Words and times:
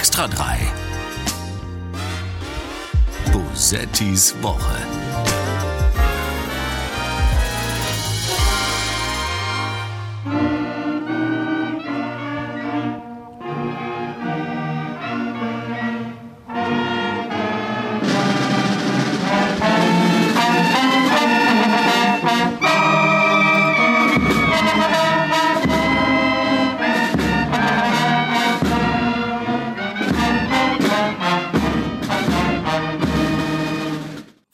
Extra 0.00 0.26
3. 0.26 0.56
Bosettis 3.30 4.34
Woche. 4.40 5.09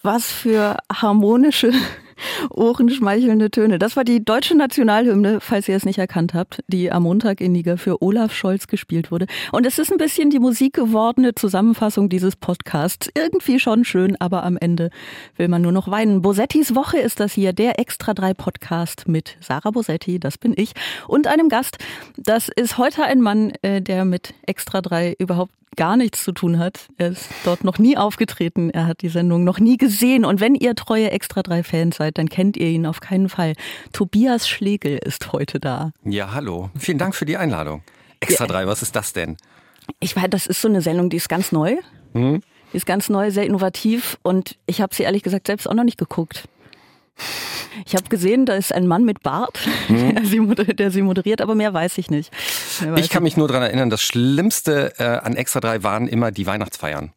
Was 0.06 0.30
für 0.30 0.76
harmonische, 0.88 1.72
ohrenschmeichelnde 2.56 3.50
Töne. 3.50 3.78
Das 3.78 3.96
war 3.96 4.04
die 4.04 4.24
deutsche 4.24 4.56
Nationalhymne, 4.56 5.40
falls 5.40 5.68
ihr 5.68 5.76
es 5.76 5.84
nicht 5.84 5.98
erkannt 5.98 6.34
habt, 6.34 6.62
die 6.68 6.90
am 6.90 7.04
Montag 7.04 7.40
in 7.40 7.52
Niger 7.52 7.78
für 7.78 8.02
Olaf 8.02 8.34
Scholz 8.34 8.66
gespielt 8.66 9.10
wurde. 9.10 9.26
Und 9.52 9.66
es 9.66 9.78
ist 9.78 9.92
ein 9.92 9.98
bisschen 9.98 10.30
die 10.30 10.38
musikgewordene 10.38 11.34
Zusammenfassung 11.34 12.08
dieses 12.08 12.36
Podcasts. 12.36 13.08
Irgendwie 13.14 13.60
schon 13.60 13.84
schön, 13.84 14.16
aber 14.20 14.42
am 14.44 14.56
Ende 14.56 14.90
will 15.36 15.48
man 15.48 15.62
nur 15.62 15.72
noch 15.72 15.90
weinen. 15.90 16.22
Bosettis 16.22 16.74
Woche 16.74 16.98
ist 16.98 17.20
das 17.20 17.32
hier, 17.32 17.52
der 17.52 17.78
Extra 17.78 18.14
3 18.14 18.34
Podcast 18.34 19.06
mit 19.06 19.36
Sarah 19.40 19.70
Bosetti, 19.70 20.18
das 20.18 20.38
bin 20.38 20.54
ich, 20.56 20.72
und 21.06 21.26
einem 21.26 21.48
Gast. 21.48 21.78
Das 22.16 22.48
ist 22.48 22.78
heute 22.78 23.04
ein 23.04 23.20
Mann, 23.20 23.52
äh, 23.62 23.82
der 23.82 24.04
mit 24.04 24.34
Extra 24.46 24.80
3 24.80 25.14
überhaupt 25.18 25.52
gar 25.76 25.96
nichts 25.96 26.24
zu 26.24 26.32
tun 26.32 26.58
hat. 26.58 26.88
Er 26.96 27.08
ist 27.08 27.28
dort 27.44 27.62
noch 27.62 27.78
nie 27.78 27.96
aufgetreten. 27.96 28.70
Er 28.70 28.86
hat 28.86 29.02
die 29.02 29.08
Sendung 29.08 29.44
noch 29.44 29.60
nie 29.60 29.76
gesehen. 29.76 30.24
Und 30.24 30.40
wenn 30.40 30.54
ihr 30.54 30.74
treue 30.74 31.10
Extra 31.10 31.42
3 31.42 31.62
Fans 31.62 31.96
seid, 31.96 32.18
dann 32.18 32.28
kennt 32.28 32.45
ihr 32.54 32.68
ihn 32.68 32.86
auf 32.86 33.00
keinen 33.00 33.28
Fall. 33.28 33.54
Tobias 33.92 34.48
Schlegel 34.48 34.98
ist 34.98 35.32
heute 35.32 35.58
da. 35.58 35.92
Ja, 36.04 36.32
hallo. 36.34 36.70
Vielen 36.78 36.98
Dank 36.98 37.14
für 37.14 37.24
die 37.24 37.36
Einladung. 37.36 37.82
Extra 38.20 38.46
3, 38.46 38.66
was 38.66 38.82
ist 38.82 38.94
das 38.94 39.12
denn? 39.12 39.36
Ich 40.00 40.14
weiß, 40.16 40.26
das 40.30 40.46
ist 40.46 40.60
so 40.60 40.68
eine 40.68 40.82
Sendung, 40.82 41.10
die 41.10 41.16
ist 41.16 41.28
ganz 41.28 41.52
neu. 41.52 41.76
Hm? 42.12 42.42
Die 42.72 42.76
ist 42.76 42.86
ganz 42.86 43.08
neu, 43.08 43.30
sehr 43.30 43.44
innovativ 43.46 44.18
und 44.22 44.56
ich 44.66 44.80
habe 44.80 44.94
sie 44.94 45.04
ehrlich 45.04 45.22
gesagt 45.22 45.46
selbst 45.46 45.68
auch 45.68 45.74
noch 45.74 45.84
nicht 45.84 45.98
geguckt. 45.98 46.48
Ich 47.86 47.94
habe 47.94 48.08
gesehen, 48.08 48.46
da 48.46 48.54
ist 48.54 48.74
ein 48.74 48.86
Mann 48.86 49.04
mit 49.04 49.22
Bart, 49.22 49.58
Hm? 49.86 50.14
der, 50.16 50.24
sie 50.24 50.40
moderiert, 50.40 50.78
der 50.78 50.90
sie 50.90 51.02
moderiert, 51.02 51.40
aber 51.40 51.54
mehr 51.54 51.72
weiß 51.72 51.98
ich 51.98 52.10
nicht. 52.10 52.30
Weiß 52.84 53.00
Ich 53.04 53.10
kann 53.10 53.22
mich 53.22 53.36
nur 53.36 53.48
daran 53.48 53.62
erinnern, 53.62 53.90
das 53.90 54.02
Schlimmste 54.02 54.92
äh, 54.98 55.04
an 55.04 55.36
Extra 55.36 55.60
3 55.60 55.82
waren 55.82 56.08
immer 56.08 56.30
die 56.30 56.46
Weihnachtsfeiern. 56.46 57.12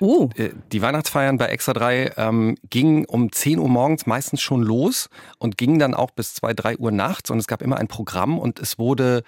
Oh, 0.00 0.28
Die 0.72 0.82
Weihnachtsfeiern 0.82 1.38
bei 1.38 1.46
Extra 1.46 1.72
3 1.72 2.12
ähm, 2.16 2.56
gingen 2.70 3.04
um 3.06 3.32
10 3.32 3.58
Uhr 3.58 3.68
morgens 3.68 4.06
meistens 4.06 4.40
schon 4.40 4.62
los 4.62 5.08
und 5.38 5.56
gingen 5.58 5.78
dann 5.78 5.94
auch 5.94 6.10
bis 6.10 6.34
2, 6.34 6.54
3 6.54 6.76
Uhr 6.78 6.90
nachts 6.92 7.30
und 7.30 7.38
es 7.38 7.46
gab 7.46 7.62
immer 7.62 7.76
ein 7.78 7.88
Programm 7.88 8.38
und 8.38 8.58
es 8.60 8.78
wurde 8.78 9.22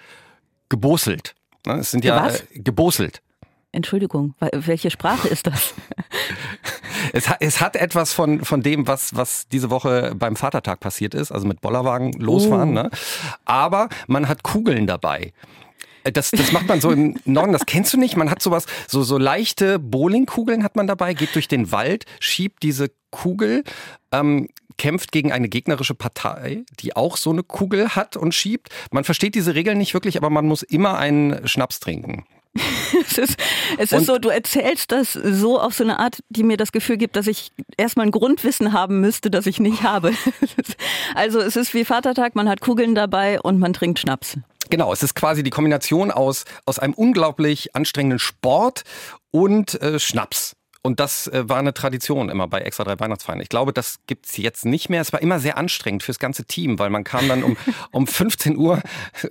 geboselt. 0.69 1.35
Ne, 1.65 1.75
Es 1.79 1.91
sind 1.91 2.05
ja 2.05 2.23
Was? 2.25 2.41
äh, 2.41 2.59
geboselt. 2.59 3.21
Entschuldigung, 3.73 4.35
welche 4.51 4.91
Sprache 4.91 5.27
ist 5.27 5.47
das? 5.47 5.73
Es, 7.13 7.27
hat- 7.27 7.37
es 7.39 7.59
hat 7.59 7.75
etwas 7.75 8.13
von, 8.13 8.45
von 8.45 8.61
dem, 8.61 8.87
was, 8.87 9.15
was 9.15 9.47
diese 9.47 9.69
Woche 9.69 10.13
beim 10.15 10.35
Vatertag 10.35 10.79
passiert 10.79 11.13
ist, 11.15 11.31
also 11.31 11.47
mit 11.47 11.59
Bollerwagen 11.59 12.13
losfahren. 12.13 12.69
Oh. 12.77 12.83
Ne? 12.83 12.91
Aber 13.43 13.89
man 14.07 14.27
hat 14.27 14.43
Kugeln 14.43 14.85
dabei. 14.87 15.33
Äh, 16.03 16.11
Das, 16.11 16.31
das 16.31 16.51
macht 16.51 16.67
man 16.67 16.81
so 16.81 16.91
im 16.91 17.15
Norden, 17.25 17.53
das 17.53 17.65
kennst 17.65 17.93
du 17.93 17.97
nicht. 17.97 18.15
Man 18.17 18.29
hat 18.31 18.41
sowas, 18.41 18.65
so, 18.87 19.03
so 19.03 19.17
leichte 19.17 19.79
Bowlingkugeln 19.79 20.63
hat 20.63 20.75
man 20.75 20.87
dabei, 20.87 21.13
geht 21.13 21.35
durch 21.35 21.47
den 21.47 21.71
Wald, 21.71 22.05
schiebt 22.19 22.63
diese 22.63 22.91
Kugel, 23.11 23.63
ähm, 24.11 24.47
kämpft 24.77 25.11
gegen 25.11 25.31
eine 25.31 25.49
gegnerische 25.49 25.93
Partei, 25.93 26.63
die 26.79 26.95
auch 26.95 27.17
so 27.17 27.29
eine 27.29 27.43
Kugel 27.43 27.95
hat 27.95 28.17
und 28.17 28.33
schiebt. 28.33 28.69
Man 28.91 29.03
versteht 29.03 29.35
diese 29.35 29.53
Regeln 29.53 29.77
nicht 29.77 29.93
wirklich, 29.93 30.17
aber 30.17 30.29
man 30.29 30.45
muss 30.47 30.63
immer 30.63 30.97
einen 30.97 31.47
Schnaps 31.47 31.79
trinken. 31.79 32.25
Es 33.09 33.17
ist, 33.17 33.37
es 33.77 33.91
Und- 33.93 33.99
ist 34.01 34.05
so, 34.07 34.17
du 34.19 34.29
erzählst 34.29 34.91
das 34.91 35.13
so 35.13 35.59
auf 35.59 35.73
so 35.73 35.83
eine 35.83 35.99
Art, 35.99 36.21
die 36.29 36.43
mir 36.43 36.57
das 36.57 36.71
Gefühl 36.73 36.97
gibt, 36.97 37.15
dass 37.15 37.27
ich 37.27 37.51
erstmal 37.77 38.05
ein 38.05 38.11
Grundwissen 38.11 38.73
haben 38.73 38.99
müsste, 39.01 39.29
das 39.31 39.45
ich 39.47 39.59
nicht 39.59 39.83
habe. 39.83 40.11
Also 41.15 41.39
es 41.39 41.55
ist 41.55 41.73
wie 41.73 41.85
Vatertag, 41.85 42.35
man 42.35 42.47
hat 42.49 42.61
Kugeln 42.61 42.95
dabei 42.95 43.39
und 43.41 43.59
man 43.59 43.73
trinkt 43.73 43.99
Schnaps. 43.99 44.37
Genau, 44.71 44.93
es 44.93 45.03
ist 45.03 45.15
quasi 45.15 45.43
die 45.43 45.49
Kombination 45.49 46.11
aus, 46.11 46.45
aus 46.65 46.79
einem 46.79 46.93
unglaublich 46.93 47.75
anstrengenden 47.75 48.19
Sport 48.19 48.83
und 49.29 49.79
äh, 49.81 49.99
Schnaps. 49.99 50.55
Und 50.83 50.99
das 50.99 51.27
äh, 51.27 51.47
war 51.47 51.57
eine 51.57 51.73
Tradition 51.73 52.29
immer 52.29 52.47
bei 52.47 52.59
Extra 52.61 52.83
3 52.83 52.99
Weihnachtsfeiern. 52.99 53.39
Ich 53.39 53.49
glaube, 53.49 53.71
das 53.73 53.99
gibt's 54.07 54.37
jetzt 54.37 54.65
nicht 54.65 54.89
mehr. 54.89 55.01
Es 55.01 55.13
war 55.13 55.21
immer 55.21 55.39
sehr 55.39 55.57
anstrengend 55.57 56.01
fürs 56.03 56.17
ganze 56.19 56.45
Team, 56.45 56.79
weil 56.79 56.89
man 56.89 57.03
kam 57.03 57.27
dann 57.27 57.43
um, 57.43 57.55
um 57.91 58.07
15 58.07 58.57
Uhr 58.57 58.81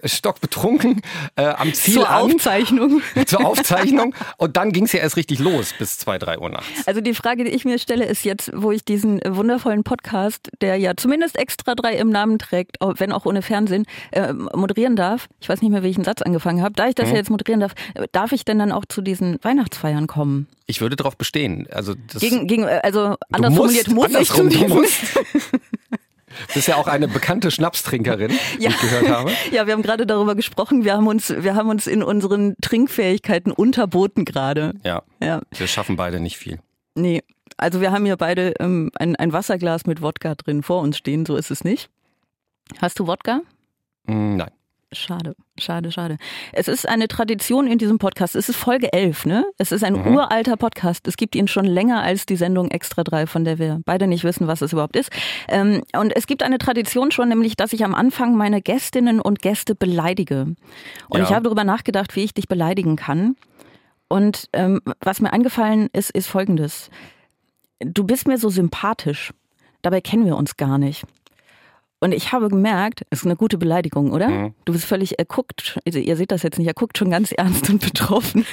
stockbetrunken 0.05 1.03
äh, 1.37 1.44
am 1.47 1.72
Ziel 1.75 1.94
Zur 1.94 2.11
an. 2.11 2.22
Aufzeichnung. 2.33 3.03
zur 3.27 3.44
Aufzeichnung. 3.44 4.15
Und 4.37 4.56
dann 4.56 4.72
ging's 4.72 4.93
ja 4.93 5.00
erst 5.00 5.16
richtig 5.16 5.38
los 5.38 5.75
bis 5.78 5.99
2, 5.99 6.19
3 6.19 6.38
Uhr 6.38 6.50
nachts. 6.50 6.87
Also 6.87 7.00
die 7.00 7.15
Frage, 7.15 7.44
die 7.44 7.50
ich 7.50 7.65
mir 7.65 7.78
stelle, 7.78 8.05
ist 8.05 8.25
jetzt, 8.25 8.50
wo 8.55 8.71
ich 8.71 8.84
diesen 8.84 9.21
wundervollen 9.27 9.82
Podcast, 9.84 10.50
der 10.61 10.77
ja 10.77 10.93
zumindest 10.97 11.37
extra 11.38 11.75
drei 11.75 11.94
im 11.97 12.11
Namen 12.11 12.38
trägt, 12.38 12.77
wenn 12.81 13.12
auch 13.12 13.27
ohne 13.27 13.43
Fernsehen, 13.43 13.87
äh, 14.12 14.32
moderieren 14.32 14.97
darf. 14.97 15.27
Ich 15.41 15.49
weiß 15.49 15.62
nicht 15.62 15.71
mehr, 15.71 15.82
wie 15.82 15.88
ich 15.88 15.97
einen 15.97 16.05
Satz 16.05 16.22
angefangen 16.22 16.62
habe. 16.62 16.75
Da 16.75 16.88
ich 16.88 16.94
das 16.94 17.09
Mhm. 17.09 17.12
ja 17.12 17.19
jetzt 17.19 17.31
moderieren 17.31 17.61
darf, 17.61 17.72
äh, 17.94 18.06
darf 18.12 18.32
ich 18.32 18.44
denn 18.44 18.59
dann 18.59 18.72
auch 18.72 18.84
zu 18.88 19.03
diesen 19.03 19.38
Weihnachtsfeiern 19.43 20.06
kommen? 20.06 20.47
Ich 20.70 20.81
würde 20.81 20.94
darauf 20.97 21.16
bestehen. 21.16 21.66
Also 21.72 21.94
das, 22.12 22.20
Gegen, 22.22 22.47
gegen, 22.47 22.62
äh, 22.64 22.81
also 22.82 23.16
anders 23.32 23.53
musst, 23.53 23.86
formuliert, 23.86 23.88
muss 23.88 24.06
ich 24.06 24.28
zu 24.28 24.41
andersrum, 24.42 24.48
du 24.48 24.56
diesen 24.56 24.69
musst. 24.69 25.00
Du 26.48 26.54
bist 26.54 26.69
ja 26.69 26.76
auch 26.76 26.86
eine 26.86 27.08
bekannte 27.08 27.50
Schnapstrinkerin, 27.50 28.31
wie 28.58 28.62
Ja. 28.62 28.70
ich 28.70 28.81
gehört 28.81 29.08
habe. 29.08 29.32
Ja, 29.50 29.66
wir 29.66 29.72
haben 29.75 29.82
gerade 29.82 30.06
darüber 30.06 30.36
gesprochen. 30.36 30.84
Wir 30.84 30.94
haben 30.94 31.08
uns, 31.08 31.28
wir 31.36 31.56
haben 31.56 31.69
uns 31.69 31.88
in 31.88 32.04
unseren 32.04 32.54
Trinkfähigkeiten 32.62 33.50
unterboten 33.50 34.25
gerade. 34.25 34.75
Ja, 34.84 35.03
Ja, 35.20 35.42
wir 35.50 35.66
schaffen 35.66 35.97
beide 35.97 36.20
nicht 36.20 36.36
viel. 36.38 36.60
nee. 36.94 37.22
Also 37.56 37.81
wir 37.82 37.91
haben 37.92 38.06
hier 38.06 38.16
beide 38.16 38.54
ähm, 38.60 38.91
ein, 38.94 39.16
ein 39.16 39.32
Wasserglas 39.34 39.84
mit 39.84 40.00
Wodka 40.00 40.34
drin 40.37 40.62
vor 40.62 40.81
uns 40.81 40.97
stehen. 40.97 41.26
So 41.26 41.37
ist 41.37 41.50
es 41.50 41.62
nicht. 41.62 41.91
Hast 42.81 42.98
du 43.00 43.06
Wodka? 43.06 43.41
Mm, 44.04 44.37
Nein. 44.37 44.50
Schade, 44.93 45.37
schade, 45.56 45.93
schade. 45.93 46.17
Es 46.53 46.67
ist 46.67 46.89
eine 46.89 47.06
Tradition 47.06 47.69
in 47.69 47.78
diesem 47.78 47.99
Podcast. 47.99 48.34
Es 48.34 48.49
ist 48.49 48.56
Folge 48.56 48.93
11, 48.93 49.25
ne? 49.25 49.45
Es 49.56 49.71
ist 49.71 49.84
ein 49.84 49.93
Mhm. 49.95 50.17
uralter 50.17 50.56
Podcast. 50.56 51.06
Es 51.06 51.17
gibt 51.17 51.37
ihn 51.37 51.47
schon 51.47 51.65
länger 51.65 52.03
als 52.03 52.27
die 52.27 52.34
Sendung 52.34 52.73
Extra 52.73 53.05
3, 53.05 53.29
von 53.29 53.45
der 53.45 53.61
wir 53.61 53.81
beide 53.84 54.09
nicht 54.09 54.25
wissen, 54.25 54.49
was 54.49 54.62
es 54.62 54.73
überhaupt 54.73 54.97
ist. 54.97 55.11
Ähm, 55.47 55.83
und 55.97 56.11
es 56.17 56.27
gibt 56.27 56.43
eine 56.43 56.59
Tradition 56.59 57.12
schon, 57.12 57.29
nämlich, 57.29 57.55
dass 57.55 57.73
ich 57.73 57.84
am 57.84 57.95
Anfang 57.95 58.34
meine 58.37 58.61
Gästinnen 58.61 59.21
und 59.21 59.43
Gäste 59.43 59.77
beleidige. 59.77 60.56
Und 61.09 61.19
Ja. 61.19 61.23
ich 61.23 61.31
habe 61.33 61.45
darüber 61.45 61.62
nachgedacht, 61.62 62.17
wie 62.17 62.25
ich 62.25 62.34
dich 62.34 62.49
beleidigen 62.49 62.97
kann. 62.97 63.37
Und 64.09 64.49
ähm, 64.55 64.81
was 65.00 65.21
mir 65.21 65.33
eingefallen 65.33 65.89
ist, 65.93 66.11
ist 66.11 66.27
Folgendes. 66.27 66.91
Du 67.79 68.03
bist 68.03 68.27
mir 68.27 68.39
so 68.39 68.49
sympathisch. 68.50 69.33
Dabei 69.83 70.00
kennen 70.00 70.27
wir 70.27 70.37
uns 70.37 70.56
gar 70.56 70.79
nicht. 70.79 71.05
Und 72.03 72.12
ich 72.12 72.33
habe 72.33 72.49
gemerkt, 72.49 73.05
es 73.11 73.21
ist 73.21 73.27
eine 73.27 73.37
gute 73.37 73.59
Beleidigung, 73.59 74.12
oder? 74.12 74.28
Mhm. 74.28 74.55
Du 74.65 74.72
bist 74.72 74.87
völlig, 74.87 75.19
er 75.19 75.27
guckt, 75.27 75.78
also 75.87 75.99
ihr 75.99 76.16
seht 76.16 76.33
das 76.33 76.43
jetzt 76.43 76.59
nicht, 76.59 76.66
er 76.66 76.75
guckt 76.75 76.97
schon 76.97 77.11
ganz 77.11 77.31
ernst 77.31 77.69
und 77.69 77.81
betroffen. 77.84 78.47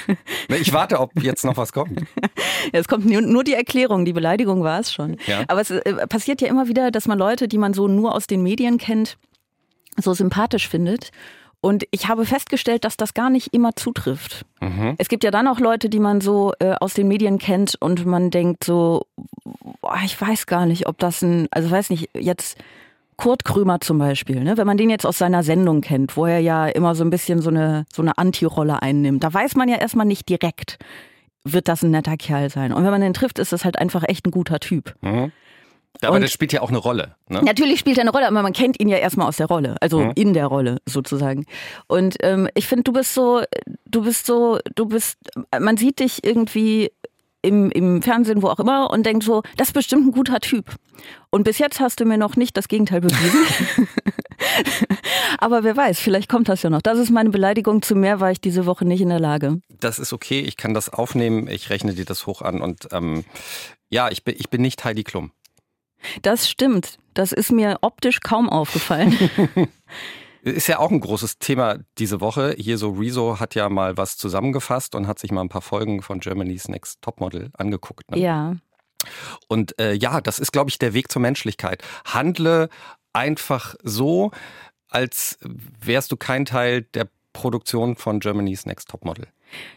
Ich 0.48 0.72
warte, 0.74 1.00
ob 1.00 1.10
jetzt 1.22 1.44
noch 1.44 1.56
was 1.56 1.72
kommt. 1.72 2.02
Es 2.72 2.88
kommt 2.88 3.06
nur, 3.06 3.22
nur 3.22 3.44
die 3.44 3.54
Erklärung, 3.54 4.04
die 4.04 4.12
Beleidigung 4.12 4.62
war 4.62 4.80
es 4.80 4.92
schon. 4.92 5.16
Ja. 5.26 5.44
Aber 5.48 5.60
es 5.60 5.70
äh, 5.70 6.06
passiert 6.06 6.40
ja 6.40 6.48
immer 6.48 6.68
wieder, 6.68 6.90
dass 6.90 7.06
man 7.06 7.18
Leute, 7.18 7.48
die 7.48 7.56
man 7.56 7.72
so 7.72 7.88
nur 7.88 8.14
aus 8.14 8.26
den 8.26 8.42
Medien 8.42 8.78
kennt, 8.78 9.16
so 9.96 10.12
sympathisch 10.12 10.68
findet. 10.68 11.10
Und 11.60 11.84
ich 11.90 12.08
habe 12.08 12.26
festgestellt, 12.26 12.84
dass 12.84 12.96
das 12.96 13.14
gar 13.14 13.30
nicht 13.30 13.54
immer 13.54 13.74
zutrifft. 13.74 14.44
Mhm. 14.60 14.94
Es 14.98 15.08
gibt 15.08 15.24
ja 15.24 15.30
dann 15.30 15.48
auch 15.48 15.60
Leute, 15.60 15.88
die 15.88 15.98
man 15.98 16.20
so 16.20 16.52
äh, 16.58 16.74
aus 16.80 16.94
den 16.94 17.08
Medien 17.08 17.38
kennt 17.38 17.74
und 17.80 18.04
man 18.04 18.30
denkt 18.30 18.64
so, 18.64 19.06
boah, 19.80 19.98
ich 20.04 20.20
weiß 20.20 20.46
gar 20.46 20.66
nicht, 20.66 20.86
ob 20.86 20.98
das 20.98 21.22
ein, 21.22 21.48
also 21.50 21.70
weiß 21.70 21.90
nicht, 21.90 22.10
jetzt 22.14 22.58
Kurt 23.18 23.44
Krömer 23.44 23.80
zum 23.80 23.98
Beispiel, 23.98 24.42
ne? 24.42 24.56
wenn 24.56 24.66
man 24.66 24.76
den 24.78 24.88
jetzt 24.90 25.04
aus 25.04 25.18
seiner 25.18 25.42
Sendung 25.42 25.82
kennt, 25.82 26.16
wo 26.16 26.24
er 26.24 26.38
ja 26.38 26.66
immer 26.68 26.94
so 26.94 27.04
ein 27.04 27.10
bisschen 27.10 27.42
so 27.42 27.50
eine, 27.50 27.84
so 27.92 28.00
eine 28.00 28.16
Anti-Rolle 28.16 28.80
einnimmt, 28.80 29.22
da 29.22 29.34
weiß 29.34 29.54
man 29.56 29.68
ja 29.68 29.76
erstmal 29.76 30.06
nicht 30.06 30.28
direkt, 30.28 30.78
wird 31.44 31.68
das 31.68 31.82
ein 31.82 31.90
netter 31.90 32.16
Kerl 32.16 32.48
sein. 32.48 32.72
Und 32.72 32.84
wenn 32.84 32.90
man 32.92 33.00
den 33.00 33.12
trifft, 33.14 33.38
ist 33.38 33.52
das 33.52 33.64
halt 33.64 33.78
einfach 33.78 34.04
echt 34.06 34.26
ein 34.26 34.30
guter 34.30 34.60
Typ. 34.60 34.94
Mhm. 35.02 35.32
Aber 36.02 36.14
Und- 36.14 36.22
das 36.22 36.30
spielt 36.30 36.52
ja 36.52 36.60
auch 36.62 36.68
eine 36.68 36.78
Rolle. 36.78 37.16
Ne? 37.28 37.42
Natürlich 37.42 37.80
spielt 37.80 37.98
er 37.98 38.02
eine 38.02 38.12
Rolle, 38.12 38.28
aber 38.28 38.40
man 38.42 38.52
kennt 38.52 38.78
ihn 38.80 38.88
ja 38.88 38.98
erstmal 38.98 39.26
aus 39.26 39.38
der 39.38 39.46
Rolle, 39.46 39.74
also 39.80 39.98
Mhm. 40.00 40.12
in 40.14 40.32
der 40.32 40.46
Rolle 40.46 40.78
sozusagen. 40.86 41.44
Und 41.88 42.16
ähm, 42.22 42.48
ich 42.54 42.68
finde, 42.68 42.84
du 42.84 42.92
bist 42.92 43.14
so, 43.14 43.42
du 43.86 44.02
bist 44.04 44.26
so, 44.26 44.58
du 44.76 44.86
bist, 44.86 45.16
man 45.58 45.76
sieht 45.76 45.98
dich 45.98 46.22
irgendwie 46.24 46.92
im, 47.42 47.70
im 47.70 48.02
Fernsehen, 48.02 48.42
wo 48.42 48.48
auch 48.48 48.58
immer, 48.58 48.90
und 48.90 49.06
denkt 49.06 49.24
so, 49.24 49.42
das 49.56 49.68
ist 49.68 49.74
bestimmt 49.74 50.06
ein 50.06 50.12
guter 50.12 50.40
Typ. 50.40 50.74
Und 51.30 51.44
bis 51.44 51.58
jetzt 51.58 51.80
hast 51.80 52.00
du 52.00 52.04
mir 52.04 52.18
noch 52.18 52.36
nicht 52.36 52.56
das 52.56 52.68
Gegenteil 52.68 53.00
bewiesen. 53.00 53.46
Aber 55.38 55.62
wer 55.62 55.76
weiß, 55.76 56.00
vielleicht 56.00 56.28
kommt 56.28 56.48
das 56.48 56.62
ja 56.62 56.70
noch. 56.70 56.82
Das 56.82 56.98
ist 56.98 57.10
meine 57.10 57.30
Beleidigung. 57.30 57.82
Zu 57.82 57.94
mehr 57.94 58.20
war 58.20 58.32
ich 58.32 58.40
diese 58.40 58.66
Woche 58.66 58.84
nicht 58.84 59.00
in 59.00 59.08
der 59.08 59.20
Lage. 59.20 59.60
Das 59.80 59.98
ist 59.98 60.12
okay, 60.12 60.40
ich 60.40 60.56
kann 60.56 60.74
das 60.74 60.88
aufnehmen, 60.88 61.48
ich 61.48 61.70
rechne 61.70 61.94
dir 61.94 62.04
das 62.04 62.26
hoch 62.26 62.42
an 62.42 62.60
und 62.60 62.88
ähm, 62.92 63.24
ja, 63.88 64.10
ich 64.10 64.24
bin, 64.24 64.34
ich 64.38 64.50
bin 64.50 64.62
nicht 64.62 64.84
Heidi 64.84 65.04
Klum. 65.04 65.30
Das 66.22 66.48
stimmt. 66.48 66.98
Das 67.14 67.32
ist 67.32 67.50
mir 67.50 67.78
optisch 67.82 68.20
kaum 68.20 68.48
aufgefallen. 68.48 69.16
Ist 70.50 70.66
ja 70.66 70.78
auch 70.78 70.90
ein 70.90 71.00
großes 71.00 71.38
Thema 71.38 71.78
diese 71.98 72.20
Woche. 72.20 72.54
Hier 72.58 72.78
so 72.78 72.90
Rezo 72.90 73.40
hat 73.40 73.54
ja 73.54 73.68
mal 73.68 73.96
was 73.96 74.16
zusammengefasst 74.16 74.94
und 74.94 75.06
hat 75.06 75.18
sich 75.18 75.30
mal 75.30 75.42
ein 75.42 75.48
paar 75.48 75.62
Folgen 75.62 76.02
von 76.02 76.20
Germany's 76.20 76.68
Next 76.68 77.02
Topmodel 77.02 77.50
angeguckt. 77.56 78.10
Ne? 78.10 78.18
Ja. 78.18 78.56
Und 79.48 79.78
äh, 79.80 79.92
ja, 79.94 80.20
das 80.20 80.38
ist, 80.38 80.52
glaube 80.52 80.70
ich, 80.70 80.78
der 80.78 80.94
Weg 80.94 81.10
zur 81.10 81.22
Menschlichkeit. 81.22 81.82
Handle 82.04 82.68
einfach 83.12 83.74
so, 83.82 84.30
als 84.88 85.38
wärst 85.42 86.12
du 86.12 86.16
kein 86.16 86.44
Teil 86.44 86.82
der 86.82 87.08
Produktion 87.32 87.96
von 87.96 88.20
Germany's 88.20 88.66
Next 88.66 88.88
Topmodel. 88.88 89.28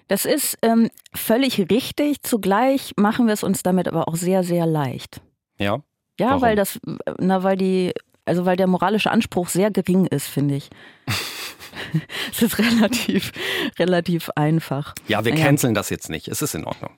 Das 0.07 0.25
ist 0.25 0.57
ähm, 0.61 0.89
völlig 1.13 1.69
richtig. 1.69 2.23
Zugleich 2.23 2.93
machen 2.97 3.27
wir 3.27 3.33
es 3.33 3.43
uns 3.43 3.63
damit 3.63 3.87
aber 3.87 4.07
auch 4.07 4.15
sehr, 4.15 4.43
sehr 4.43 4.65
leicht. 4.65 5.21
Ja. 5.57 5.81
Ja, 6.19 6.29
Warum? 6.29 6.41
weil 6.41 6.55
das, 6.55 6.79
na, 7.19 7.43
weil 7.43 7.57
die, 7.57 7.93
also 8.25 8.45
weil 8.45 8.57
der 8.57 8.67
moralische 8.67 9.11
Anspruch 9.11 9.49
sehr 9.49 9.71
gering 9.71 10.05
ist, 10.05 10.27
finde 10.27 10.55
ich. 10.55 10.69
es 12.31 12.41
ist 12.41 12.57
relativ, 12.59 13.31
relativ 13.79 14.29
einfach. 14.35 14.93
Ja, 15.07 15.25
wir 15.25 15.33
Naja. 15.33 15.45
canceln 15.45 15.73
das 15.73 15.89
jetzt 15.89 16.09
nicht. 16.09 16.27
Es 16.27 16.41
ist 16.41 16.55
in 16.55 16.65
Ordnung. 16.65 16.91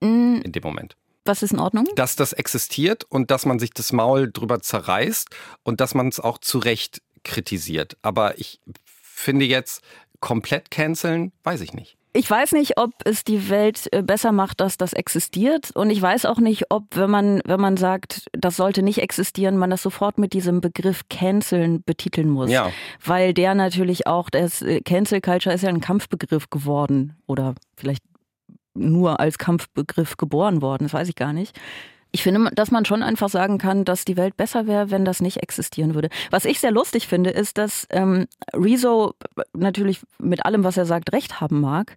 Mm, 0.00 0.40
In 0.44 0.52
dem 0.52 0.62
Moment. 0.62 0.96
Was 1.24 1.42
ist 1.42 1.52
in 1.52 1.58
Ordnung? 1.58 1.86
Dass 1.96 2.16
das 2.16 2.32
existiert 2.32 3.04
und 3.04 3.30
dass 3.30 3.44
man 3.44 3.58
sich 3.58 3.70
das 3.72 3.92
Maul 3.92 4.30
drüber 4.32 4.60
zerreißt 4.60 5.28
und 5.62 5.80
dass 5.80 5.94
man 5.94 6.08
es 6.08 6.18
auch 6.18 6.38
zu 6.38 6.58
Recht 6.58 7.02
kritisiert. 7.24 7.96
Aber 8.02 8.38
ich 8.38 8.60
finde 8.94 9.44
jetzt 9.44 9.82
komplett 10.20 10.70
canceln, 10.70 11.32
weiß 11.44 11.60
ich 11.60 11.74
nicht. 11.74 11.96
Ich 12.12 12.28
weiß 12.28 12.52
nicht, 12.52 12.76
ob 12.78 12.90
es 13.04 13.22
die 13.22 13.48
Welt 13.50 13.88
äh, 13.92 14.02
besser 14.02 14.32
macht, 14.32 14.60
dass 14.60 14.76
das 14.76 14.92
existiert. 14.92 15.70
Und 15.74 15.90
ich 15.90 16.02
weiß 16.02 16.26
auch 16.26 16.38
nicht, 16.38 16.64
ob, 16.70 16.96
wenn 16.96 17.10
man, 17.10 17.40
wenn 17.44 17.60
man 17.60 17.76
sagt, 17.76 18.26
das 18.32 18.56
sollte 18.56 18.82
nicht 18.82 18.98
existieren, 18.98 19.56
man 19.56 19.70
das 19.70 19.82
sofort 19.82 20.18
mit 20.18 20.32
diesem 20.32 20.60
Begriff 20.60 21.02
canceln 21.08 21.82
betiteln 21.84 22.28
muss. 22.28 22.50
Ja. 22.50 22.72
Weil 23.04 23.32
der 23.32 23.54
natürlich 23.54 24.08
auch, 24.08 24.28
das 24.28 24.60
äh, 24.62 24.80
Cancel 24.80 25.20
Culture 25.20 25.54
ist 25.54 25.62
ja 25.62 25.68
ein 25.68 25.80
Kampfbegriff 25.80 26.50
geworden. 26.50 27.16
Oder 27.26 27.54
vielleicht 27.76 28.02
nur 28.74 29.20
als 29.20 29.38
Kampfbegriff 29.38 30.16
geboren 30.16 30.62
worden, 30.62 30.84
das 30.84 30.94
weiß 30.94 31.08
ich 31.08 31.16
gar 31.16 31.32
nicht. 31.32 31.58
Ich 32.12 32.22
finde, 32.22 32.50
dass 32.54 32.70
man 32.70 32.84
schon 32.84 33.02
einfach 33.02 33.28
sagen 33.28 33.58
kann, 33.58 33.84
dass 33.84 34.04
die 34.04 34.16
Welt 34.16 34.36
besser 34.36 34.66
wäre, 34.66 34.90
wenn 34.90 35.04
das 35.04 35.20
nicht 35.20 35.38
existieren 35.38 35.94
würde. 35.94 36.08
Was 36.30 36.44
ich 36.44 36.60
sehr 36.60 36.72
lustig 36.72 37.06
finde, 37.06 37.30
ist, 37.30 37.58
dass 37.58 37.86
ähm, 37.90 38.26
Rezo 38.52 39.14
natürlich 39.52 40.00
mit 40.18 40.44
allem, 40.44 40.64
was 40.64 40.76
er 40.76 40.86
sagt, 40.86 41.12
recht 41.12 41.40
haben 41.40 41.60
mag. 41.60 41.96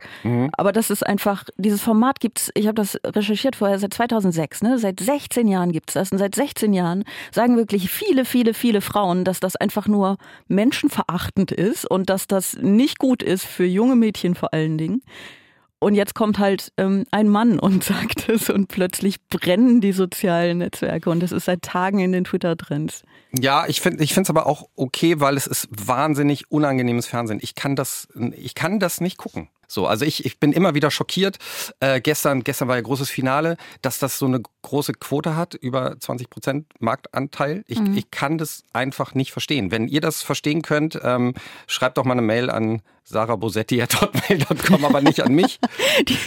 Aber 0.57 0.71
das 0.71 0.89
ist 0.89 1.06
einfach, 1.06 1.45
dieses 1.57 1.81
Format 1.81 2.19
gibt's, 2.19 2.51
ich 2.54 2.68
habe 2.68 2.75
das 2.75 3.00
recherchiert 3.04 3.56
vorher, 3.56 3.80
seit 3.80 3.94
2006, 3.94 4.62
ne? 4.62 4.77
seit 4.77 5.00
16 5.00 5.48
Jahren 5.48 5.71
gibt's 5.71 5.94
das. 5.94 6.12
Und 6.12 6.19
seit 6.19 6.36
16 6.36 6.74
Jahren 6.74 7.04
sagen 7.31 7.57
wirklich 7.57 7.89
viele, 7.89 8.25
viele, 8.25 8.54
viele 8.54 8.81
Frauen, 8.81 9.24
dass 9.24 9.39
das 9.39 9.56
einfach 9.56 9.88
nur 9.88 10.18
menschenverachtend 10.48 11.51
ist 11.51 11.89
und 11.89 12.09
dass 12.09 12.27
das 12.27 12.57
nicht 12.62 13.00
gut 13.00 13.24
ist 13.24 13.45
für 13.45 13.66
junge 13.66 13.95
Mädchen 13.95 14.36
vor 14.36 14.54
allen 14.54 14.77
Dingen. 14.77 15.01
Und 15.83 15.95
jetzt 15.95 16.15
kommt 16.15 16.39
halt 16.39 16.71
ähm, 16.77 17.06
ein 17.12 17.27
Mann 17.27 17.59
und 17.59 17.83
sagt 17.83 18.30
es 18.30 18.50
und 18.50 18.69
plötzlich 18.69 19.21
brennen 19.27 19.81
die 19.81 19.91
sozialen 19.91 20.59
Netzwerke 20.59 21.09
und 21.09 21.19
das 21.19 21.33
ist 21.33 21.45
seit 21.45 21.62
Tagen 21.62 22.00
in 22.00 22.13
den 22.13 22.24
Twitter-Trends. 22.24 23.03
Ja, 23.38 23.65
ich 23.68 23.81
finde 23.81 24.03
ich 24.03 24.13
finde 24.13 24.27
es 24.27 24.30
aber 24.30 24.47
auch 24.47 24.69
okay, 24.75 25.19
weil 25.19 25.35
es 25.35 25.45
ist 25.45 25.68
wahnsinnig 25.69 26.50
unangenehmes 26.50 27.07
Fernsehen. 27.07 27.39
Ich 27.41 27.53
kann 27.56 27.75
das 27.75 28.07
ich 28.35 28.56
kann 28.56 28.80
das 28.80 29.01
nicht 29.01 29.18
gucken. 29.18 29.50
So, 29.73 29.87
also 29.87 30.05
ich, 30.05 30.23
ich 30.25 30.39
bin 30.39 30.53
immer 30.53 30.75
wieder 30.75 30.91
schockiert. 30.91 31.37
Äh, 31.79 31.99
gestern 31.99 32.43
gestern 32.43 32.67
war 32.67 32.75
ja 32.75 32.81
großes 32.81 33.09
Finale, 33.09 33.57
dass 33.81 33.97
das 33.99 34.19
so 34.19 34.25
eine 34.27 34.41
große 34.61 34.93
Quote 34.93 35.35
hat, 35.35 35.55
über 35.55 35.99
20 35.99 36.29
Prozent 36.29 36.67
Marktanteil. 36.79 37.63
Ich, 37.67 37.79
ich 37.95 38.11
kann 38.11 38.37
das 38.37 38.63
einfach 38.71 39.15
nicht 39.15 39.31
verstehen. 39.31 39.71
Wenn 39.71 39.87
ihr 39.87 39.99
das 40.01 40.21
verstehen 40.21 40.61
könnt, 40.61 40.99
ähm, 41.03 41.33
schreibt 41.67 41.97
doch 41.97 42.05
mal 42.05 42.13
eine 42.13 42.21
Mail 42.21 42.49
an 42.49 42.81
sarabosetti.hotmail.com, 43.05 44.85
aber 44.85 45.01
nicht 45.01 45.21
an 45.21 45.33
mich. 45.33 45.59
Die, 46.07 46.17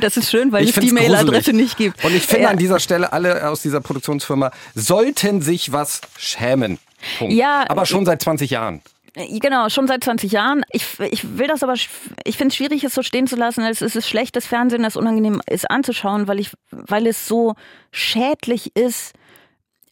das 0.00 0.16
ist 0.16 0.30
schön, 0.30 0.52
weil 0.52 0.64
Ich 0.64 0.76
es 0.76 0.82
die 0.82 0.92
Mailadresse 0.92 1.52
nicht 1.52 1.76
gibt. 1.76 2.04
Und 2.04 2.14
ich 2.14 2.22
finde 2.26 2.44
Ja. 2.44 2.50
an 2.50 2.56
dieser 2.56 2.80
Stelle, 2.80 3.12
alle 3.12 3.48
aus 3.48 3.62
dieser 3.62 3.80
Produktionsfirma 3.80 4.50
sollten 4.74 5.42
sich 5.42 5.72
was 5.72 6.00
schämen. 6.16 6.78
Punkt. 7.18 7.34
Ja, 7.34 7.64
aber 7.68 7.84
schon 7.84 8.06
seit 8.06 8.22
20 8.22 8.50
Jahren. 8.50 8.80
Genau, 9.14 9.68
schon 9.68 9.86
seit 9.86 10.04
20 10.04 10.32
Jahren. 10.32 10.64
Ich, 10.70 10.98
ich 11.00 11.36
will 11.38 11.46
das 11.46 11.62
aber, 11.62 11.74
ich 11.74 11.88
finde 12.36 12.48
es 12.48 12.56
schwierig, 12.56 12.82
es 12.82 12.94
so 12.94 13.02
stehen 13.02 13.26
zu 13.26 13.36
lassen. 13.36 13.62
Es 13.64 13.82
ist 13.82 14.08
schlechtes 14.08 14.46
Fernsehen, 14.46 14.82
das 14.82 14.96
unangenehm 14.96 15.42
ist 15.46 15.70
anzuschauen, 15.70 16.28
weil, 16.28 16.40
ich, 16.40 16.52
weil 16.70 17.06
es 17.06 17.26
so 17.28 17.54
schädlich 17.90 18.74
ist 18.74 19.12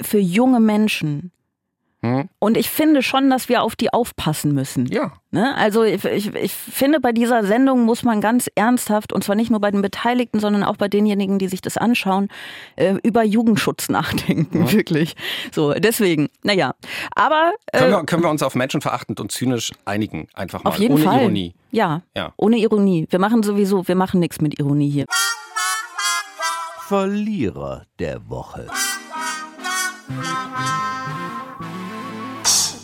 für 0.01 0.19
junge 0.19 0.61
Menschen. 0.61 1.33
Hm? 2.03 2.31
Und 2.39 2.57
ich 2.57 2.71
finde 2.71 3.03
schon, 3.03 3.29
dass 3.29 3.51
wir 3.51 3.63
auf 3.63 3.77
die 3.77 3.93
aufpassen 3.93 4.55
müssen. 4.55 4.87
Ja. 4.87 5.13
Ne? 5.33 5.55
Also 5.55 5.83
ich, 5.83 6.03
ich, 6.05 6.35
ich 6.35 6.53
finde, 6.55 6.99
bei 6.99 7.13
dieser 7.13 7.45
Sendung 7.45 7.85
muss 7.85 8.05
man 8.05 8.23
ganz 8.23 8.49
ernsthaft, 8.55 9.13
und 9.13 9.23
zwar 9.23 9.37
nicht 9.37 9.51
nur 9.51 9.61
bei 9.61 9.71
den 9.71 9.83
Beteiligten, 9.83 10.41
sondern 10.41 10.65
auch 10.65 10.77
bei 10.77 10.89
denjenigen, 10.89 11.39
die 11.39 11.49
sich 11.49 11.61
das 11.61 11.77
anschauen, 11.77 12.29
äh, 12.77 12.95
über 13.03 13.23
Jugendschutz 13.23 13.89
nachdenken, 13.91 14.73
wirklich. 14.73 15.15
So, 15.53 15.75
deswegen, 15.75 16.31
naja. 16.43 16.75
Aber 17.15 17.53
äh, 17.73 17.79
Können, 17.79 17.91
wir, 17.93 18.05
können 18.05 18.23
wir 18.23 18.31
uns 18.31 18.43
auf 18.43 18.55
menschenverachtend 18.55 19.21
und 19.21 19.31
zynisch 19.31 19.71
einigen? 19.85 20.27
Einfach 20.33 20.65
mal. 20.65 20.71
auf 20.71 20.79
jeden 20.79 20.95
Ohne 20.95 21.05
Fall. 21.05 21.21
Ironie. 21.21 21.55
Ja, 21.71 22.01
Ja. 22.17 22.33
ohne 22.39 22.57
Ironie. 22.57 23.07
Wir 23.11 23.19
machen 23.19 23.43
sowieso, 23.43 23.87
wir 23.87 23.95
machen 23.95 24.21
nichts 24.21 24.41
mit 24.41 24.59
Ironie 24.59 24.89
hier. 24.91 25.05
Verlierer 26.89 27.85
der 27.99 28.29
Woche. 28.29 28.67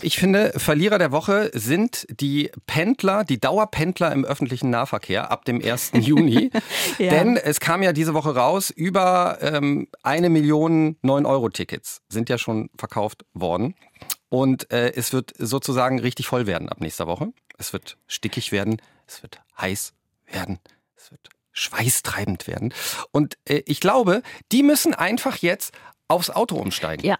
Ich 0.06 0.20
finde, 0.20 0.52
Verlierer 0.56 0.98
der 0.98 1.10
Woche 1.10 1.50
sind 1.52 2.06
die 2.08 2.52
Pendler, 2.68 3.24
die 3.24 3.40
Dauerpendler 3.40 4.12
im 4.12 4.24
öffentlichen 4.24 4.70
Nahverkehr 4.70 5.32
ab 5.32 5.44
dem 5.44 5.60
1. 5.60 5.94
Juni. 5.98 6.52
Ja. 6.98 7.10
Denn 7.10 7.36
es 7.36 7.58
kam 7.58 7.82
ja 7.82 7.92
diese 7.92 8.14
Woche 8.14 8.36
raus, 8.36 8.70
über 8.70 9.38
ähm, 9.40 9.88
eine 10.04 10.30
Million 10.30 10.96
9-Euro-Tickets 11.02 12.02
sind 12.08 12.28
ja 12.28 12.38
schon 12.38 12.70
verkauft 12.78 13.24
worden. 13.34 13.74
Und 14.28 14.70
äh, 14.70 14.92
es 14.94 15.12
wird 15.12 15.32
sozusagen 15.38 15.98
richtig 15.98 16.28
voll 16.28 16.46
werden 16.46 16.68
ab 16.68 16.80
nächster 16.80 17.08
Woche. 17.08 17.32
Es 17.58 17.72
wird 17.72 17.98
stickig 18.06 18.52
werden, 18.52 18.80
es 19.08 19.24
wird 19.24 19.40
heiß 19.60 19.92
werden, 20.26 20.60
es 20.94 21.10
wird 21.10 21.30
schweißtreibend 21.50 22.46
werden. 22.46 22.72
Und 23.10 23.38
äh, 23.44 23.64
ich 23.66 23.80
glaube, 23.80 24.22
die 24.52 24.62
müssen 24.62 24.94
einfach 24.94 25.38
jetzt 25.38 25.74
aufs 26.06 26.30
Auto 26.30 26.54
umsteigen. 26.54 27.04
Ja. 27.04 27.18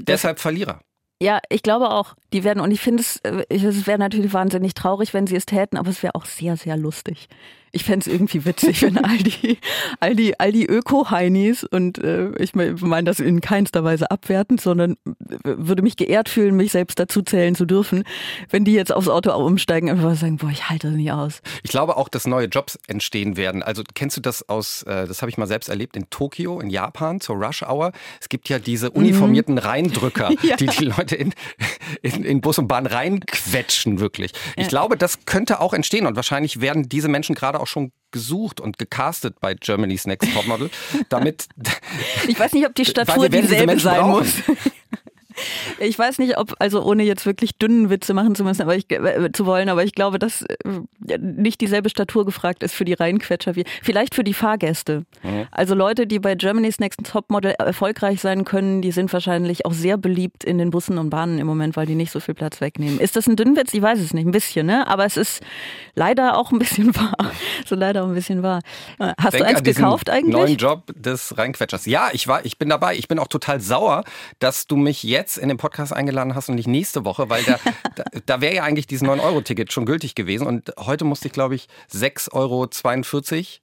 Deshalb 0.00 0.40
Verlierer. 0.40 0.80
Ja, 1.20 1.40
ich 1.48 1.62
glaube 1.62 1.90
auch, 1.90 2.14
die 2.32 2.44
werden, 2.44 2.60
und 2.60 2.70
ich 2.70 2.80
finde 2.80 3.02
es, 3.02 3.16
äh, 3.24 3.44
es 3.48 3.86
wäre 3.88 3.98
natürlich 3.98 4.32
wahnsinnig 4.32 4.74
traurig, 4.74 5.14
wenn 5.14 5.26
sie 5.26 5.34
es 5.34 5.46
täten, 5.46 5.76
aber 5.76 5.90
es 5.90 6.02
wäre 6.02 6.14
auch 6.14 6.24
sehr, 6.24 6.56
sehr 6.56 6.76
lustig. 6.76 7.28
Ich 7.72 7.84
fände 7.84 8.00
es 8.08 8.12
irgendwie 8.12 8.44
witzig, 8.44 8.82
wenn 8.82 8.98
all 8.98 9.18
die, 9.18 9.58
all 10.00 10.14
die, 10.14 10.38
all 10.40 10.52
die 10.52 10.66
Öko-Heinis, 10.66 11.64
und 11.64 11.98
äh, 11.98 12.30
ich 12.38 12.54
meine 12.54 13.04
das 13.04 13.20
in 13.20 13.40
keinster 13.40 13.84
Weise 13.84 14.10
abwertend, 14.10 14.60
sondern 14.60 14.96
würde 15.44 15.82
mich 15.82 15.96
geehrt 15.96 16.28
fühlen, 16.28 16.54
mich 16.56 16.72
selbst 16.72 16.98
dazu 16.98 17.22
zählen 17.22 17.54
zu 17.54 17.64
dürfen, 17.66 18.04
wenn 18.50 18.64
die 18.64 18.72
jetzt 18.72 18.92
aufs 18.92 19.08
Auto 19.08 19.32
umsteigen, 19.32 19.90
einfach 19.90 20.14
sagen, 20.16 20.36
boah, 20.38 20.50
ich 20.50 20.68
halte 20.70 20.88
das 20.88 20.96
nicht 20.96 21.12
aus. 21.12 21.42
Ich 21.62 21.70
glaube 21.70 21.96
auch, 21.96 22.08
dass 22.08 22.26
neue 22.26 22.46
Jobs 22.46 22.78
entstehen 22.86 23.36
werden. 23.36 23.62
Also 23.62 23.82
kennst 23.94 24.16
du 24.16 24.20
das 24.20 24.48
aus, 24.48 24.82
äh, 24.84 25.06
das 25.06 25.22
habe 25.22 25.30
ich 25.30 25.38
mal 25.38 25.46
selbst 25.46 25.68
erlebt 25.68 25.96
in 25.96 26.08
Tokio, 26.10 26.60
in 26.60 26.70
Japan, 26.70 27.20
zur 27.20 27.36
Rush 27.36 27.62
Hour. 27.62 27.92
Es 28.20 28.28
gibt 28.28 28.48
ja 28.48 28.58
diese 28.58 28.90
uniformierten 28.90 29.58
Reindrücker, 29.58 30.30
Ja. 30.42 30.56
die 30.56 30.66
die 30.66 30.84
Leute 30.84 31.16
in, 31.16 31.34
in, 32.02 32.24
in 32.24 32.40
Bus 32.40 32.58
und 32.58 32.68
Bahn 32.68 32.86
reinquetschen, 32.86 34.00
wirklich. 34.00 34.32
Ich 34.56 34.68
glaube, 34.68 34.96
das 34.96 35.24
könnte 35.26 35.60
auch 35.60 35.72
entstehen 35.74 36.06
und 36.06 36.16
wahrscheinlich 36.16 36.60
werden 36.60 36.88
diese 36.88 37.08
Menschen 37.08 37.34
gerade 37.34 37.57
auch 37.58 37.66
schon 37.66 37.92
gesucht 38.10 38.60
und 38.60 38.78
gecastet 38.78 39.38
bei 39.40 39.54
Germany's 39.54 40.06
Next 40.06 40.32
Topmodel, 40.32 40.70
damit 41.08 41.48
Ich 42.28 42.38
weiß 42.38 42.52
nicht, 42.54 42.66
ob 42.66 42.74
die 42.74 42.84
Statur 42.84 43.28
dieselbe 43.28 43.78
sein 43.78 44.00
brauchen. 44.00 44.10
muss. 44.10 44.34
Ich 45.78 45.98
weiß 45.98 46.18
nicht, 46.18 46.38
ob, 46.38 46.54
also 46.58 46.82
ohne 46.82 47.02
jetzt 47.02 47.26
wirklich 47.26 47.56
dünnen 47.56 47.90
Witze 47.90 48.14
machen 48.14 48.34
zu 48.34 48.44
müssen, 48.44 48.62
aber 48.62 48.76
ich, 48.76 48.90
äh, 48.90 49.30
zu 49.32 49.46
wollen, 49.46 49.68
aber 49.68 49.84
ich 49.84 49.94
glaube, 49.94 50.18
dass 50.18 50.42
äh, 50.42 51.18
nicht 51.18 51.60
dieselbe 51.60 51.90
Statur 51.90 52.24
gefragt 52.24 52.62
ist 52.62 52.74
für 52.74 52.84
die 52.84 52.94
Reinquetscher 52.94 53.56
wie, 53.56 53.64
vielleicht 53.82 54.14
für 54.14 54.24
die 54.24 54.34
Fahrgäste. 54.34 55.04
Also 55.50 55.74
Leute, 55.74 56.06
die 56.06 56.18
bei 56.18 56.34
Germany's 56.34 56.78
Next 56.78 57.00
Topmodel 57.04 57.52
erfolgreich 57.58 58.20
sein 58.20 58.44
können, 58.44 58.82
die 58.82 58.92
sind 58.92 59.12
wahrscheinlich 59.12 59.66
auch 59.66 59.72
sehr 59.72 59.96
beliebt 59.96 60.44
in 60.44 60.58
den 60.58 60.70
Bussen 60.70 60.98
und 60.98 61.10
Bahnen 61.10 61.38
im 61.38 61.46
Moment, 61.46 61.76
weil 61.76 61.86
die 61.86 61.94
nicht 61.94 62.10
so 62.10 62.20
viel 62.20 62.34
Platz 62.34 62.60
wegnehmen. 62.60 63.00
Ist 63.00 63.16
das 63.16 63.26
ein 63.26 63.36
Dünnwitz? 63.36 63.74
Ich 63.74 63.82
weiß 63.82 63.98
es 63.98 64.14
nicht, 64.14 64.26
ein 64.26 64.30
bisschen, 64.30 64.66
ne? 64.66 64.86
Aber 64.86 65.04
es 65.04 65.16
ist 65.16 65.42
leider 65.94 66.36
auch 66.36 66.52
ein 66.52 66.58
bisschen 66.58 66.94
wahr. 66.96 67.16
So 67.66 67.74
leider 67.74 68.04
auch 68.04 68.08
ein 68.08 68.14
bisschen 68.14 68.42
wahr. 68.42 68.60
Hast 68.98 69.34
Denk 69.34 69.44
du 69.44 69.50
eins 69.50 69.62
gekauft 69.62 70.10
eigentlich? 70.10 70.32
Neuen 70.32 70.56
Job 70.56 70.84
des 70.94 71.36
Reinquetschers. 71.36 71.86
Ja, 71.86 72.08
ich 72.12 72.28
war, 72.28 72.44
ich 72.44 72.58
bin 72.58 72.68
dabei. 72.68 72.96
Ich 72.96 73.08
bin 73.08 73.18
auch 73.18 73.28
total 73.28 73.60
sauer, 73.60 74.04
dass 74.38 74.66
du 74.66 74.76
mich 74.76 75.02
jetzt 75.02 75.27
jetzt 75.28 75.36
in 75.38 75.48
den 75.48 75.58
Podcast 75.58 75.92
eingeladen 75.92 76.34
hast 76.34 76.48
und 76.48 76.54
nicht 76.54 76.66
nächste 76.66 77.04
Woche, 77.04 77.28
weil 77.28 77.42
da, 77.44 77.58
da, 77.96 78.04
da 78.24 78.40
wäre 78.40 78.54
ja 78.54 78.62
eigentlich 78.64 78.86
dieses 78.86 79.06
9-Euro-Ticket 79.06 79.72
schon 79.72 79.84
gültig 79.84 80.14
gewesen. 80.14 80.46
Und 80.46 80.72
heute 80.78 81.04
musste 81.04 81.28
ich, 81.28 81.32
glaube 81.34 81.54
ich, 81.54 81.68
6,42 81.92 82.32
Euro 82.32 82.66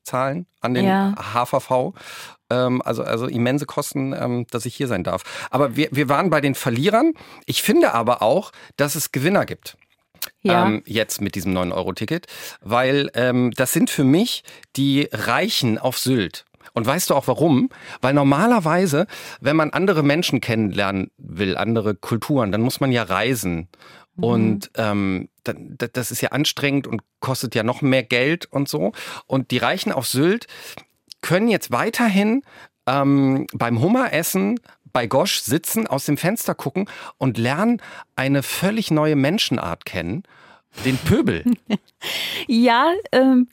zahlen 0.03 0.45
an 0.61 0.73
den 0.75 0.85
Ja. 0.85 1.15
HVV. 1.33 1.93
Ähm, 2.51 2.81
also, 2.83 3.03
also 3.03 3.25
immense 3.27 3.65
Kosten, 3.65 4.13
ähm, 4.13 4.45
dass 4.51 4.65
ich 4.67 4.75
hier 4.75 4.87
sein 4.87 5.03
darf. 5.03 5.23
Aber 5.49 5.75
wir, 5.75 5.89
wir 5.91 6.07
waren 6.07 6.29
bei 6.29 6.41
den 6.41 6.53
Verlierern. 6.53 7.13
Ich 7.47 7.63
finde 7.63 7.93
aber 7.93 8.21
auch, 8.21 8.51
dass 8.77 8.93
es 8.93 9.11
Gewinner 9.11 9.45
gibt 9.47 9.75
Ja. 10.43 10.65
ähm, 10.67 10.83
jetzt 10.85 11.19
mit 11.21 11.33
diesem 11.33 11.57
9-Euro-Ticket, 11.57 12.27
weil 12.61 13.09
ähm, 13.15 13.51
das 13.55 13.73
sind 13.73 13.89
für 13.89 14.03
mich 14.03 14.43
die 14.75 15.09
Reichen 15.11 15.79
auf 15.79 15.97
Sylt. 15.97 16.45
Und 16.73 16.85
weißt 16.85 17.09
du 17.09 17.15
auch 17.15 17.27
warum? 17.27 17.69
Weil 18.01 18.13
normalerweise, 18.13 19.07
wenn 19.41 19.55
man 19.55 19.71
andere 19.71 20.03
Menschen 20.03 20.41
kennenlernen 20.41 21.11
will, 21.17 21.57
andere 21.57 21.95
Kulturen, 21.95 22.51
dann 22.51 22.61
muss 22.61 22.79
man 22.79 22.91
ja 22.91 23.03
reisen. 23.03 23.69
Und 24.17 24.71
ähm, 24.77 25.27
da- 25.43 25.53
da- 25.57 25.87
das 25.87 26.09
ist 26.11 26.21
ja 26.21 26.29
anstrengend 26.29 26.87
und 26.87 27.01
kostet 27.19 27.53
ja 27.53 27.63
noch 27.63 27.81
mehr 27.81 28.03
Geld 28.03 28.45
und 28.45 28.69
so. 28.69 28.93
Und 29.27 29.51
die 29.51 29.57
Reichen 29.57 29.91
auf 29.91 30.07
Sylt 30.07 30.47
können 31.21 31.49
jetzt 31.49 31.71
weiterhin 31.71 32.41
ähm, 32.87 33.45
beim 33.53 33.81
Hummeressen 33.81 34.59
bei 34.93 35.07
Gosch 35.07 35.39
sitzen, 35.41 35.87
aus 35.87 36.05
dem 36.05 36.15
Fenster 36.15 36.55
gucken 36.55 36.87
und 37.17 37.37
lernen 37.37 37.81
eine 38.15 38.41
völlig 38.41 38.89
neue 38.89 39.17
Menschenart 39.17 39.83
kennen, 39.83 40.23
den 40.85 40.97
Pöbel. 40.97 41.43
ja, 42.47 42.93
ähm, 43.11 43.49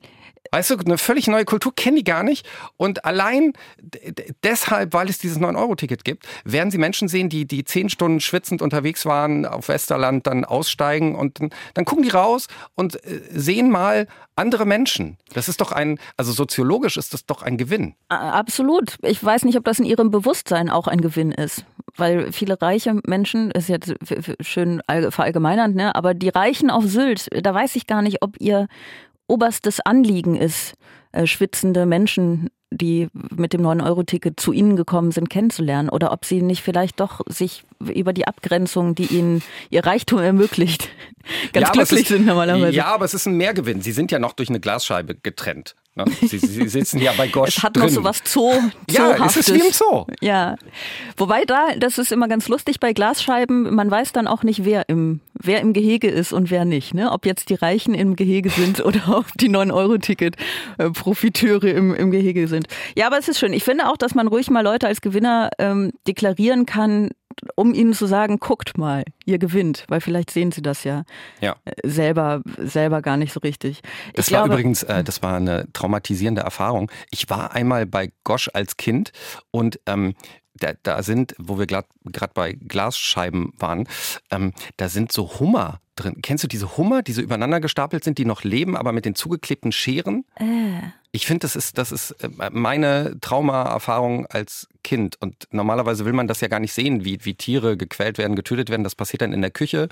Weißt 0.52 0.68
du, 0.68 0.76
eine 0.76 0.98
völlig 0.98 1.28
neue 1.28 1.46
Kultur 1.46 1.74
kennen 1.74 1.96
die 1.96 2.04
gar 2.04 2.22
nicht. 2.22 2.46
Und 2.76 3.06
allein 3.06 3.54
deshalb, 4.44 4.92
weil 4.92 5.08
es 5.08 5.18
dieses 5.18 5.38
9-Euro-Ticket 5.38 6.04
gibt, 6.04 6.26
werden 6.44 6.70
sie 6.70 6.76
Menschen 6.76 7.08
sehen, 7.08 7.30
die, 7.30 7.46
die 7.46 7.64
zehn 7.64 7.88
Stunden 7.88 8.20
schwitzend 8.20 8.60
unterwegs 8.60 9.06
waren 9.06 9.46
auf 9.46 9.68
Westerland, 9.68 10.26
dann 10.26 10.44
aussteigen 10.44 11.14
und 11.14 11.40
dann, 11.74 11.84
gucken 11.86 12.04
die 12.04 12.10
raus 12.10 12.48
und 12.74 13.02
äh, 13.04 13.22
sehen 13.32 13.70
mal 13.70 14.06
andere 14.36 14.66
Menschen. 14.66 15.16
Das 15.32 15.48
ist 15.48 15.60
doch 15.60 15.72
ein, 15.72 15.98
also 16.16 16.32
soziologisch 16.32 16.98
ist 16.98 17.14
das 17.14 17.24
doch 17.24 17.42
ein 17.42 17.56
Gewinn. 17.56 17.94
Absolut. 18.08 18.96
Ich 19.02 19.24
weiß 19.24 19.44
nicht, 19.44 19.56
ob 19.56 19.64
das 19.64 19.78
in 19.78 19.86
ihrem 19.86 20.10
Bewusstsein 20.10 20.68
auch 20.68 20.86
ein 20.86 21.00
Gewinn 21.00 21.32
ist. 21.32 21.64
Weil 21.96 22.32
viele 22.32 22.60
reiche 22.60 23.00
Menschen, 23.06 23.50
ist 23.50 23.68
jetzt 23.68 23.94
schön 24.40 24.82
allge- 24.86 25.10
verallgemeinernd, 25.10 25.76
ne? 25.76 25.94
aber 25.94 26.14
die 26.14 26.30
Reichen 26.30 26.70
auf 26.70 26.84
Sylt, 26.84 27.28
da 27.44 27.54
weiß 27.54 27.76
ich 27.76 27.86
gar 27.86 28.02
nicht, 28.02 28.22
ob 28.22 28.40
ihr 28.40 28.68
oberstes 29.32 29.80
Anliegen 29.80 30.36
ist, 30.36 30.74
äh, 31.12 31.26
schwitzende 31.26 31.86
Menschen, 31.86 32.50
die 32.70 33.08
mit 33.12 33.52
dem 33.52 33.62
9-Euro-Ticket 33.62 34.38
zu 34.38 34.52
ihnen 34.52 34.76
gekommen 34.76 35.12
sind, 35.12 35.28
kennenzulernen. 35.28 35.88
Oder 35.88 36.12
ob 36.12 36.24
sie 36.24 36.42
nicht 36.42 36.62
vielleicht 36.62 37.00
doch 37.00 37.20
sich 37.26 37.64
über 37.78 38.12
die 38.12 38.26
Abgrenzung, 38.26 38.94
die 38.94 39.06
ihnen 39.06 39.42
ihr 39.70 39.84
Reichtum 39.84 40.20
ermöglicht, 40.20 40.88
ganz 41.52 41.68
Ja, 41.68 41.72
glücklich 41.72 42.02
ist, 42.02 42.08
sind 42.08 42.26
normalerweise. 42.26 42.76
Ja, 42.76 42.86
aber 42.86 43.04
es 43.04 43.14
ist 43.14 43.26
ein 43.26 43.36
Mehrgewinn. 43.36 43.82
Sie 43.82 43.92
sind 43.92 44.10
ja 44.10 44.18
noch 44.18 44.32
durch 44.32 44.48
eine 44.48 44.60
Glasscheibe 44.60 45.14
getrennt. 45.14 45.74
Ne? 45.94 46.06
Sie, 46.22 46.38
sie 46.38 46.68
sitzen 46.68 47.00
ja 47.00 47.12
bei 47.16 47.28
Gosch 47.28 47.48
Es 47.58 47.62
hat 47.62 47.76
drin. 47.76 47.84
noch 47.84 47.90
so 47.90 48.04
was 48.04 48.22
Zoo, 48.24 48.50
Ja, 48.88 49.26
es 49.26 49.36
ist 49.36 49.52
wie 49.52 49.60
im 49.60 49.72
Zoo. 49.72 50.06
Ja. 50.22 50.56
Wobei 51.18 51.44
da, 51.44 51.74
das 51.76 51.98
ist 51.98 52.12
immer 52.12 52.28
ganz 52.28 52.48
lustig 52.48 52.80
bei 52.80 52.94
Glasscheiben, 52.94 53.74
man 53.74 53.90
weiß 53.90 54.12
dann 54.12 54.26
auch 54.26 54.42
nicht, 54.42 54.64
wer 54.64 54.88
im, 54.88 55.20
wer 55.34 55.60
im 55.60 55.74
Gehege 55.74 56.08
ist 56.08 56.32
und 56.32 56.50
wer 56.50 56.64
nicht. 56.64 56.94
Ne? 56.94 57.12
Ob 57.12 57.26
jetzt 57.26 57.50
die 57.50 57.54
Reichen 57.54 57.92
im 57.92 58.16
Gehege 58.16 58.48
sind 58.48 58.80
oder 58.84 59.18
ob 59.18 59.26
die 59.34 59.50
9-Euro-Ticket-Profiteure 59.50 61.68
im, 61.68 61.94
im 61.94 62.10
Gehege 62.10 62.48
sind. 62.48 62.68
Ja, 62.96 63.06
aber 63.06 63.18
es 63.18 63.28
ist 63.28 63.38
schön. 63.38 63.52
Ich 63.52 63.64
finde 63.64 63.88
auch, 63.88 63.98
dass 63.98 64.14
man 64.14 64.28
ruhig 64.28 64.48
mal 64.48 64.62
Leute 64.62 64.86
als 64.86 65.02
Gewinner 65.02 65.50
ähm, 65.58 65.92
deklarieren 66.06 66.64
kann, 66.64 67.10
um 67.56 67.74
ihnen 67.74 67.92
zu 67.94 68.06
sagen, 68.06 68.38
guckt 68.38 68.78
mal, 68.78 69.04
ihr 69.24 69.38
gewinnt, 69.38 69.84
weil 69.88 70.00
vielleicht 70.00 70.30
sehen 70.30 70.52
sie 70.52 70.62
das 70.62 70.84
ja, 70.84 71.04
Ja. 71.40 71.56
äh, 71.64 71.72
selber, 71.88 72.42
selber 72.58 73.02
gar 73.02 73.16
nicht 73.16 73.32
so 73.32 73.40
richtig. 73.40 73.80
Das 74.14 74.28
ich 74.28 74.32
war 74.34 74.40
glaube, 74.44 74.54
übrigens, 74.54 74.82
äh, 74.84 75.02
das 75.04 75.22
war 75.22 75.36
eine 75.36 75.66
traumatisierende 75.72 76.42
Erfahrung. 76.42 76.90
Ich 77.10 77.28
war 77.30 77.52
einmal 77.52 77.86
bei 77.86 78.12
Gosch 78.24 78.50
als 78.52 78.76
Kind 78.76 79.12
und 79.50 79.80
ähm, 79.86 80.14
da, 80.54 80.72
da 80.82 81.02
sind, 81.02 81.34
wo 81.38 81.58
wir 81.58 81.66
gerade 81.66 81.86
bei 82.34 82.52
Glasscheiben 82.52 83.52
waren, 83.58 83.88
ähm, 84.30 84.52
da 84.76 84.88
sind 84.88 85.12
so 85.12 85.40
Hummer 85.40 85.80
drin. 86.02 86.16
Kennst 86.22 86.44
du 86.44 86.48
diese 86.48 86.76
Hummer, 86.76 87.02
die 87.02 87.12
so 87.12 87.20
übereinander 87.22 87.60
gestapelt 87.60 88.04
sind, 88.04 88.18
die 88.18 88.24
noch 88.24 88.44
leben, 88.44 88.76
aber 88.76 88.92
mit 88.92 89.04
den 89.04 89.14
zugeklebten 89.14 89.72
Scheren? 89.72 90.24
äh, 90.36 90.44
Ich 91.12 91.26
finde, 91.26 91.40
das 91.40 91.56
ist, 91.56 91.76
das 91.78 91.92
ist 91.92 92.12
äh, 92.22 92.28
meine 92.50 93.18
Traumaerfahrung 93.20 94.26
als 94.26 94.66
Kind. 94.82 95.16
Und 95.20 95.46
normalerweise 95.50 96.04
will 96.04 96.12
man 96.12 96.26
das 96.26 96.40
ja 96.40 96.48
gar 96.48 96.58
nicht 96.60 96.72
sehen, 96.72 97.04
wie, 97.04 97.24
wie 97.24 97.34
Tiere 97.34 97.76
gequält 97.76 98.18
werden, 98.18 98.34
getötet 98.34 98.70
werden. 98.70 98.82
Das 98.82 98.94
passiert 98.94 99.22
dann 99.22 99.32
in 99.32 99.42
der 99.42 99.50
Küche. 99.50 99.88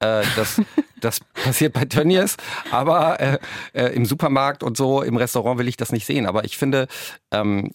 Äh, 0.00 0.22
das, 0.36 0.60
das 1.00 1.20
passiert 1.20 1.72
bei 1.72 1.84
Tönnies. 1.84 2.36
Aber 2.70 3.20
äh, 3.20 3.38
äh, 3.72 3.86
im 3.94 4.04
Supermarkt 4.04 4.62
und 4.62 4.76
so, 4.76 5.02
im 5.02 5.16
Restaurant 5.16 5.58
will 5.58 5.68
ich 5.68 5.76
das 5.76 5.92
nicht 5.92 6.06
sehen. 6.06 6.26
Aber 6.26 6.44
ich 6.44 6.56
finde, 6.58 6.88
ähm, 7.30 7.70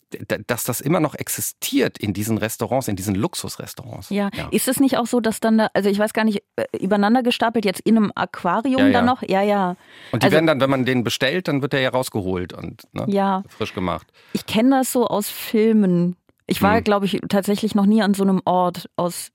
dass 0.48 0.64
das 0.64 0.82
immer 0.82 1.00
noch 1.00 1.16
existiert 1.16 1.98
in 1.98 2.14
diesen 2.14 2.38
Restaurants, 2.38 2.88
in 2.88 2.96
diesen 2.96 3.16
Luxusrestaurants. 3.16 4.10
Ja. 4.10 4.30
ist 4.52 4.68
es 4.68 4.80
nicht 4.80 4.98
auch 4.98 5.08
so, 5.08 5.20
dass 5.22 5.40
dann 5.40 5.58
da, 5.58 5.70
also 5.74 5.90
ich 5.90 6.00
weiß 6.00 6.14
gar 6.14 6.24
nicht, 6.24 6.44
äh, 6.56 6.66
übereinander 6.78 7.24
gestapelt 7.24 7.66
jetzt 7.66 7.79
in 7.80 7.98
einem 7.98 8.12
Aquarium 8.16 8.80
Ja, 8.82 8.88
ja. 8.88 8.94
dann 8.94 9.06
noch? 9.06 9.22
Ja, 9.28 9.42
ja. 9.42 9.76
Und 10.12 10.24
die 10.24 10.26
also- 10.26 10.36
werden 10.36 10.48
dann, 10.48 10.60
wenn 10.62 10.70
man 10.70 10.86
den 10.86 11.04
bestellt, 11.04 11.48
dann 11.48 11.62
wird 11.62 11.74
der 11.74 11.82
ja 11.82 11.90
rausgeholt 11.90 12.54
und 12.54 12.84
ne, 12.94 13.06
Ja, 13.08 13.44
frisch 13.50 13.74
gemacht. 13.74 14.08
ich 14.34 14.46
kenne 14.46 14.72
das 14.78 14.92
so 14.92 15.08
aus 15.08 15.30
Filmen. 15.30 16.16
Ich 16.48 16.62
war, 16.62 16.78
Hm. 16.78 16.84
glaube 16.84 17.06
ich, 17.06 17.20
tatsächlich 17.30 17.76
noch 17.76 17.86
nie 17.86 18.02
an 18.02 18.14
so 18.14 18.24
einem 18.24 18.42
Ort 18.46 18.90
aus 18.96 19.32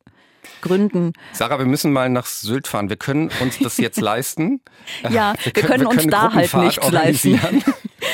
Gründen. 0.60 1.12
Sarah, 1.32 1.58
wir 1.58 1.64
müssen 1.64 1.90
mal 1.92 2.10
nach 2.10 2.26
Sylt 2.26 2.66
fahren. 2.68 2.90
Wir 2.90 2.96
können 2.96 3.30
uns 3.40 3.58
das 3.60 3.78
jetzt 3.78 3.98
leisten. 4.00 4.60
Ja, 5.08 5.32
wir 5.42 5.52
können 5.62 5.86
uns 5.86 6.02
eine 6.02 6.10
da 6.10 6.32
halt 6.34 6.52
nichts 6.54 6.90
leisten. 6.90 7.40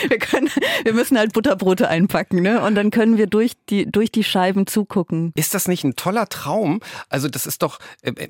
Wir, 0.09 0.19
können, 0.19 0.49
wir 0.85 0.95
müssen 0.95 1.19
halt 1.19 1.33
Butterbrote 1.33 1.89
einpacken, 1.89 2.41
ne? 2.43 2.63
Und 2.63 2.77
dann 2.77 2.91
können 2.93 3.19
wir 3.19 3.27
durch 3.27 3.53
die, 3.69 3.91
durch 3.91 4.11
die 4.13 4.23
Scheiben 4.23 4.67
zugucken. 4.69 5.33
Ist 5.35 5.53
das 5.53 5.67
nicht 5.67 5.83
ein 5.83 5.97
toller 5.97 6.29
Traum? 6.29 6.81
Also 7.09 7.29
das 7.29 7.45
ist 7.45 7.63
doch, 7.63 7.81
äh, 8.03 8.11
äh, 8.13 8.29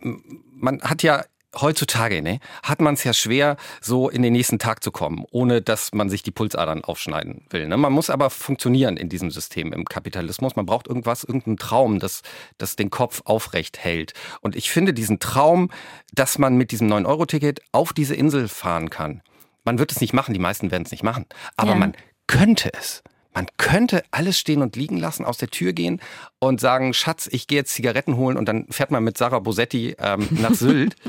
man 0.53 0.81
hat 0.81 1.03
ja 1.03 1.23
heutzutage, 1.59 2.23
ne, 2.23 2.39
hat 2.63 2.81
man 2.81 2.95
es 2.95 3.05
ja 3.05 3.13
schwer, 3.13 3.57
so 3.81 4.09
in 4.09 4.23
den 4.23 4.33
nächsten 4.33 4.59
Tag 4.59 4.83
zu 4.85 4.91
kommen, 4.93 5.25
ohne 5.31 5.63
dass 5.63 5.93
man 5.93 6.09
sich 6.09 6.23
die 6.23 6.31
Pulsadern 6.31 6.85
aufschneiden 6.85 7.45
will. 7.51 7.67
Ne? 7.67 7.77
Man 7.77 7.93
muss 7.93 8.11
aber 8.11 8.31
funktionieren 8.31 8.97
in 8.97 9.09
diesem 9.09 9.31
System 9.31 9.73
im 9.73 9.85
Kapitalismus. 9.85 10.57
Man 10.57 10.67
braucht 10.67 10.87
irgendwas, 10.87 11.25
irgendeinen 11.25 11.57
Traum, 11.57 11.99
das, 11.99 12.23
das 12.59 12.77
den 12.77 12.91
Kopf 12.91 13.23
aufrecht 13.25 13.79
hält. 13.79 14.13
Und 14.41 14.55
ich 14.57 14.71
finde 14.71 14.95
diesen 14.95 15.19
Traum, 15.19 15.71
dass 16.13 16.39
man 16.39 16.57
mit 16.57 16.71
diesem 16.71 16.89
9-Euro-Ticket 16.93 17.61
auf 17.73 17.93
diese 17.93 18.15
Insel 18.15 18.49
fahren 18.49 18.91
kann. 18.91 19.23
Man 19.65 19.79
wird 19.79 19.93
es 19.93 20.01
nicht 20.01 20.13
machen, 20.13 20.33
die 20.35 20.41
meisten 20.41 20.71
werden 20.71 20.85
es 20.85 20.91
nicht 20.93 21.03
machen. 21.03 21.27
Aber 21.57 21.71
Ja. 21.73 21.77
man 21.77 21.95
könnte 22.27 22.73
es. 22.75 23.03
Man 23.33 23.47
könnte 23.57 24.03
alles 24.11 24.39
stehen 24.39 24.63
und 24.63 24.77
liegen 24.77 24.97
lassen, 24.97 25.25
aus 25.25 25.39
der 25.39 25.49
Tür 25.49 25.73
gehen 25.73 26.01
und 26.39 26.61
sagen, 26.61 26.95
Schatz, 26.95 27.29
ich 27.31 27.47
gehe 27.47 27.59
jetzt 27.59 27.75
Zigaretten 27.75 28.17
holen 28.17 28.37
und 28.37 28.47
dann 28.47 28.67
fährt 28.71 28.91
man 28.91 29.05
mit 29.05 29.17
Sarah 29.17 29.39
Bosetti 29.39 29.95
ähm, 29.99 30.29
nach 30.31 30.55
Sylt. 30.55 30.97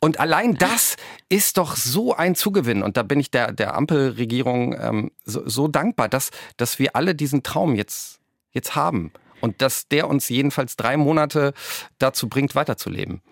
Und 0.00 0.20
allein 0.20 0.54
das 0.56 0.96
ist 1.30 1.56
doch 1.56 1.76
so 1.76 2.14
ein 2.14 2.34
Zugewinn. 2.34 2.82
Und 2.82 2.98
da 2.98 3.02
bin 3.02 3.20
ich 3.20 3.30
der, 3.30 3.52
der 3.52 3.74
Ampelregierung 3.74 4.74
ähm, 4.78 5.10
so, 5.24 5.48
so 5.48 5.66
dankbar, 5.66 6.10
dass, 6.10 6.30
dass 6.58 6.78
wir 6.78 6.94
alle 6.94 7.14
diesen 7.14 7.42
Traum 7.42 7.74
jetzt, 7.74 8.20
jetzt 8.50 8.76
haben. 8.76 9.12
Und 9.40 9.62
dass 9.62 9.88
der 9.88 10.08
uns 10.08 10.28
jedenfalls 10.28 10.76
drei 10.76 10.98
Monate 10.98 11.54
dazu 11.98 12.28
bringt, 12.28 12.54
weiterzuleben. 12.54 13.22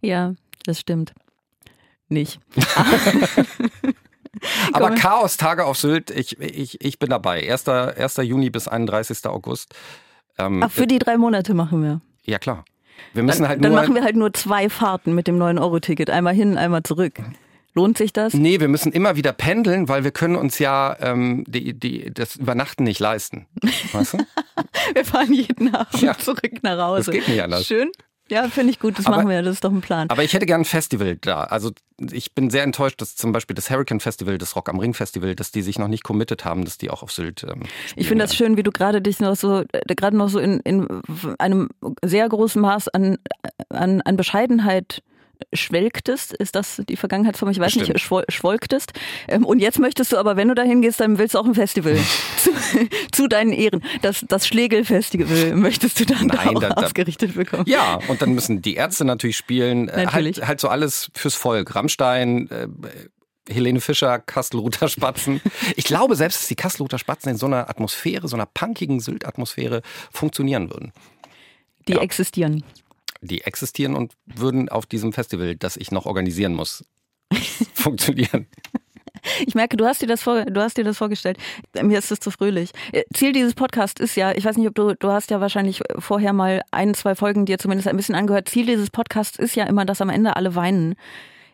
Ja, 0.00 0.34
das 0.64 0.80
stimmt. 0.80 1.14
Nicht. 2.08 2.40
Aber. 4.72 4.90
Chaos-Tage 4.94 5.64
auf 5.64 5.76
Sylt, 5.78 6.10
ich, 6.10 6.38
ich, 6.40 6.80
ich 6.84 6.98
bin 6.98 7.10
dabei. 7.10 7.50
1. 7.50 7.68
1. 7.68 8.16
Juni 8.18 8.50
bis 8.50 8.68
31. 8.68 9.26
August. 9.26 9.74
Ähm, 10.38 10.62
Ach, 10.62 10.70
für 10.70 10.86
die 10.86 10.98
drei 10.98 11.16
Monate 11.16 11.54
machen 11.54 11.82
wir. 11.82 12.00
ja, 12.24 12.38
klar. 12.38 12.64
Wir 13.12 13.22
müssen 13.22 13.42
Dann, 13.42 13.48
halt 13.50 13.64
dann 13.64 13.72
nur. 13.72 13.80
machen 13.82 13.94
wir 13.94 14.02
halt 14.04 14.16
nur 14.16 14.32
zwei 14.32 14.70
Fahrten 14.70 15.14
mit 15.14 15.26
dem 15.26 15.38
9-Euro-Ticket. 15.38 16.08
Einmal 16.08 16.32
hin, 16.34 16.56
einmal 16.56 16.82
zurück. 16.82 17.14
Lohnt 17.74 17.98
sich 17.98 18.14
das? 18.14 18.32
Nee, 18.32 18.58
wir 18.58 18.68
müssen 18.68 18.90
immer 18.90 19.16
wieder 19.16 19.34
pendeln, 19.34 19.86
weil 19.90 20.02
wir 20.02 20.10
können 20.12 20.34
uns 20.36 20.58
ja 20.58 20.96
ähm, 21.00 21.44
die, 21.46 21.78
die, 21.78 22.10
das 22.14 22.36
Übernachten 22.36 22.84
nicht 22.84 22.98
leisten. 23.00 23.46
Weißt 23.92 24.14
du? 24.14 24.18
Wir 24.94 25.04
fahren 25.04 25.30
jeden 25.34 25.74
Abend 25.74 26.00
Ja. 26.00 26.16
zurück 26.16 26.62
nach 26.62 26.78
Hause. 26.78 27.10
Das 27.10 27.14
geht 27.14 27.28
nicht 27.28 27.42
anders. 27.42 27.66
Schön. 27.66 27.90
Ja, 28.28 28.48
finde 28.48 28.70
ich 28.70 28.80
gut. 28.80 28.98
Das 28.98 29.06
Aber- 29.06 29.16
machen 29.16 29.28
wir. 29.28 29.42
Das 29.42 29.54
ist 29.54 29.64
doch 29.64 29.70
ein 29.72 29.80
Plan. 29.80 30.10
Aber 30.10 30.24
ich 30.24 30.32
hätte 30.32 30.46
gern 30.46 30.62
ein 30.62 30.64
Festival 30.64 31.16
da. 31.20 31.44
Also 31.44 31.70
ich 32.10 32.34
bin 32.34 32.50
sehr 32.50 32.64
enttäuscht, 32.64 33.00
dass 33.00 33.14
zum 33.16 33.32
Beispiel 33.32 33.54
das 33.54 33.70
Hurricane 33.70 34.00
Festival, 34.00 34.36
das 34.38 34.56
Rock 34.56 34.68
am 34.68 34.78
Ring 34.78 34.94
Festival, 34.94 35.34
dass 35.34 35.52
die 35.52 35.62
sich 35.62 35.78
noch 35.78 35.88
nicht 35.88 36.02
committed 36.02 36.44
haben, 36.44 36.64
dass 36.64 36.76
die 36.78 36.90
auch 36.90 37.02
auf 37.02 37.12
Sylt 37.12 37.44
ähm, 37.44 37.62
Ich 37.94 38.08
finde 38.08 38.24
das 38.24 38.34
schön, 38.34 38.56
wie 38.56 38.62
du 38.62 38.72
gerade 38.72 39.00
dich 39.00 39.20
noch 39.20 39.36
so, 39.36 39.60
äh, 39.60 39.94
gerade 39.94 40.16
noch 40.16 40.28
so 40.28 40.38
in, 40.38 40.60
in 40.60 40.86
einem 41.38 41.68
sehr 42.04 42.28
großen 42.28 42.60
Maß 42.60 42.88
an, 42.88 43.18
an, 43.68 44.00
an 44.02 44.16
Bescheidenheit 44.16 45.02
schwelgtest, 45.52 46.32
ist 46.32 46.54
das 46.54 46.82
die 46.88 46.96
Vergangenheitsform? 46.96 47.50
Ich 47.50 47.58
weiß 47.58 47.74
Bestimmt. 47.74 47.88
nicht, 47.94 48.00
schwol 48.04 48.24
schwolgtest. 48.28 48.92
Ähm, 49.28 49.44
und 49.44 49.58
jetzt 49.60 49.78
möchtest 49.78 50.12
du 50.12 50.16
aber, 50.18 50.36
wenn 50.36 50.48
du 50.48 50.54
dahin 50.54 50.82
gehst, 50.82 51.00
dann 51.00 51.18
willst 51.18 51.34
du 51.34 51.38
auch 51.38 51.44
ein 51.46 51.54
Festival 51.54 51.96
zu, 52.38 52.50
zu 53.12 53.26
deinen 53.28 53.52
Ehren. 53.52 53.82
Das, 54.02 54.24
das 54.28 54.46
Schlegel-Festival 54.46 55.54
möchtest 55.56 56.00
du 56.00 56.06
dann 56.06 56.26
Nein, 56.26 56.56
auch 56.56 56.60
da- 56.60 56.68
da- 56.70 56.82
ausgerichtet 56.84 57.34
bekommen. 57.34 57.64
Ja, 57.66 57.98
und 58.08 58.22
dann 58.22 58.32
müssen 58.34 58.62
die 58.62 58.74
Ärzte 58.74 59.04
natürlich 59.04 59.36
spielen. 59.36 59.88
Äh, 59.88 60.04
Natürlich. 60.04 60.38
Halt, 60.38 60.48
halt 60.48 60.60
so 60.60 60.68
alles 60.68 61.10
fürs 61.14 61.34
Volk. 61.34 61.74
Rammstein, 61.74 62.50
äh, 62.50 62.68
Helene 63.48 63.80
Fischer, 63.80 64.18
Kastelruther 64.18 64.88
Spatzen. 64.88 65.40
Ich 65.76 65.84
glaube 65.84 66.16
selbst, 66.16 66.40
dass 66.40 66.48
die 66.48 66.56
Kastelruther 66.56 66.98
Spatzen 66.98 67.30
in 67.30 67.36
so 67.36 67.46
einer 67.46 67.68
Atmosphäre, 67.70 68.26
so 68.28 68.36
einer 68.36 68.46
punkigen 68.46 68.98
Sylt-Atmosphäre 69.00 69.82
funktionieren 70.10 70.70
würden. 70.70 70.92
Die 71.86 71.92
Ja. 71.92 72.00
existieren. 72.00 72.64
Die 73.26 73.42
existieren 73.42 73.94
und 73.94 74.12
würden 74.26 74.68
auf 74.68 74.86
diesem 74.86 75.12
Festival, 75.12 75.56
das 75.56 75.76
ich 75.76 75.90
noch 75.90 76.06
organisieren 76.06 76.54
muss, 76.54 76.84
funktionieren. 77.74 78.46
Ich 79.46 79.54
merke, 79.54 79.76
du 79.76 79.84
hast 79.86 80.02
dir 80.02 80.06
das 80.06 80.22
vor, 80.22 80.44
du 80.44 80.60
hast 80.60 80.76
dir 80.76 80.84
das 80.84 80.98
vorgestellt. 80.98 81.36
Mir 81.82 81.98
ist 81.98 82.10
das 82.10 82.20
zu 82.20 82.30
fröhlich. 82.30 82.70
Äh, 82.92 83.02
Ziel 83.12 83.32
dieses 83.32 83.54
Podcasts 83.54 84.00
ist 84.00 84.14
ja, 84.14 84.32
ich 84.32 84.44
weiß 84.44 84.56
nicht, 84.56 84.68
ob 84.68 84.74
du, 84.74 84.94
du 84.94 85.10
hast 85.10 85.30
ja 85.30 85.40
wahrscheinlich 85.40 85.82
vorher 85.98 86.32
mal 86.32 86.62
ein, 86.70 86.94
zwei 86.94 87.14
Folgen 87.14 87.44
dir 87.44 87.58
zumindest 87.58 87.88
ein 87.88 87.96
bisschen 87.96 88.14
angehört. 88.14 88.48
Ziel 88.48 88.66
dieses 88.66 88.90
Podcasts 88.90 89.38
ist 89.38 89.56
ja 89.56 89.64
immer, 89.64 89.84
dass 89.84 90.00
am 90.00 90.10
Ende 90.10 90.36
alle 90.36 90.54
weinen. 90.54 90.94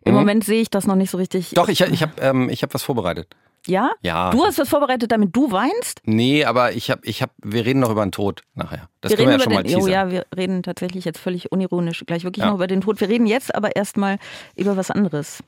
Im 0.04 0.12
Mhm. 0.12 0.18
Moment 0.18 0.44
sehe 0.44 0.60
ich 0.60 0.68
das 0.68 0.86
noch 0.86 0.96
nicht 0.96 1.10
so 1.10 1.16
richtig. 1.18 1.50
Doch, 1.54 1.68
ich, 1.68 1.80
ich 1.80 2.02
habe 2.02 2.12
ähm, 2.20 2.48
ich 2.50 2.62
hab 2.62 2.74
was 2.74 2.82
vorbereitet. 2.82 3.28
Ja? 3.66 3.92
Ja. 4.02 4.30
Du 4.30 4.44
hast 4.44 4.58
was 4.58 4.68
vorbereitet, 4.68 5.12
damit 5.12 5.34
du 5.36 5.52
weinst? 5.52 6.00
Nee, 6.04 6.44
aber 6.44 6.72
ich 6.72 6.90
habe, 6.90 7.00
ich 7.04 7.22
hab, 7.22 7.30
wir 7.42 7.64
reden 7.64 7.80
noch 7.80 7.90
über 7.90 8.04
den 8.04 8.12
Tod 8.12 8.42
nachher. 8.54 8.88
Das 9.00 9.10
wir 9.10 9.16
können 9.16 9.28
reden 9.28 9.28
wir 9.28 9.32
ja 9.38 9.44
schon 9.44 9.52
über 9.52 9.58
mal 9.60 9.62
den, 9.62 9.74
oh 9.76 9.78
teasern. 9.86 9.92
ja, 9.92 10.10
wir 10.10 10.26
reden 10.36 10.62
tatsächlich 10.62 11.04
jetzt 11.04 11.18
völlig 11.18 11.52
unironisch 11.52 12.02
gleich 12.06 12.24
wirklich 12.24 12.42
Ja. 12.44 12.48
noch 12.50 12.56
über 12.56 12.66
den 12.66 12.80
Tod. 12.80 13.00
Wir 13.00 13.08
reden 13.08 13.26
jetzt 13.26 13.54
aber 13.54 13.76
erstmal 13.76 14.18
über 14.56 14.76
was 14.76 14.90
anderes. 14.90 15.42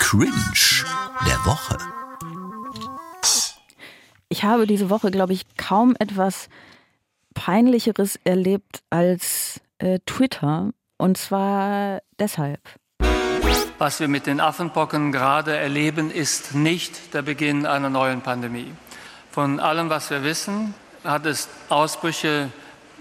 Cringe 0.00 0.32
der 1.26 1.36
Woche. 1.44 1.78
Ich 4.28 4.44
habe 4.44 4.66
diese 4.66 4.90
Woche, 4.90 5.10
glaube 5.10 5.32
ich, 5.32 5.42
kaum 5.56 5.94
etwas 5.98 6.48
Peinlicheres 7.34 8.18
erlebt 8.24 8.82
als 8.90 9.60
äh, 9.78 9.98
Twitter. 10.06 10.70
Und 10.98 11.16
zwar 11.18 12.00
deshalb. 12.18 12.60
Was 13.78 14.00
wir 14.00 14.08
mit 14.08 14.26
den 14.26 14.40
Affenpocken 14.40 15.12
gerade 15.12 15.54
erleben, 15.54 16.10
ist 16.10 16.54
nicht 16.54 17.12
der 17.12 17.20
Beginn 17.20 17.66
einer 17.66 17.90
neuen 17.90 18.22
Pandemie. 18.22 18.72
Von 19.30 19.60
allem, 19.60 19.90
was 19.90 20.08
wir 20.08 20.24
wissen, 20.24 20.72
hat 21.04 21.26
es 21.26 21.50
Ausbrüche 21.68 22.48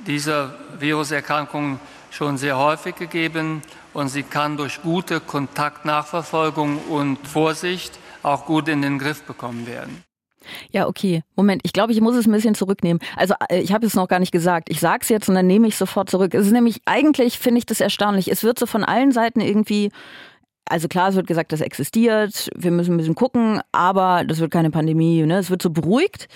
dieser 0.05 0.53
Viruserkrankung 0.77 1.79
schon 2.12 2.38
sehr 2.38 2.58
häufig 2.58 2.96
gegeben 2.96 3.62
und 3.94 4.10
sie 4.10 4.24
kann 4.24 4.58
durch 4.58 4.82
gute 4.82 5.22
Kontaktnachverfolgung 5.22 6.79
und 6.89 7.25
Vorsicht 7.25 7.98
auch 8.22 8.46
gut 8.46 8.67
in 8.67 8.82
den 8.82 9.00
Griff 9.00 9.24
bekommen 9.24 9.67
werden. 9.67 10.03
Ja, 10.72 10.88
okay. 10.88 11.24
Moment, 11.36 11.62
ich 11.63 11.74
glaube, 11.74 11.94
ich 11.94 12.01
muss 12.01 12.15
es 12.15 12.27
ein 12.27 12.32
bisschen 12.32 12.53
zurücknehmen. 12.53 13.01
Also 13.15 13.34
äh, 13.50 13.62
ich 13.62 13.74
habe 13.74 13.86
es 13.86 13.96
noch 13.96 14.08
gar 14.08 14.20
nicht 14.20 14.32
gesagt. 14.32 14.70
Ich 14.70 14.79
sage 14.79 15.00
es 15.01 15.10
jetzt 15.10 15.29
und 15.29 15.36
dann 15.36 15.48
nehme 15.48 15.67
ich 15.67 15.75
sofort 15.75 16.10
zurück. 16.10 16.34
Es 16.34 16.46
ist 16.46 16.51
nämlich, 16.51 16.82
eigentlich 16.86 17.39
finde 17.39 17.60
ich 17.60 17.65
das 17.65 17.79
erstaunlich. 17.79 18.27
Es 18.27 18.44
wird 18.44 18.60
so 18.60 18.65
von 18.65 18.84
allen 18.84 19.12
Seiten 19.12 19.41
irgendwie, 19.41 19.91
also 20.67 20.88
klar, 20.88 21.10
es 21.10 21.15
wird 21.15 21.27
gesagt, 21.27 21.51
das 21.51 21.62
existiert, 21.62 22.50
wir 22.55 22.72
müssen 22.72 22.95
ein 22.95 22.98
bisschen 22.98 23.15
gucken, 23.15 23.62
aber 23.72 24.24
das 24.25 24.39
wird 24.39 24.51
keine 24.51 24.72
Pandemie. 24.72 25.22
Ne? 25.24 25.38
Es 25.38 25.50
wird 25.50 25.62
so 25.62 25.69
beruhigt. 25.69 26.27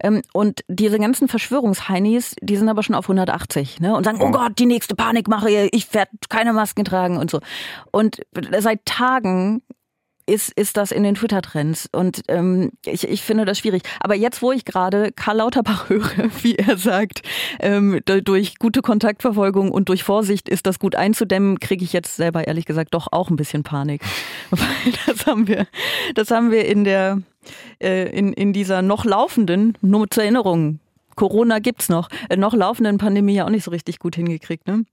Ähm, 0.00 0.22
Und 0.32 0.60
diese 0.68 0.98
ganzen 0.98 1.26
Verschwörungsheinis, 1.26 2.36
die 2.40 2.56
sind 2.56 2.68
aber 2.68 2.82
schon 2.82 2.94
auf 2.94 3.06
180 3.06 3.80
ne? 3.80 3.96
und 3.96 4.04
sagen, 4.04 4.20
oh 4.20 4.30
Gott, 4.30 4.58
die 4.58 4.66
nächste 4.66 4.94
Panikmache, 4.94 5.68
ich 5.72 5.92
werde 5.92 6.12
keine 6.28 6.52
Masken 6.52 6.84
tragen 6.84 7.16
und 7.16 7.30
so. 7.30 7.40
Und 7.90 8.20
seit 8.58 8.84
Tagen 8.84 9.62
ist, 10.28 10.52
ist 10.52 10.76
das 10.76 10.92
in 10.92 11.02
den 11.02 11.14
Twitter-Trends. 11.14 11.88
Und 11.92 12.22
ähm, 12.28 12.70
ich, 12.84 13.08
ich 13.08 13.22
finde 13.22 13.44
das 13.44 13.58
schwierig. 13.58 13.82
Aber 14.00 14.14
jetzt, 14.14 14.42
wo 14.42 14.52
ich 14.52 14.64
gerade 14.64 15.10
Karl 15.12 15.38
Lauterbach 15.38 15.88
höre, 15.88 16.30
wie 16.42 16.54
er 16.56 16.76
sagt, 16.76 17.22
ähm, 17.60 18.00
du- 18.04 18.22
durch 18.22 18.58
gute 18.58 18.82
Kontaktverfolgung 18.82 19.70
und 19.72 19.88
durch 19.88 20.04
Vorsicht 20.04 20.48
ist 20.48 20.66
das 20.66 20.78
gut 20.78 20.94
einzudämmen, 20.94 21.58
kriege 21.60 21.84
ich 21.84 21.92
jetzt 21.92 22.16
selber 22.16 22.46
ehrlich 22.46 22.66
gesagt 22.66 22.94
doch 22.94 23.08
auch 23.10 23.30
ein 23.30 23.36
bisschen 23.36 23.62
Panik. 23.62 24.02
Weil 24.50 24.92
das 25.06 25.26
haben 25.26 25.48
wir, 25.48 25.66
das 26.14 26.30
haben 26.30 26.50
wir 26.50 26.66
in 26.66 26.84
der, 26.84 27.22
äh, 27.82 28.08
in, 28.16 28.32
in 28.34 28.52
dieser 28.52 28.82
noch 28.82 29.04
laufenden, 29.04 29.76
nur 29.80 30.08
zur 30.10 30.22
Erinnerung, 30.24 30.80
Corona 31.16 31.58
gibt's 31.58 31.88
noch, 31.88 32.10
äh, 32.28 32.36
noch 32.36 32.54
laufenden 32.54 32.98
Pandemie 32.98 33.34
ja 33.34 33.44
auch 33.46 33.50
nicht 33.50 33.64
so 33.64 33.70
richtig 33.72 33.98
gut 33.98 34.14
hingekriegt, 34.14 34.66
ne? 34.68 34.84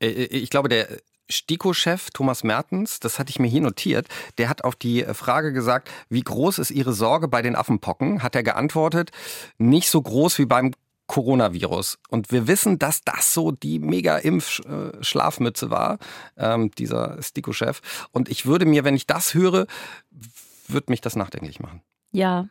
Äh, 0.00 0.08
Ich 0.24 0.50
glaube, 0.50 0.68
der 0.68 0.86
STIKO-Chef 1.30 2.10
Thomas 2.10 2.44
Mertens, 2.44 3.00
das 3.00 3.18
hatte 3.18 3.30
ich 3.30 3.38
mir 3.38 3.48
hier 3.48 3.60
notiert, 3.62 4.06
der 4.38 4.48
hat 4.48 4.64
auf 4.64 4.76
die 4.76 5.02
Frage 5.14 5.52
gesagt, 5.52 5.90
wie 6.08 6.22
groß 6.22 6.58
ist 6.58 6.70
Ihre 6.70 6.92
Sorge 6.92 7.28
bei 7.28 7.42
den 7.42 7.56
Affenpocken, 7.56 8.22
hat 8.22 8.34
er 8.36 8.42
geantwortet, 8.42 9.10
nicht 9.58 9.88
so 9.88 10.02
groß 10.02 10.38
wie 10.38 10.46
beim 10.46 10.72
Coronavirus. 11.06 11.98
Und 12.08 12.30
wir 12.32 12.46
wissen, 12.46 12.78
dass 12.78 13.02
das 13.02 13.34
so 13.34 13.50
die 13.50 13.78
Mega-Impf-Schlafmütze 13.80 15.70
war, 15.70 15.98
ähm, 16.36 16.70
dieser 16.72 17.20
STIKO-Chef. 17.22 17.80
Und 18.12 18.28
ich 18.28 18.46
würde 18.46 18.66
mir, 18.66 18.84
wenn 18.84 18.94
ich 18.96 19.06
das 19.06 19.34
höre, 19.34 19.66
würde 20.68 20.90
mich 20.90 21.00
das 21.00 21.16
nachdenklich 21.16 21.60
machen. 21.60 21.82
Ja, 22.12 22.48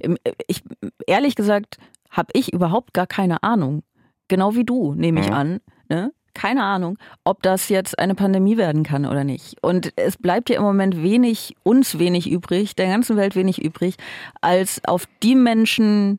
Ähm, 0.00 0.16
ich, 0.48 0.64
ehrlich 1.06 1.36
gesagt 1.36 1.78
habe 2.10 2.30
ich 2.32 2.52
überhaupt 2.52 2.92
gar 2.92 3.06
keine 3.06 3.44
Ahnung. 3.44 3.84
Genau 4.26 4.56
wie 4.56 4.64
du, 4.64 4.94
nehme 4.94 5.20
ich 5.20 5.28
Mhm. 5.28 5.32
an. 5.32 5.60
Ne? 5.88 6.12
Keine 6.34 6.62
Ahnung, 6.62 6.98
ob 7.24 7.42
das 7.42 7.68
jetzt 7.68 7.98
eine 7.98 8.14
Pandemie 8.14 8.56
werden 8.56 8.82
kann 8.82 9.06
oder 9.06 9.24
nicht. 9.24 9.56
Und 9.62 9.92
es 9.96 10.16
bleibt 10.16 10.50
ja 10.50 10.56
im 10.56 10.62
Moment 10.62 11.02
wenig, 11.02 11.56
uns 11.62 11.98
wenig 11.98 12.30
übrig, 12.30 12.76
der 12.76 12.86
ganzen 12.86 13.16
Welt 13.16 13.34
wenig 13.34 13.62
übrig, 13.62 13.96
als 14.40 14.80
auf 14.84 15.06
die 15.22 15.34
Menschen, 15.34 16.18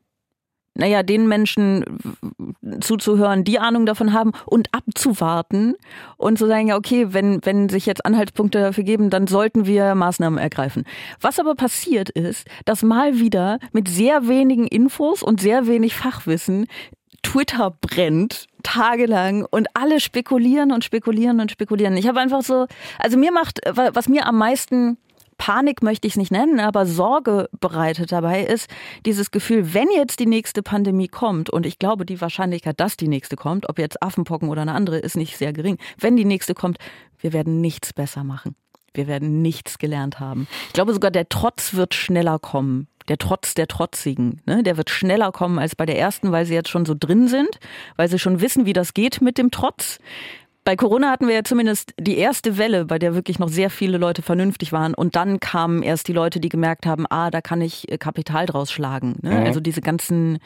naja, 0.74 1.02
den 1.02 1.28
Menschen 1.28 1.84
zuzuhören, 2.80 3.44
die 3.44 3.58
Ahnung 3.58 3.86
davon 3.86 4.12
haben 4.12 4.32
und 4.46 4.68
abzuwarten 4.72 5.74
und 6.16 6.38
zu 6.38 6.46
sagen, 6.46 6.68
ja, 6.68 6.76
okay, 6.76 7.12
wenn, 7.12 7.40
wenn 7.44 7.68
sich 7.68 7.86
jetzt 7.86 8.04
Anhaltspunkte 8.04 8.60
dafür 8.60 8.84
geben, 8.84 9.10
dann 9.10 9.26
sollten 9.26 9.66
wir 9.66 9.94
Maßnahmen 9.94 10.38
ergreifen. 10.38 10.84
Was 11.20 11.38
aber 11.38 11.54
passiert 11.54 12.10
ist, 12.10 12.46
dass 12.64 12.82
mal 12.82 13.18
wieder 13.18 13.58
mit 13.72 13.88
sehr 13.88 14.28
wenigen 14.28 14.66
Infos 14.66 15.22
und 15.22 15.40
sehr 15.40 15.66
wenig 15.66 15.94
Fachwissen 15.94 16.66
Twitter 17.22 17.74
brennt 17.80 18.46
tagelang 18.62 19.44
und 19.50 19.68
alle 19.74 20.00
spekulieren 20.00 20.72
und 20.72 20.84
spekulieren 20.84 21.40
und 21.40 21.50
spekulieren. 21.50 21.96
Ich 21.96 22.06
habe 22.06 22.20
einfach 22.20 22.42
so, 22.42 22.66
also 22.98 23.16
mir 23.16 23.32
macht, 23.32 23.60
was 23.74 24.08
mir 24.08 24.26
am 24.26 24.38
meisten 24.38 24.98
Panik 25.38 25.82
möchte 25.82 26.06
ich 26.06 26.12
es 26.12 26.18
nicht 26.18 26.30
nennen, 26.30 26.60
aber 26.60 26.86
Sorge 26.86 27.48
bereitet 27.58 28.12
dabei 28.12 28.44
ist 28.44 28.70
dieses 29.06 29.32
Gefühl, 29.32 29.74
wenn 29.74 29.88
jetzt 29.90 30.20
die 30.20 30.26
nächste 30.26 30.62
Pandemie 30.62 31.08
kommt, 31.08 31.50
und 31.50 31.66
ich 31.66 31.80
glaube, 31.80 32.06
die 32.06 32.20
Wahrscheinlichkeit, 32.20 32.78
dass 32.78 32.96
die 32.96 33.08
nächste 33.08 33.34
kommt, 33.34 33.68
ob 33.68 33.80
jetzt 33.80 34.00
Affenpocken 34.02 34.48
oder 34.50 34.62
eine 34.62 34.72
andere, 34.72 34.98
ist 34.98 35.16
nicht 35.16 35.36
sehr 35.36 35.52
gering. 35.52 35.78
Wenn 35.98 36.16
die 36.16 36.24
nächste 36.24 36.54
kommt, 36.54 36.78
wir 37.18 37.32
werden 37.32 37.60
nichts 37.60 37.92
besser 37.92 38.22
machen. 38.22 38.54
Wir 38.94 39.06
werden 39.06 39.42
nichts 39.42 39.78
gelernt 39.78 40.20
haben. 40.20 40.46
Ich 40.68 40.74
glaube 40.74 40.92
sogar, 40.92 41.10
der 41.10 41.28
Trotz 41.28 41.74
wird 41.74 41.94
schneller 41.94 42.38
kommen. 42.38 42.86
Der 43.08 43.18
Trotz 43.18 43.54
der 43.54 43.68
Trotzigen, 43.68 44.40
ne? 44.46 44.62
der 44.62 44.76
wird 44.76 44.90
schneller 44.90 45.32
kommen 45.32 45.58
als 45.58 45.76
bei 45.76 45.86
der 45.86 45.98
ersten, 45.98 46.32
weil 46.32 46.46
sie 46.46 46.54
jetzt 46.54 46.68
schon 46.68 46.84
so 46.84 46.94
drin 46.98 47.28
sind, 47.28 47.58
weil 47.96 48.08
sie 48.08 48.18
schon 48.18 48.40
wissen, 48.40 48.66
wie 48.66 48.72
das 48.72 48.94
geht 48.94 49.20
mit 49.20 49.38
dem 49.38 49.50
Trotz. 49.50 49.98
Bei 50.64 50.76
Corona 50.76 51.10
hatten 51.10 51.26
wir 51.26 51.34
ja 51.34 51.42
zumindest 51.42 51.92
die 51.98 52.16
erste 52.16 52.56
Welle, 52.56 52.84
bei 52.84 53.00
der 53.00 53.14
wirklich 53.16 53.40
noch 53.40 53.48
sehr 53.48 53.68
viele 53.68 53.98
Leute 53.98 54.22
vernünftig 54.22 54.70
waren. 54.70 54.94
Und 54.94 55.16
dann 55.16 55.40
kamen 55.40 55.82
erst 55.82 56.06
die 56.06 56.12
Leute, 56.12 56.38
die 56.38 56.48
gemerkt 56.48 56.86
haben, 56.86 57.04
ah, 57.10 57.30
da 57.30 57.40
kann 57.40 57.60
ich 57.60 57.90
äh, 57.90 57.98
Kapital 57.98 58.46
draus 58.46 58.70
schlagen. 58.70 59.16
Ne? 59.22 59.30
Mhm. 59.30 59.46
Also 59.46 59.58
diese 59.58 59.80
ganzen, 59.80 60.38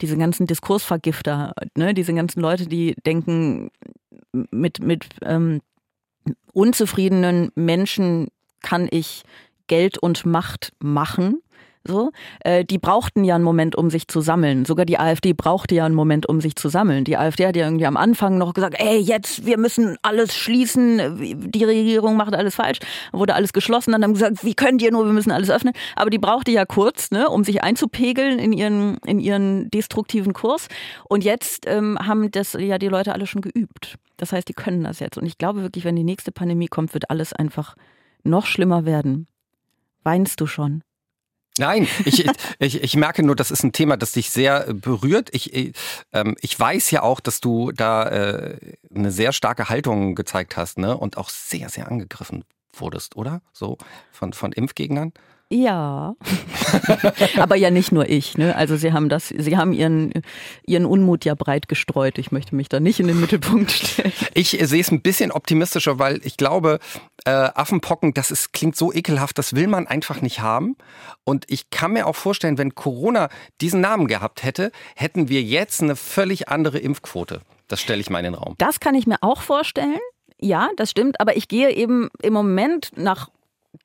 diese 0.00 0.16
ganzen 0.16 0.46
Diskursvergifter, 0.48 1.54
ne? 1.76 1.94
diese 1.94 2.12
ganzen 2.14 2.40
Leute, 2.40 2.66
die 2.66 2.96
denken, 3.06 3.70
mit, 4.32 4.82
mit 4.82 5.06
ähm, 5.22 5.60
unzufriedenen 6.52 7.52
Menschen 7.54 8.28
kann 8.62 8.88
ich 8.90 9.22
Geld 9.68 9.98
und 9.98 10.26
Macht 10.26 10.72
machen. 10.80 11.42
So, 11.86 12.10
äh, 12.40 12.62
die 12.62 12.76
brauchten 12.76 13.24
ja 13.24 13.34
einen 13.34 13.44
Moment, 13.44 13.74
um 13.74 13.88
sich 13.88 14.06
zu 14.06 14.20
sammeln. 14.20 14.66
Sogar 14.66 14.84
die 14.84 14.98
AfD 14.98 15.32
brauchte 15.32 15.74
ja 15.74 15.86
einen 15.86 15.94
Moment, 15.94 16.28
um 16.28 16.42
sich 16.42 16.54
zu 16.54 16.68
sammeln. 16.68 17.04
Die 17.04 17.16
AfD 17.16 17.46
hat 17.46 17.56
ja 17.56 17.64
irgendwie 17.64 17.86
am 17.86 17.96
Anfang 17.96 18.36
noch 18.36 18.52
gesagt, 18.52 18.76
ey, 18.78 18.98
jetzt, 18.98 19.46
wir 19.46 19.56
müssen 19.56 19.96
alles 20.02 20.36
schließen, 20.36 21.50
die 21.50 21.64
Regierung 21.64 22.18
macht 22.18 22.34
alles 22.34 22.56
falsch. 22.56 22.80
Wurde 23.12 23.34
alles 23.34 23.54
geschlossen, 23.54 23.92
dann 23.92 24.04
haben 24.04 24.12
gesagt, 24.12 24.44
wie 24.44 24.54
könnt 24.54 24.82
ihr 24.82 24.92
nur, 24.92 25.06
wir 25.06 25.14
müssen 25.14 25.30
alles 25.30 25.50
öffnen. 25.50 25.72
Aber 25.96 26.10
die 26.10 26.18
brauchte 26.18 26.50
ja 26.50 26.66
kurz, 26.66 27.10
ne, 27.12 27.30
um 27.30 27.44
sich 27.44 27.62
einzupegeln 27.62 28.38
in 28.38 28.52
ihren, 28.52 28.98
in 29.06 29.18
ihren 29.18 29.70
destruktiven 29.70 30.34
Kurs. 30.34 30.68
Und 31.08 31.24
jetzt 31.24 31.64
ähm, 31.66 31.98
haben 31.98 32.30
das 32.30 32.52
ja 32.52 32.76
die 32.76 32.88
Leute 32.88 33.14
alle 33.14 33.26
schon 33.26 33.40
geübt. 33.40 33.96
Das 34.18 34.32
heißt, 34.32 34.46
die 34.46 34.52
können 34.52 34.84
das 34.84 35.00
jetzt. 35.00 35.16
Und 35.16 35.24
ich 35.24 35.38
glaube 35.38 35.62
wirklich, 35.62 35.86
wenn 35.86 35.96
die 35.96 36.04
nächste 36.04 36.30
Pandemie 36.30 36.68
kommt, 36.68 36.92
wird 36.92 37.08
alles 37.08 37.32
einfach 37.32 37.74
noch 38.22 38.44
schlimmer 38.44 38.84
werden. 38.84 39.28
Weinst 40.02 40.42
du 40.42 40.46
schon? 40.46 40.82
Nein, 41.60 41.86
ich, 42.06 42.26
ich, 42.58 42.82
ich 42.82 42.96
merke 42.96 43.22
nur, 43.22 43.36
das 43.36 43.50
ist 43.50 43.62
ein 43.62 43.72
Thema, 43.72 43.98
das 43.98 44.12
dich 44.12 44.30
sehr 44.30 44.68
äh, 44.68 44.72
berührt. 44.72 45.28
Ich, 45.32 45.52
ich, 45.52 45.74
ähm, 46.10 46.34
ich 46.40 46.58
weiß 46.58 46.90
ja 46.90 47.02
auch, 47.02 47.20
dass 47.20 47.40
du 47.40 47.70
da 47.70 48.08
äh, 48.08 48.58
eine 48.94 49.12
sehr 49.12 49.32
starke 49.32 49.68
Haltung 49.68 50.14
gezeigt 50.14 50.56
hast 50.56 50.78
ne? 50.78 50.96
und 50.96 51.18
auch 51.18 51.28
sehr, 51.28 51.68
sehr 51.68 51.88
angegriffen 51.88 52.44
wurdest, 52.72 53.14
oder? 53.14 53.42
So 53.52 53.76
von, 54.10 54.32
von 54.32 54.52
Impfgegnern. 54.52 55.12
Ja, 55.52 56.14
aber 57.36 57.56
ja 57.56 57.70
nicht 57.70 57.90
nur 57.90 58.08
ich. 58.08 58.38
Ne? 58.38 58.54
Also 58.54 58.76
sie 58.76 58.92
haben 58.92 59.08
das, 59.08 59.34
sie 59.36 59.56
haben 59.56 59.72
ihren 59.72 60.12
ihren 60.64 60.86
Unmut 60.86 61.24
ja 61.24 61.34
breit 61.34 61.66
gestreut. 61.66 62.18
Ich 62.18 62.30
möchte 62.30 62.54
mich 62.54 62.68
da 62.68 62.78
nicht 62.78 63.00
in 63.00 63.08
den 63.08 63.20
Mittelpunkt 63.20 63.72
stellen. 63.72 64.12
Ich 64.34 64.50
sehe 64.50 64.80
es 64.80 64.92
ein 64.92 65.02
bisschen 65.02 65.32
optimistischer, 65.32 65.98
weil 65.98 66.20
ich 66.22 66.36
glaube, 66.36 66.78
äh, 67.24 67.30
Affenpocken, 67.30 68.14
das 68.14 68.30
ist 68.30 68.52
klingt 68.52 68.76
so 68.76 68.92
ekelhaft, 68.92 69.38
das 69.38 69.56
will 69.56 69.66
man 69.66 69.88
einfach 69.88 70.22
nicht 70.22 70.40
haben. 70.40 70.76
Und 71.24 71.46
ich 71.48 71.70
kann 71.70 71.94
mir 71.94 72.06
auch 72.06 72.16
vorstellen, 72.16 72.56
wenn 72.56 72.76
Corona 72.76 73.28
diesen 73.60 73.80
Namen 73.80 74.06
gehabt 74.06 74.44
hätte, 74.44 74.70
hätten 74.94 75.28
wir 75.28 75.42
jetzt 75.42 75.82
eine 75.82 75.96
völlig 75.96 76.48
andere 76.48 76.78
Impfquote. 76.78 77.40
Das 77.66 77.80
stelle 77.80 78.00
ich 78.00 78.08
mal 78.08 78.20
in 78.20 78.26
den 78.26 78.34
Raum. 78.34 78.54
Das 78.58 78.78
kann 78.78 78.94
ich 78.94 79.08
mir 79.08 79.18
auch 79.20 79.42
vorstellen. 79.42 79.98
Ja, 80.40 80.70
das 80.76 80.90
stimmt. 80.90 81.20
Aber 81.20 81.36
ich 81.36 81.48
gehe 81.48 81.72
eben 81.72 82.08
im 82.22 82.32
Moment 82.32 82.92
nach 82.96 83.30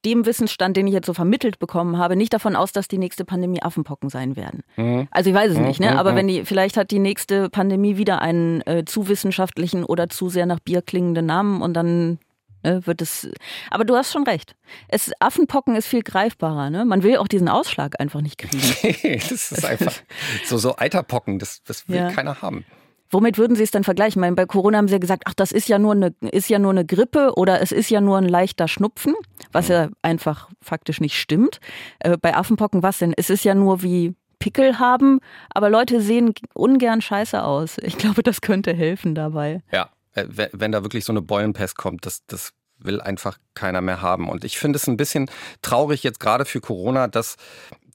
dem 0.06 0.26
Wissensstand, 0.26 0.78
den 0.78 0.88
ich 0.88 0.94
jetzt 0.94 1.08
so 1.08 1.14
vermittelt 1.14 1.60
bekommen 1.60 1.98
habe, 1.98 2.16
nicht 2.16 2.34
davon 2.34 2.56
aus, 2.56 2.72
dass 2.72 2.88
die 2.88 2.98
nächste 2.98 3.26
Pandemie 3.26 3.62
Affenpocken 3.62 4.10
sein 4.10 4.36
werden. 4.36 4.64
Mhm. 4.78 5.08
Also 5.12 5.30
ich 5.32 5.36
weiß 5.36 5.52
es 5.52 5.58
mhm. 5.58 5.66
nicht, 5.66 5.80
ne? 5.80 5.92
Mhm. 5.92 5.98
Aber 5.98 6.12
mhm. 6.12 6.16
wenn 6.16 6.28
die, 6.28 6.46
vielleicht 6.46 6.78
hat 6.78 6.92
die 6.92 7.00
nächste 7.00 7.50
Pandemie 7.50 7.98
wieder 7.98 8.22
einen 8.22 8.62
äh, 8.62 8.86
zu 8.86 9.08
wissenschaftlichen 9.08 9.84
oder 9.84 10.10
zu 10.10 10.30
sehr 10.30 10.46
nach 10.46 10.60
Bier 10.60 10.82
klingenden 10.82 11.26
Namen 11.26 11.62
und 11.62 11.74
dann 11.74 12.20
äh, 12.64 12.86
wird 12.86 13.02
es. 13.02 13.30
Aber 13.70 13.86
du 13.86 13.96
hast 13.96 14.12
schon 14.12 14.24
recht. 14.24 14.56
Es, 14.88 15.12
Affenpocken 15.20 15.76
ist 15.76 15.88
viel 15.88 16.04
greifbarer, 16.04 16.70
ne? 16.70 16.86
Man 16.86 17.04
will 17.04 17.18
auch 17.18 17.28
diesen 17.28 17.50
Ausschlag 17.50 18.00
einfach 18.00 18.22
nicht 18.22 18.38
kriegen. 18.38 18.62
das 19.20 19.52
ist 19.52 19.66
einfach 19.66 19.94
so, 20.46 20.58
so 20.58 20.78
Eiterpocken, 20.78 21.40
das, 21.40 21.64
das 21.64 21.88
will 21.88 21.98
ja. 21.98 22.12
keiner 22.12 22.42
haben. 22.42 22.66
Womit 23.10 23.38
würden 23.38 23.56
Sie 23.56 23.64
es 23.64 23.72
denn 23.72 23.84
vergleichen? 23.84 24.20
Meine, 24.20 24.36
bei 24.36 24.46
Corona 24.46 24.78
haben 24.78 24.88
Sie 24.88 24.94
ja 24.94 25.00
gesagt, 25.00 25.24
ach, 25.26 25.34
das 25.34 25.52
ist 25.52 25.68
ja 25.68 25.80
nur 25.80 25.94
eine, 25.94 26.14
ist 26.22 26.50
ja 26.50 26.60
nur 26.60 26.72
eine 26.72 26.86
Grippe 26.86 27.34
oder 27.36 27.62
es 27.62 27.72
ist 27.72 27.90
ja 27.90 28.02
nur 28.02 28.18
ein 28.18 28.28
leichter 28.28 28.68
Schnupfen, 28.68 29.14
was 29.52 29.68
ja 29.68 29.90
einfach 30.02 30.50
faktisch 30.62 31.00
nicht 31.00 31.20
stimmt. 31.20 31.60
Äh, 32.00 32.18
bei 32.18 32.36
Affenpocken 32.36 32.84
was 32.84 33.00
denn? 33.00 33.14
Es 33.16 33.30
ist 33.30 33.44
ja 33.44 33.56
nur 33.56 33.84
wie 33.84 34.16
Pickel 34.40 34.80
haben, 34.80 35.20
aber 35.50 35.70
Leute 35.70 36.02
sehen 36.02 36.34
ungern 36.54 37.02
scheiße 37.02 37.44
aus. 37.44 37.78
Ich 37.82 37.98
glaube, 37.98 38.24
das 38.24 38.42
könnte 38.42 38.74
helfen 38.74 39.16
dabei. 39.16 39.62
Ja, 39.72 39.90
äh, 40.14 40.26
wenn 40.52 40.72
da 40.72 40.84
wirklich 40.84 41.06
so 41.06 41.14
eine 41.14 41.22
Beulenpest 41.22 41.78
kommt, 41.78 42.06
das, 42.06 42.26
das 42.28 42.54
will 42.78 43.02
einfach 43.02 43.38
keiner 43.54 43.82
mehr 43.82 44.02
haben. 44.02 44.30
Und 44.30 44.44
ich 44.44 44.58
finde 44.58 44.78
es 44.78 44.88
ein 44.88 44.98
bisschen 44.98 45.30
traurig 45.62 46.04
jetzt 46.04 46.20
gerade 46.20 46.46
für 46.46 46.60
Corona, 46.60 47.08
dass 47.08 47.38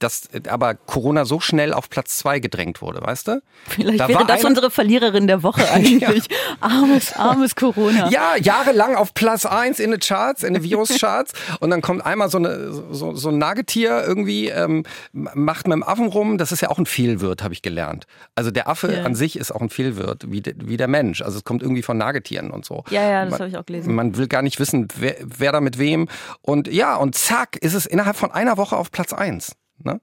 dass 0.01 0.29
aber 0.49 0.75
Corona 0.75 1.25
so 1.25 1.41
schnell 1.41 1.73
auf 1.73 1.89
Platz 1.89 2.17
zwei 2.17 2.41
gedrängt 2.41 2.83
wurde, 2.83 3.01
weißt 3.03 3.29
du? 3.29 3.43
Vielleicht 3.69 4.01
da 4.01 4.09
wäre 4.09 4.27
das 4.27 4.41
eine... 4.41 4.49
unsere 4.49 4.71
Verliererin 4.71 5.27
der 5.27 5.43
Woche 5.43 5.71
eigentlich. 5.73 6.03
ja. 6.03 6.37
Armes, 6.61 7.13
armes 7.15 7.55
Corona. 7.55 8.11
Ja, 8.11 8.37
jahrelang 8.37 8.97
auf 8.97 9.15
Platz 9.15 9.47
eins 9.47 9.79
in 9.79 9.91
den 9.91 10.01
Charts, 10.01 10.43
in 10.43 10.55
den 10.55 10.63
Viruscharts 10.63 11.33
und 11.61 11.71
dann 11.71 11.83
kommt 11.83 12.05
einmal 12.05 12.31
so, 12.31 12.39
eine, 12.39 12.73
so, 12.73 13.15
so 13.15 13.29
ein 13.29 13.39
Nagetier 13.39 14.03
irgendwie, 14.05 14.49
ähm, 14.49 14.85
macht 15.13 15.69
mit 15.69 15.75
dem 15.75 15.83
Affen 15.83 16.09
rum, 16.09 16.39
das 16.39 16.53
ist 16.53 16.63
ja 16.63 16.71
auch 16.71 16.79
ein 16.79 16.87
Fehlwirt, 16.87 17.43
habe 17.43 17.55
ich 17.55 17.63
gelernt. 17.63 18.07
Also 18.35 18.51
der 18.51 18.69
Affe 18.69 18.93
ja. 18.93 19.03
an 19.05 19.15
sich 19.15 19.39
ist 19.39 19.53
auch 19.53 19.61
ein 19.61 19.71
Fehlwirt, 19.71 20.31
wie, 20.31 20.41
de, 20.41 20.55
wie 20.57 20.77
der 20.77 20.89
Mensch. 20.89 21.23
Also 21.23 21.39
es 21.39 21.45
kommt 21.45 21.63
irgendwie 21.63 21.83
von 21.83 21.99
Nagetieren 21.99 22.51
und 22.51 22.65
so. 22.65 22.85
Ja, 22.91 23.09
ja, 23.09 23.25
das 23.27 23.39
habe 23.39 23.49
ich 23.49 23.57
auch 23.57 23.67
gelesen. 23.67 23.95
Man 23.95 24.17
will 24.17 24.29
gar 24.29 24.43
nicht 24.43 24.59
wissen, 24.59 24.89
wer, 24.97 25.17
wer 25.21 25.53
da 25.53 25.61
mit 25.61 25.79
wem. 25.79 26.09
Und 26.41 26.69
ja, 26.69 26.97
und 26.97 27.15
zack, 27.15 27.57
ist 27.57 27.75
es 27.75 27.87
innerhalb 27.87 28.17
von 28.17 28.31
einer 28.31 28.57
Woche 28.57 28.77
auf 28.77 28.91
Platz 28.91 29.13
eins. 29.13 29.57
Ne? 29.85 30.01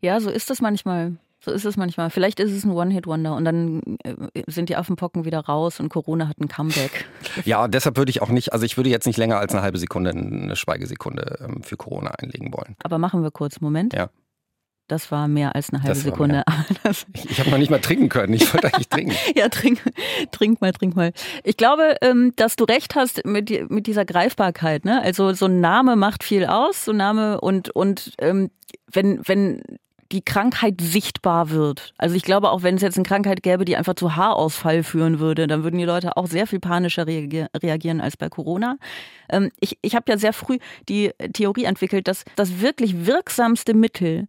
Ja, 0.00 0.20
so 0.20 0.30
ist 0.30 0.50
es 0.50 0.60
manchmal. 0.60 1.16
So 1.42 1.52
ist 1.52 1.64
es 1.64 1.78
manchmal. 1.78 2.10
Vielleicht 2.10 2.38
ist 2.38 2.52
es 2.52 2.64
ein 2.64 2.70
One-Hit-Wonder 2.70 3.34
und 3.34 3.46
dann 3.46 3.96
äh, 4.04 4.14
sind 4.46 4.68
die 4.68 4.76
Affenpocken 4.76 5.24
wieder 5.24 5.40
raus 5.40 5.80
und 5.80 5.88
Corona 5.88 6.28
hat 6.28 6.38
ein 6.38 6.48
Comeback. 6.48 7.06
Ja, 7.44 7.68
deshalb 7.68 7.96
würde 7.96 8.10
ich 8.10 8.20
auch 8.22 8.28
nicht, 8.28 8.52
also 8.52 8.66
ich 8.66 8.76
würde 8.76 8.90
jetzt 8.90 9.06
nicht 9.06 9.16
länger 9.16 9.38
als 9.38 9.54
eine 9.54 9.62
halbe 9.62 9.78
Sekunde 9.78 10.10
eine 10.10 10.56
Schweigesekunde 10.56 11.38
ähm, 11.40 11.62
für 11.62 11.76
Corona 11.76 12.10
einlegen 12.10 12.52
wollen. 12.52 12.76
Aber 12.82 12.98
machen 12.98 13.22
wir 13.22 13.30
kurz, 13.30 13.60
Moment. 13.60 13.94
Ja. 13.94 14.10
Das 14.90 15.12
war 15.12 15.28
mehr 15.28 15.54
als 15.54 15.70
eine 15.70 15.84
halbe 15.84 15.94
Sekunde. 15.94 16.42
ich, 17.14 17.30
ich 17.30 17.38
habe 17.38 17.50
noch 17.50 17.58
nicht 17.58 17.70
mal 17.70 17.80
trinken 17.80 18.08
können. 18.08 18.34
Ich 18.34 18.52
wollte 18.52 18.74
eigentlich 18.74 18.88
trinken. 18.88 19.14
ja, 19.36 19.48
trink, 19.48 19.80
trink 20.32 20.60
mal, 20.60 20.72
trink 20.72 20.96
mal. 20.96 21.12
Ich 21.44 21.56
glaube, 21.56 21.94
ähm, 22.02 22.32
dass 22.34 22.56
du 22.56 22.64
recht 22.64 22.96
hast 22.96 23.24
mit, 23.24 23.70
mit 23.70 23.86
dieser 23.86 24.04
Greifbarkeit. 24.04 24.84
Ne? 24.84 25.00
Also 25.00 25.32
so 25.32 25.46
ein 25.46 25.60
Name 25.60 25.94
macht 25.94 26.24
viel 26.24 26.44
aus, 26.44 26.86
so 26.86 26.90
ein 26.90 26.96
Name 26.96 27.40
und, 27.40 27.70
und 27.70 28.14
ähm, 28.18 28.50
wenn, 28.92 29.20
wenn 29.28 29.62
die 30.10 30.22
Krankheit 30.22 30.80
sichtbar 30.80 31.50
wird. 31.50 31.94
Also 31.96 32.16
ich 32.16 32.24
glaube, 32.24 32.50
auch 32.50 32.64
wenn 32.64 32.74
es 32.74 32.82
jetzt 32.82 32.96
eine 32.96 33.06
Krankheit 33.06 33.44
gäbe, 33.44 33.64
die 33.64 33.76
einfach 33.76 33.94
zu 33.94 34.16
Haarausfall 34.16 34.82
führen 34.82 35.20
würde, 35.20 35.46
dann 35.46 35.62
würden 35.62 35.78
die 35.78 35.84
Leute 35.84 36.16
auch 36.16 36.26
sehr 36.26 36.48
viel 36.48 36.58
panischer 36.58 37.06
reagieren 37.06 38.00
als 38.00 38.16
bei 38.16 38.28
Corona. 38.28 38.76
Ähm, 39.28 39.50
ich 39.60 39.78
ich 39.82 39.94
habe 39.94 40.10
ja 40.10 40.18
sehr 40.18 40.32
früh 40.32 40.58
die 40.88 41.12
Theorie 41.32 41.64
entwickelt, 41.64 42.08
dass 42.08 42.24
das 42.34 42.60
wirklich 42.60 43.06
wirksamste 43.06 43.72
Mittel 43.72 44.26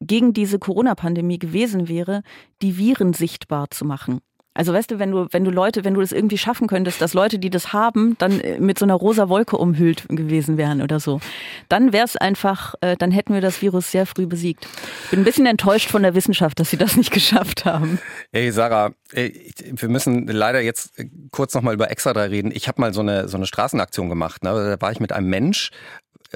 gegen 0.00 0.32
diese 0.32 0.58
Corona-Pandemie 0.58 1.38
gewesen 1.38 1.88
wäre, 1.88 2.22
die 2.62 2.78
Viren 2.78 3.12
sichtbar 3.12 3.70
zu 3.70 3.84
machen. 3.84 4.20
Also 4.56 4.72
weißt 4.72 4.90
du, 4.90 4.98
wenn 4.98 5.10
du, 5.10 5.26
wenn 5.30 5.44
du 5.44 5.50
Leute, 5.50 5.84
wenn 5.84 5.94
du 5.94 6.00
es 6.00 6.12
irgendwie 6.12 6.38
schaffen 6.38 6.66
könntest, 6.66 7.00
dass 7.02 7.12
Leute, 7.12 7.38
die 7.38 7.50
das 7.50 7.72
haben, 7.72 8.16
dann 8.18 8.40
äh, 8.40 8.58
mit 8.58 8.78
so 8.78 8.86
einer 8.86 8.94
rosa 8.94 9.28
Wolke 9.28 9.58
umhüllt 9.58 10.08
gewesen 10.08 10.56
wären 10.56 10.80
oder 10.80 10.98
so, 10.98 11.20
dann 11.68 11.92
wäre 11.92 12.06
es 12.06 12.16
einfach, 12.16 12.74
äh, 12.80 12.96
dann 12.96 13.10
hätten 13.10 13.34
wir 13.34 13.42
das 13.42 13.60
Virus 13.60 13.90
sehr 13.90 14.06
früh 14.06 14.26
besiegt. 14.26 14.66
Bin 15.10 15.20
ein 15.20 15.24
bisschen 15.24 15.46
enttäuscht 15.46 15.90
von 15.90 16.02
der 16.02 16.14
Wissenschaft, 16.14 16.58
dass 16.58 16.70
sie 16.70 16.78
das 16.78 16.96
nicht 16.96 17.10
geschafft 17.12 17.66
haben. 17.66 17.98
Hey 18.32 18.50
Sarah, 18.50 18.92
wir 19.12 19.88
müssen 19.88 20.26
leider 20.26 20.62
jetzt 20.62 20.98
äh, 20.98 21.06
kurz 21.30 21.54
nochmal 21.54 21.74
über 21.74 21.90
Extra 21.90 22.14
3 22.14 22.28
reden. 22.28 22.50
Ich 22.54 22.66
habe 22.66 22.80
mal 22.80 22.94
so 22.94 23.02
eine, 23.02 23.28
so 23.28 23.36
eine 23.36 23.46
Straßenaktion 23.46 24.08
gemacht. 24.08 24.42
Ne? 24.42 24.50
Da 24.50 24.80
war 24.80 24.90
ich 24.90 25.00
mit 25.00 25.12
einem 25.12 25.28
Mensch 25.28 25.70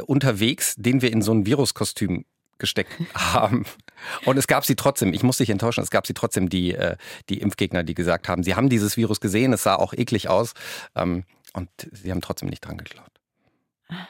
unterwegs, 0.06 0.74
den 0.76 1.02
wir 1.02 1.12
in 1.12 1.22
so 1.22 1.32
ein 1.32 1.46
Viruskostüm 1.46 2.24
gesteckt 2.60 2.92
haben. 3.14 3.64
Und 4.24 4.38
es 4.38 4.46
gab 4.46 4.64
sie 4.64 4.76
trotzdem, 4.76 5.12
ich 5.12 5.22
muss 5.22 5.38
dich 5.38 5.50
enttäuschen, 5.50 5.82
es 5.82 5.90
gab 5.90 6.06
sie 6.06 6.14
trotzdem, 6.14 6.48
die, 6.48 6.74
äh, 6.74 6.96
die 7.28 7.38
Impfgegner, 7.38 7.82
die 7.82 7.94
gesagt 7.94 8.28
haben, 8.28 8.42
sie 8.42 8.54
haben 8.54 8.68
dieses 8.68 8.96
Virus 8.96 9.20
gesehen, 9.20 9.52
es 9.52 9.64
sah 9.64 9.74
auch 9.74 9.92
eklig 9.92 10.28
aus 10.28 10.54
ähm, 10.94 11.24
und 11.52 11.68
sie 11.90 12.10
haben 12.10 12.20
trotzdem 12.20 12.48
nicht 12.48 12.60
dran 12.60 12.78
geglaubt. 12.78 13.10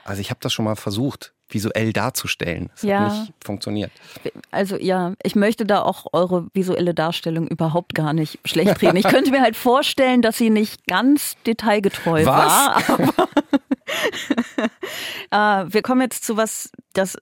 Also 0.05 0.21
ich 0.21 0.31
habe 0.31 0.41
das 0.43 0.53
schon 0.53 0.67
mal 0.67 0.77
versucht, 0.77 1.33
visuell 1.49 1.93
darzustellen. 1.93 2.71
Es 2.75 2.83
ja. 2.83 3.01
hat 3.01 3.13
nicht 3.13 3.33
funktioniert. 3.45 3.91
Also 4.51 4.77
ja, 4.77 5.15
ich 5.23 5.35
möchte 5.35 5.65
da 5.65 5.83
auch 5.83 6.07
eure 6.13 6.49
visuelle 6.53 6.95
Darstellung 6.95 7.49
überhaupt 7.49 7.95
gar 7.95 8.13
nicht 8.13 8.39
schlecht 8.45 8.81
reden. 8.83 8.97
Ich 8.97 9.09
könnte 9.09 9.31
mir 9.31 9.41
halt 9.41 9.57
vorstellen, 9.57 10.23
dass 10.23 10.39
sie 10.39 10.51
nicht 10.51 10.87
ganz 10.87 11.37
detailgetreu 11.47 12.25
was? 12.25 12.47
war. 12.47 12.91
Aber 12.91 13.29
äh, 15.67 15.73
wir 15.73 15.83
kommen 15.83 16.03
jetzt 16.03 16.25
zu 16.25 16.37
was, 16.37 16.71
das 16.93 17.17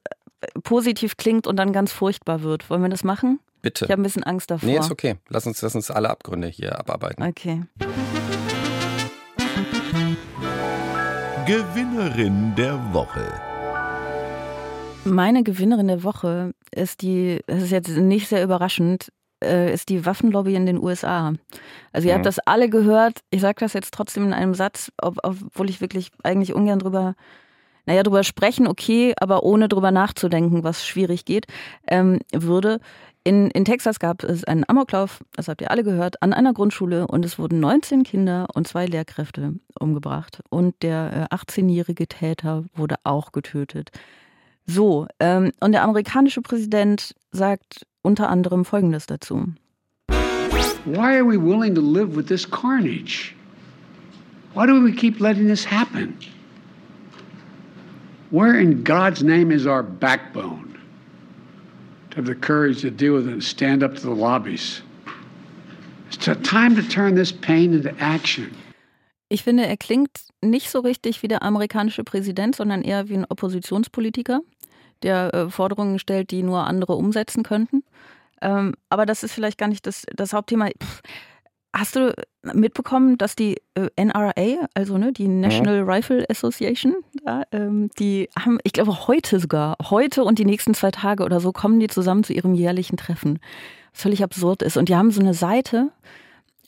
positiv 0.62 1.16
klingt 1.16 1.46
und 1.46 1.56
dann 1.56 1.72
ganz 1.72 1.92
furchtbar 1.92 2.42
wird. 2.42 2.68
Wollen 2.70 2.82
wir 2.82 2.88
das 2.88 3.04
machen? 3.04 3.40
Bitte. 3.62 3.86
Ich 3.86 3.90
habe 3.90 4.00
ein 4.00 4.04
bisschen 4.04 4.24
Angst 4.24 4.50
davor. 4.50 4.68
Nee, 4.68 4.78
ist 4.78 4.90
okay. 4.90 5.16
Lass 5.28 5.46
uns, 5.46 5.60
lass 5.62 5.74
uns 5.74 5.90
alle 5.90 6.10
Abgründe 6.10 6.48
hier 6.48 6.78
abarbeiten. 6.78 7.22
Okay. 7.22 7.62
Gewinnerin 11.46 12.54
der 12.56 12.78
Woche. 12.92 13.26
Meine 15.04 15.42
Gewinnerin 15.42 15.88
der 15.88 16.04
Woche 16.04 16.52
ist 16.70 17.02
die, 17.02 17.40
das 17.46 17.62
ist 17.62 17.70
jetzt 17.70 17.88
nicht 17.88 18.28
sehr 18.28 18.44
überraschend, 18.44 19.10
äh, 19.42 19.72
ist 19.72 19.88
die 19.88 20.04
Waffenlobby 20.04 20.54
in 20.54 20.66
den 20.66 20.78
USA. 20.78 21.32
Also 21.92 22.06
ihr 22.06 22.14
mhm. 22.14 22.18
habt 22.18 22.26
das 22.26 22.38
alle 22.40 22.68
gehört. 22.68 23.20
Ich 23.30 23.40
sage 23.40 23.56
das 23.60 23.72
jetzt 23.72 23.94
trotzdem 23.94 24.24
in 24.24 24.32
einem 24.34 24.54
Satz, 24.54 24.92
obwohl 24.98 25.70
ich 25.70 25.80
wirklich 25.80 26.10
eigentlich 26.22 26.54
ungern 26.54 26.78
drüber 26.78 27.14
naja, 27.88 28.02
drüber 28.02 28.22
sprechen, 28.22 28.66
okay, 28.66 29.14
aber 29.18 29.44
ohne 29.44 29.66
drüber 29.66 29.90
nachzudenken, 29.90 30.62
was 30.62 30.86
schwierig 30.86 31.24
geht, 31.24 31.46
ähm, 31.86 32.18
würde. 32.32 32.80
In, 33.24 33.50
in 33.50 33.64
Texas 33.64 33.98
gab 33.98 34.24
es 34.24 34.44
einen 34.44 34.64
Amoklauf, 34.68 35.24
das 35.34 35.48
habt 35.48 35.62
ihr 35.62 35.70
alle 35.70 35.84
gehört, 35.84 36.22
an 36.22 36.34
einer 36.34 36.52
Grundschule 36.52 37.06
und 37.06 37.24
es 37.24 37.38
wurden 37.38 37.60
19 37.60 38.02
Kinder 38.02 38.46
und 38.52 38.68
zwei 38.68 38.84
Lehrkräfte 38.84 39.54
umgebracht. 39.80 40.42
Und 40.50 40.74
der 40.82 41.28
äh, 41.30 41.34
18-jährige 41.34 42.06
Täter 42.06 42.64
wurde 42.74 42.96
auch 43.04 43.32
getötet. 43.32 43.90
So, 44.66 45.06
ähm, 45.18 45.52
und 45.60 45.72
der 45.72 45.82
amerikanische 45.82 46.42
Präsident 46.42 47.14
sagt 47.32 47.86
unter 48.02 48.28
anderem 48.28 48.66
Folgendes 48.66 49.06
dazu. 49.06 49.46
Why 50.84 51.16
are 51.16 51.26
we 51.26 51.38
willing 51.42 51.74
to 51.74 51.80
live 51.80 52.14
with 52.14 52.26
this 52.26 52.48
carnage? 52.48 53.34
Why 54.54 54.66
do 54.66 54.84
we 54.84 54.92
keep 54.92 55.20
letting 55.20 55.46
this 55.48 55.64
happen? 55.70 56.12
Where 58.30 58.60
in 58.60 58.84
God's 58.84 59.22
name 59.22 59.50
is 59.50 59.66
our 59.66 59.82
backbone 59.82 60.78
to 62.10 62.16
have 62.16 62.26
the 62.26 62.34
courage 62.34 62.82
to 62.82 62.90
deal 62.90 63.14
with 63.14 63.26
it 63.26 63.32
and 63.32 63.42
stand 63.42 63.82
up 63.82 63.94
to 63.94 64.02
the 64.02 64.14
lobbies? 64.14 64.82
It's 66.08 66.26
time 66.42 66.76
to 66.76 66.82
turn 66.82 67.14
this 67.14 67.32
pain 67.32 67.72
into 67.72 67.94
action. 68.00 68.54
Ich 69.30 69.42
finde, 69.42 69.66
er 69.66 69.76
klingt 69.76 70.10
nicht 70.42 70.70
so 70.70 70.80
richtig 70.80 71.22
wie 71.22 71.28
der 71.28 71.42
amerikanische 71.42 72.04
Präsident, 72.04 72.56
sondern 72.56 72.82
eher 72.82 73.08
wie 73.08 73.14
ein 73.14 73.26
Oppositionspolitiker, 73.28 74.40
der 75.02 75.34
äh, 75.34 75.50
Forderungen 75.50 75.98
stellt, 75.98 76.30
die 76.30 76.42
nur 76.42 76.66
andere 76.66 76.94
umsetzen 76.96 77.42
könnten. 77.42 77.82
Ähm, 78.40 78.74
aber 78.90 79.06
das 79.06 79.22
ist 79.22 79.32
vielleicht 79.32 79.58
gar 79.58 79.68
nicht 79.68 79.86
das, 79.86 80.04
das 80.14 80.32
Hauptthema. 80.32 80.68
Pff, 80.68 81.02
hast 81.74 81.96
du 81.96 82.14
mitbekommen, 82.54 83.18
dass 83.18 83.36
die 83.36 83.56
äh, 83.74 83.88
NRA, 83.96 84.68
also 84.74 84.98
ne, 84.98 85.12
die 85.12 85.28
National 85.28 85.82
mhm. 85.82 85.90
Rifle 85.90 86.26
Association, 86.30 86.94
da, 87.24 87.42
ähm, 87.52 87.90
die 87.98 88.28
haben, 88.38 88.58
ich 88.64 88.72
glaube 88.72 89.06
heute 89.06 89.38
sogar, 89.38 89.76
heute 89.90 90.24
und 90.24 90.38
die 90.38 90.44
nächsten 90.44 90.74
zwei 90.74 90.90
Tage 90.90 91.24
oder 91.24 91.40
so, 91.40 91.52
kommen 91.52 91.78
die 91.78 91.88
zusammen 91.88 92.24
zu 92.24 92.32
ihrem 92.32 92.54
jährlichen 92.54 92.96
Treffen. 92.96 93.38
Was 93.92 94.02
völlig 94.02 94.22
absurd 94.22 94.62
ist. 94.62 94.76
Und 94.76 94.88
die 94.88 94.96
haben 94.96 95.10
so 95.10 95.20
eine 95.20 95.34
Seite, 95.34 95.90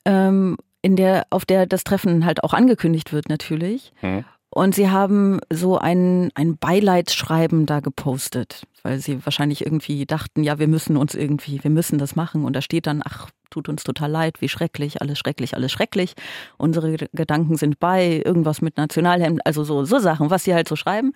ähm, 0.05 0.57
in 0.83 0.97
der, 0.97 1.27
auf 1.31 1.45
der 1.45 1.67
das 1.67 1.85
Treffen 1.85 2.25
halt 2.25 2.43
auch 2.43 2.55
angekündigt 2.55 3.13
wird, 3.13 3.29
natürlich. 3.29 3.93
Mhm. 4.03 4.25
Und 4.53 4.75
sie 4.75 4.91
haben 4.91 5.39
so 5.53 5.79
ein, 5.79 6.31
ein 6.35 6.57
Beileidsschreiben 6.57 7.67
da 7.67 7.81
gepostet, 7.81 8.65
weil 8.83 8.99
sie 8.99 9.25
wahrscheinlich 9.25 9.65
irgendwie 9.65 10.07
dachten, 10.07 10.43
ja, 10.43 10.59
wir 10.59 10.67
müssen 10.67 10.97
uns 10.97 11.15
irgendwie, 11.15 11.63
wir 11.63 11.71
müssen 11.71 11.99
das 11.99 12.17
machen. 12.17 12.45
Und 12.45 12.57
da 12.57 12.61
steht 12.61 12.87
dann, 12.87 13.03
ach, 13.05 13.29
tut 13.51 13.69
uns 13.69 13.85
total 13.85 14.11
leid, 14.11 14.41
wie 14.41 14.49
schrecklich, 14.49 15.01
alles 15.01 15.19
schrecklich, 15.19 15.55
alles 15.55 15.73
schrecklich. 15.73 16.15
Unsere 16.57 16.97
Gedanken 17.13 17.57
sind 17.57 17.79
bei, 17.79 18.23
irgendwas 18.25 18.63
mit 18.63 18.77
Nationalhemden, 18.77 19.41
also 19.45 19.65
so, 19.65 19.85
so 19.85 19.99
Sachen, 19.99 20.31
was 20.31 20.45
sie 20.45 20.55
halt 20.55 20.69
so 20.69 20.77
schreiben. 20.77 21.13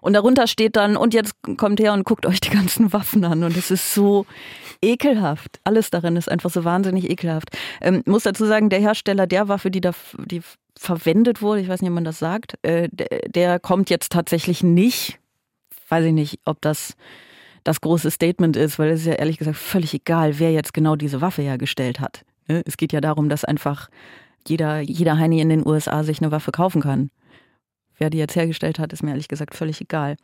Und 0.00 0.12
darunter 0.12 0.46
steht 0.46 0.76
dann, 0.76 0.96
und 0.96 1.14
jetzt 1.14 1.34
kommt 1.56 1.80
her 1.80 1.92
und 1.92 2.04
guckt 2.04 2.26
euch 2.26 2.40
die 2.40 2.50
ganzen 2.50 2.92
Waffen 2.92 3.24
an. 3.24 3.42
Und 3.42 3.56
es 3.56 3.70
ist 3.70 3.92
so 3.92 4.26
ekelhaft. 4.82 5.58
Alles 5.64 5.90
darin 5.90 6.16
ist 6.16 6.30
einfach 6.30 6.50
so 6.50 6.64
wahnsinnig 6.64 7.10
ekelhaft. 7.10 7.48
Ähm, 7.80 8.02
muss 8.06 8.22
dazu 8.22 8.46
sagen, 8.46 8.68
der 8.70 8.80
Hersteller 8.80 9.26
der 9.26 9.48
Waffe, 9.48 9.70
die 9.70 9.80
da, 9.80 9.92
die 10.18 10.42
verwendet 10.78 11.42
wurde, 11.42 11.62
ich 11.62 11.68
weiß 11.68 11.80
nicht, 11.80 11.90
ob 11.90 11.94
man 11.94 12.04
das 12.04 12.18
sagt, 12.18 12.58
äh, 12.62 12.88
der, 12.92 13.08
der 13.26 13.58
kommt 13.58 13.90
jetzt 13.90 14.12
tatsächlich 14.12 14.62
nicht. 14.62 15.18
Weiß 15.88 16.04
ich 16.04 16.12
nicht, 16.12 16.40
ob 16.44 16.60
das 16.60 16.94
das 17.66 17.80
große 17.80 18.10
Statement 18.10 18.56
ist, 18.56 18.78
weil 18.78 18.90
es 18.90 19.00
ist 19.00 19.06
ja 19.06 19.14
ehrlich 19.14 19.38
gesagt 19.38 19.56
völlig 19.56 19.92
egal, 19.94 20.38
wer 20.38 20.52
jetzt 20.52 20.72
genau 20.72 20.96
diese 20.96 21.20
Waffe 21.20 21.42
hergestellt 21.42 22.00
hat. 22.00 22.24
Ne? 22.48 22.62
Es 22.66 22.76
geht 22.76 22.92
ja 22.92 23.00
darum, 23.00 23.28
dass 23.28 23.44
einfach 23.44 23.88
jeder, 24.46 24.80
jeder 24.80 25.18
Heini 25.18 25.40
in 25.40 25.48
den 25.48 25.66
USA 25.66 26.04
sich 26.04 26.20
eine 26.20 26.30
Waffe 26.30 26.52
kaufen 26.52 26.82
kann. 26.82 27.10
Wer 27.98 28.10
die 28.10 28.18
jetzt 28.18 28.36
hergestellt 28.36 28.78
hat, 28.78 28.92
ist 28.92 29.02
mir 29.02 29.10
ehrlich 29.10 29.28
gesagt 29.28 29.54
völlig 29.54 29.80
egal. 29.80 30.16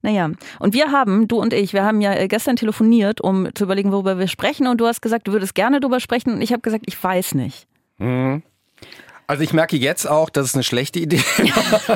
Naja, 0.00 0.30
und 0.60 0.74
wir 0.74 0.92
haben, 0.92 1.26
du 1.26 1.40
und 1.40 1.52
ich, 1.52 1.72
wir 1.72 1.84
haben 1.84 2.00
ja 2.00 2.14
äh, 2.14 2.28
gestern 2.28 2.56
telefoniert, 2.56 3.20
um 3.20 3.48
zu 3.54 3.64
überlegen, 3.64 3.90
worüber 3.90 4.18
wir 4.18 4.28
sprechen. 4.28 4.68
Und 4.68 4.80
du 4.80 4.86
hast 4.86 5.02
gesagt, 5.02 5.26
du 5.26 5.32
würdest 5.32 5.54
gerne 5.54 5.80
darüber 5.80 5.98
sprechen. 5.98 6.34
Und 6.34 6.40
ich 6.40 6.52
habe 6.52 6.62
gesagt, 6.62 6.84
ich 6.86 7.02
weiß 7.02 7.34
nicht. 7.34 7.66
Mhm. 7.98 8.42
Also 9.26 9.42
ich 9.42 9.52
merke 9.52 9.76
jetzt 9.76 10.06
auch, 10.06 10.30
dass 10.30 10.46
es 10.46 10.54
eine 10.54 10.62
schlechte 10.62 11.00
Idee. 11.00 11.22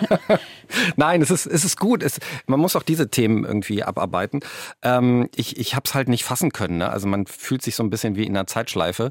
Nein, 0.97 1.23
es 1.23 1.31
ist, 1.31 1.47
es 1.47 1.65
ist 1.65 1.79
gut. 1.79 2.03
Es, 2.03 2.19
man 2.47 2.59
muss 2.61 2.77
auch 2.77 2.83
diese 2.83 3.09
Themen 3.09 3.45
irgendwie 3.45 3.83
abarbeiten. 3.83 4.41
Ähm, 4.83 5.29
ich 5.35 5.59
ich 5.59 5.75
habe 5.75 5.85
es 5.87 5.95
halt 5.95 6.09
nicht 6.09 6.25
fassen 6.25 6.53
können. 6.53 6.79
Ne? 6.79 6.91
Also 6.91 7.07
man 7.07 7.27
fühlt 7.27 7.63
sich 7.63 7.77
so 7.77 7.83
ein 7.83 7.91
bisschen 7.91 8.17
wie 8.17 8.25
in 8.25 8.37
einer 8.37 8.47
Zeitschleife. 8.47 9.11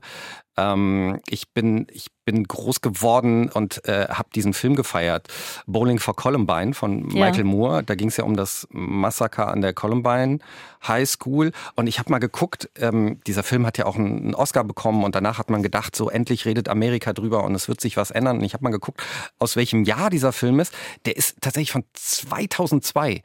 Ähm, 0.60 1.20
ich, 1.28 1.52
bin, 1.54 1.88
ich 1.92 2.08
bin 2.26 2.44
groß 2.44 2.82
geworden 2.82 3.50
und 3.50 3.86
äh, 3.88 4.08
habe 4.10 4.30
diesen 4.36 4.54
Film 4.54 4.76
gefeiert. 4.76 5.28
Bowling 5.66 6.00
for 6.00 6.16
Columbine 6.16 6.74
von 6.74 7.10
ja. 7.12 7.26
Michael 7.26 7.46
Moore. 7.46 7.84
Da 7.84 7.96
ging 7.96 8.10
es 8.10 8.18
ja 8.18 8.26
um 8.26 8.36
das 8.36 8.68
Massaker 8.72 9.48
an 9.48 9.62
der 9.62 9.74
Columbine 9.74 10.40
High 10.88 11.10
School. 11.10 11.52
Und 11.76 11.88
ich 11.88 12.00
habe 12.00 12.12
mal 12.12 12.20
geguckt, 12.20 12.70
ähm, 12.78 13.22
dieser 13.26 13.44
Film 13.44 13.66
hat 13.66 13.78
ja 13.78 13.86
auch 13.86 13.96
einen 13.96 14.36
Oscar 14.36 14.64
bekommen 14.64 15.04
und 15.04 15.16
danach 15.16 15.38
hat 15.38 15.50
man 15.50 15.64
gedacht, 15.64 15.96
so 15.96 16.10
endlich 16.10 16.46
redet 16.46 16.68
Amerika 16.68 17.14
drüber 17.14 17.44
und 17.44 17.56
es 17.56 17.68
wird 17.68 17.80
sich 17.80 17.96
was 17.96 18.12
ändern. 18.12 18.40
Und 18.40 18.44
ich 18.44 18.54
habe 18.54 18.64
mal 18.64 18.72
geguckt, 18.72 19.02
aus 19.38 19.56
welchem 19.56 19.84
Jahr 19.84 20.10
dieser 20.10 20.34
Film 20.34 20.60
ist. 20.60 20.74
Der 21.06 21.16
ist 21.16 21.38
tatsächlich 21.42 21.72
von 21.72 21.86
2002. 21.94 23.24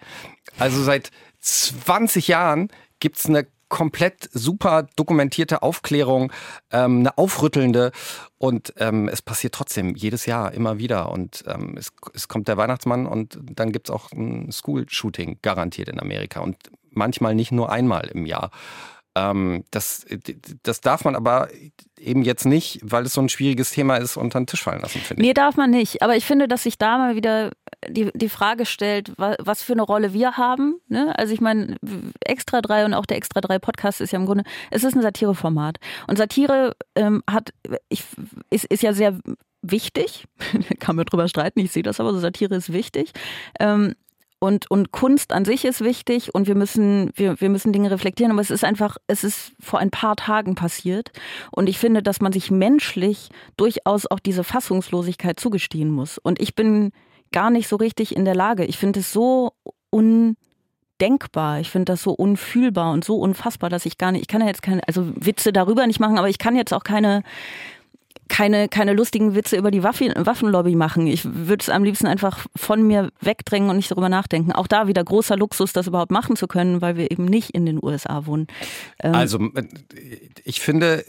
Also 0.59 0.83
seit 0.83 1.11
20 1.41 2.29
Jahren 2.29 2.69
gibt's 3.01 3.27
eine 3.27 3.47
komplett 3.75 4.31
super 4.33 4.87
dokumentierte 4.95 5.63
Aufklärung, 5.63 6.33
ähm, 6.71 7.01
eine 7.01 7.19
aufrüttelnde. 7.19 7.91
Und 8.39 8.73
ähm, 8.77 9.09
es 9.09 9.21
passiert 9.21 9.53
trotzdem 9.53 9.97
jedes 9.97 10.27
Jahr 10.27 10.53
immer 10.53 10.79
wieder. 10.79 11.11
Und 11.11 11.43
ähm, 11.49 11.75
es, 11.77 11.93
es 12.15 12.29
kommt 12.29 12.47
der 12.47 12.57
Weihnachtsmann 12.57 13.05
und 13.05 13.37
dann 13.43 13.73
gibt 13.73 13.89
es 13.89 13.95
auch 13.95 14.13
ein 14.13 14.53
School-Shooting 14.53 15.39
garantiert 15.43 15.89
in 15.89 15.99
Amerika. 15.99 16.39
Und 16.39 16.57
manchmal 16.93 17.35
nicht 17.35 17.51
nur 17.51 17.73
einmal 17.73 18.07
im 18.15 18.27
Jahr. 18.27 18.53
Ähm, 19.17 19.65
das, 19.71 20.05
das 20.63 20.81
darf 20.81 21.05
man 21.05 21.15
aber 21.15 21.49
eben 21.99 22.23
jetzt 22.23 22.47
nicht, 22.47 22.81
weil 22.83 23.05
es 23.05 23.15
so 23.15 23.21
ein 23.21 23.29
schwieriges 23.29 23.71
Thema 23.71 23.97
ist, 23.97 24.17
unter 24.17 24.41
den 24.41 24.47
Tisch 24.47 24.63
fallen 24.63 24.83
lassen, 24.83 25.01
finde 25.01 25.23
ich. 25.23 25.29
Nee, 25.29 25.35
darf 25.35 25.57
man 25.57 25.71
nicht. 25.71 26.03
Aber 26.03 26.17
ich 26.17 26.25
finde, 26.25 26.49
dass 26.49 26.65
sich 26.65 26.79
da 26.79 26.99
mal 26.99 27.15
wieder 27.15 27.53
die, 27.89 28.11
die 28.15 28.29
Frage 28.29 28.67
stellt, 28.67 29.13
was 29.17 29.63
für 29.63 29.73
eine 29.73 29.83
Rolle 29.83 30.13
wir 30.13 30.37
haben. 30.37 30.81
Ne? 30.89 31.17
Also 31.17 31.33
ich 31.33 31.41
meine, 31.41 31.77
Extra 32.21 32.61
3 32.61 32.87
und 32.87 32.95
auch 32.95 33.07
der 33.07 33.17
Extra 33.17 33.41
3 33.41 33.59
Podcast 33.59 34.01
ist 34.01 34.13
ja 34.13 34.19
im 34.19 34.27
Grunde, 34.27 34.45
es 34.71 34.85
ist 34.85 34.95
ein 34.95 35.03
Satireformat. 35.03 35.79
Und 36.09 36.19
Satire 36.19 36.77
ähm, 36.97 37.23
hat, 37.31 37.53
ich, 37.89 38.05
ist, 38.51 38.65
ist 38.65 38.83
ja 38.83 38.93
sehr 38.93 39.19
wichtig, 39.63 40.27
kann 40.79 40.97
man 40.97 41.07
drüber 41.07 41.29
streiten, 41.29 41.61
ich 41.61 41.73
sehe 41.73 41.83
das 41.83 42.01
aber, 42.01 42.13
so 42.13 42.19
Satire 42.19 42.55
ist 42.55 42.73
wichtig. 42.73 43.13
Ähm, 43.59 43.95
und, 44.45 44.71
und 44.71 44.93
Kunst 44.93 45.33
an 45.33 45.47
sich 45.47 45.65
ist 45.65 45.81
wichtig 45.83 46.35
und 46.35 46.47
wir 46.47 46.55
müssen, 46.55 47.11
wir, 47.15 47.41
wir 47.41 47.49
müssen 47.49 47.73
Dinge 47.73 47.91
reflektieren, 47.91 48.31
aber 48.31 48.43
es 48.43 48.51
ist 48.51 48.63
einfach, 48.63 48.99
es 49.07 49.25
ist 49.25 49.53
vor 49.59 49.79
ein 49.79 49.91
paar 49.91 50.17
Tagen 50.17 50.55
passiert. 50.55 51.13
Und 51.51 51.67
ich 51.67 51.79
finde, 51.79 52.03
dass 52.03 52.21
man 52.21 52.31
sich 52.31 52.51
menschlich 52.51 53.31
durchaus 53.57 54.05
auch 54.07 54.19
diese 54.19 54.45
Fassungslosigkeit 54.45 55.41
zugestehen 55.41 55.91
muss. 55.91 56.19
Und 56.19 56.43
ich 56.43 56.55
bin 56.55 56.93
gar 57.33 57.49
nicht 57.49 57.69
so 57.69 57.77
richtig 57.77 58.15
in 58.15 58.27
der 58.27 58.35
Lage. 58.35 58.67
Ich 58.67 58.77
finde 58.77 59.01
es 59.01 59.15
so 59.15 59.53
undenkbar. 59.89 61.61
Ich 61.61 61.71
finde 61.71 61.87
das 61.87 62.03
so 62.03 62.13
unfühlbar 62.13 62.93
und 62.93 63.03
so 63.03 63.17
unfassbar, 63.17 63.71
dass 63.71 63.87
ich 63.87 63.97
gar 63.97 64.13
nicht, 64.13 64.21
ich 64.21 64.29
kann 64.29 64.43
ja 64.43 64.49
jetzt 64.49 64.61
keine, 64.61 64.87
also 64.87 65.11
Witze 65.17 65.55
darüber 65.55 65.87
nicht 65.87 66.01
machen, 66.01 66.19
aber 66.19 66.29
ich 66.29 66.39
kann 66.39 66.55
jetzt 66.55 66.75
auch 66.75 66.85
keine 66.85 67.23
keine, 68.29 68.69
keine 68.69 68.93
lustigen 68.93 69.35
Witze 69.35 69.57
über 69.57 69.71
die 69.71 69.83
Waffen, 69.83 70.13
Waffenlobby 70.17 70.77
machen. 70.77 71.07
Ich 71.07 71.25
würde 71.25 71.63
es 71.63 71.69
am 71.69 71.85
liebsten 71.85 72.07
einfach 72.07 72.47
von 72.57 72.83
mir 72.83 73.11
wegdrängen 73.21 73.71
und 73.71 73.77
nicht 73.77 73.91
darüber 73.91 74.09
nachdenken. 74.09 74.53
Auch 74.53 74.67
da 74.67 74.87
wieder 74.87 75.05
großer 75.05 75.37
Luxus, 75.37 75.73
das 75.73 75.87
überhaupt 75.87 76.11
machen 76.11 76.37
zu 76.37 76.47
können, 76.47 76.81
weil 76.81 76.97
wir 76.97 77.11
eben 77.11 77.25
nicht 77.25 77.51
in 77.51 77.67
den 77.67 77.83
USA 77.83 78.27
wohnen. 78.27 78.47
Ähm 79.01 79.15
also 79.15 79.39
ich 80.45 80.61
finde, 80.61 81.05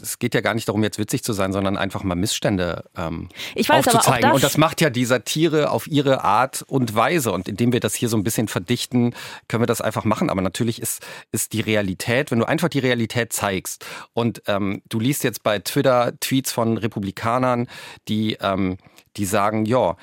es 0.00 0.18
geht 0.18 0.34
ja 0.34 0.40
gar 0.40 0.54
nicht 0.54 0.68
darum, 0.68 0.82
jetzt 0.82 0.98
witzig 0.98 1.22
zu 1.22 1.32
sein, 1.32 1.52
sondern 1.52 1.76
einfach 1.76 2.02
mal 2.04 2.14
Missstände 2.14 2.84
ähm, 2.96 3.28
ich 3.54 3.68
weiß, 3.68 3.88
aufzuzeigen. 3.88 4.24
Aber 4.24 4.34
das 4.34 4.34
und 4.34 4.44
das 4.44 4.58
macht 4.58 4.80
ja 4.80 4.90
die 4.90 5.04
Satire 5.04 5.70
auf 5.70 5.86
ihre 5.86 6.24
Art 6.24 6.62
und 6.66 6.94
Weise. 6.94 7.32
Und 7.32 7.48
indem 7.48 7.72
wir 7.72 7.80
das 7.80 7.94
hier 7.94 8.08
so 8.08 8.16
ein 8.16 8.24
bisschen 8.24 8.48
verdichten, 8.48 9.14
können 9.48 9.62
wir 9.62 9.66
das 9.66 9.80
einfach 9.80 10.04
machen. 10.04 10.30
Aber 10.30 10.42
natürlich 10.42 10.80
ist, 10.80 11.04
ist 11.32 11.52
die 11.52 11.60
Realität, 11.60 12.30
wenn 12.30 12.38
du 12.38 12.44
einfach 12.46 12.68
die 12.68 12.78
Realität 12.78 13.32
zeigst 13.32 13.84
und 14.12 14.42
ähm, 14.46 14.82
du 14.88 15.00
liest 15.00 15.24
jetzt 15.24 15.42
bei 15.42 15.58
Twitter 15.58 16.12
Tweets, 16.20 16.41
Tweets 16.42 16.52
von 16.52 16.76
Republikanern, 16.76 17.68
die, 18.08 18.36
ähm, 18.40 18.76
die 19.16 19.24
sagen, 19.24 19.64
ja, 19.64 19.96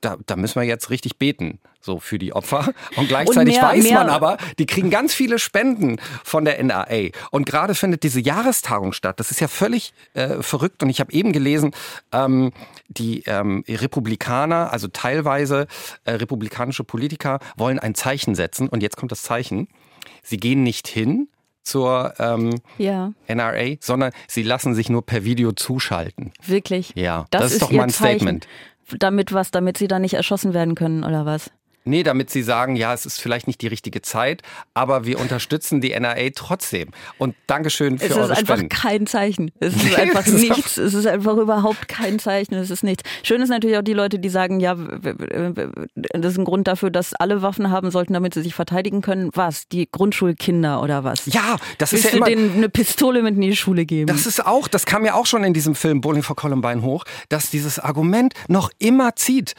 da, 0.00 0.16
da 0.26 0.34
müssen 0.34 0.60
wir 0.60 0.66
jetzt 0.66 0.90
richtig 0.90 1.16
beten, 1.16 1.60
so 1.80 2.00
für 2.00 2.18
die 2.18 2.32
Opfer. 2.32 2.72
Und 2.96 3.06
gleichzeitig 3.06 3.54
Und 3.54 3.60
mehr, 3.60 3.70
weiß 3.70 3.84
mehr. 3.84 3.98
man 3.98 4.08
aber, 4.08 4.36
die 4.58 4.66
kriegen 4.66 4.90
ganz 4.90 5.14
viele 5.14 5.38
Spenden 5.38 6.00
von 6.24 6.44
der 6.44 6.58
NRA. 6.62 7.10
Und 7.30 7.46
gerade 7.46 7.76
findet 7.76 8.02
diese 8.02 8.20
Jahrestagung 8.20 8.92
statt. 8.94 9.20
Das 9.20 9.30
ist 9.30 9.40
ja 9.40 9.46
völlig 9.46 9.92
äh, 10.14 10.42
verrückt. 10.42 10.82
Und 10.82 10.90
ich 10.90 10.98
habe 10.98 11.12
eben 11.12 11.32
gelesen, 11.32 11.72
ähm, 12.10 12.52
die 12.88 13.22
ähm, 13.26 13.62
Republikaner, 13.68 14.72
also 14.72 14.88
teilweise 14.88 15.68
äh, 16.04 16.12
republikanische 16.12 16.82
Politiker, 16.82 17.38
wollen 17.56 17.78
ein 17.78 17.94
Zeichen 17.94 18.34
setzen. 18.34 18.68
Und 18.68 18.82
jetzt 18.82 18.96
kommt 18.96 19.12
das 19.12 19.22
Zeichen. 19.22 19.68
Sie 20.24 20.38
gehen 20.38 20.64
nicht 20.64 20.88
hin, 20.88 21.28
zur 21.62 22.14
ähm, 22.18 22.60
ja. 22.78 23.12
NRA, 23.28 23.76
sondern 23.80 24.12
sie 24.28 24.42
lassen 24.42 24.74
sich 24.74 24.88
nur 24.88 25.04
per 25.04 25.24
Video 25.24 25.52
zuschalten. 25.52 26.32
Wirklich? 26.44 26.92
Ja, 26.96 27.26
das, 27.30 27.42
das 27.42 27.50
ist, 27.50 27.52
ist, 27.54 27.62
doch 27.62 27.72
mal 27.72 27.84
ein 27.84 27.90
Statement. 27.90 28.46
Damit 28.98 29.32
was, 29.32 29.50
damit 29.50 29.78
sie 29.78 29.88
da 29.88 29.98
nicht 29.98 30.14
erschossen 30.14 30.54
werden 30.54 30.74
können 30.74 31.04
oder 31.04 31.24
was? 31.24 31.50
Nee, 31.84 32.02
damit 32.02 32.30
sie 32.30 32.42
sagen, 32.42 32.76
ja, 32.76 32.94
es 32.94 33.06
ist 33.06 33.20
vielleicht 33.20 33.46
nicht 33.46 33.60
die 33.60 33.66
richtige 33.66 34.02
Zeit, 34.02 34.42
aber 34.74 35.04
wir 35.04 35.18
unterstützen 35.18 35.80
die 35.80 35.98
NRA 35.98 36.30
trotzdem. 36.34 36.90
Und 37.18 37.34
Dankeschön 37.46 37.98
für 37.98 38.04
eure 38.04 38.12
Spenden. 38.12 38.32
Es 38.32 38.42
ist 38.42 38.50
einfach 38.50 38.68
kein 38.68 39.06
Zeichen. 39.06 39.50
Es 39.58 39.74
ist 39.74 39.98
einfach 39.98 40.26
nichts. 40.26 40.76
Es 40.76 40.94
ist 40.94 41.06
einfach 41.06 41.36
überhaupt 41.36 41.88
kein 41.88 42.18
Zeichen. 42.18 42.54
Es 42.54 42.70
ist 42.70 42.84
nichts. 42.84 43.02
Schön 43.22 43.42
ist 43.42 43.48
natürlich 43.48 43.76
auch 43.76 43.82
die 43.82 43.94
Leute, 43.94 44.18
die 44.18 44.28
sagen, 44.28 44.60
ja, 44.60 44.74
das 44.74 46.32
ist 46.32 46.38
ein 46.38 46.44
Grund 46.44 46.68
dafür, 46.68 46.90
dass 46.90 47.14
alle 47.14 47.42
Waffen 47.42 47.70
haben 47.70 47.90
sollten, 47.90 48.12
damit 48.12 48.34
sie 48.34 48.42
sich 48.42 48.54
verteidigen 48.54 49.00
können. 49.00 49.30
Was? 49.34 49.66
Die 49.68 49.88
Grundschulkinder 49.90 50.82
oder 50.82 51.04
was? 51.04 51.26
Ja, 51.26 51.56
das 51.78 51.92
Willst 51.92 52.06
ist 52.06 52.12
ja 52.12 52.16
immer... 52.16 52.26
du 52.26 52.32
denen 52.32 52.54
eine 52.54 52.68
Pistole 52.68 53.22
mit 53.22 53.34
in 53.34 53.40
die 53.40 53.56
Schule 53.56 53.86
geben? 53.86 54.06
Das 54.06 54.26
ist 54.26 54.44
auch, 54.46 54.68
das 54.68 54.86
kam 54.86 55.04
ja 55.04 55.14
auch 55.14 55.26
schon 55.26 55.42
in 55.42 55.52
diesem 55.52 55.74
Film 55.74 56.00
Bowling 56.00 56.22
for 56.22 56.36
Columbine 56.36 56.82
hoch, 56.82 57.04
dass 57.28 57.50
dieses 57.50 57.78
Argument 57.78 58.34
noch 58.48 58.70
immer 58.78 59.16
zieht 59.16 59.54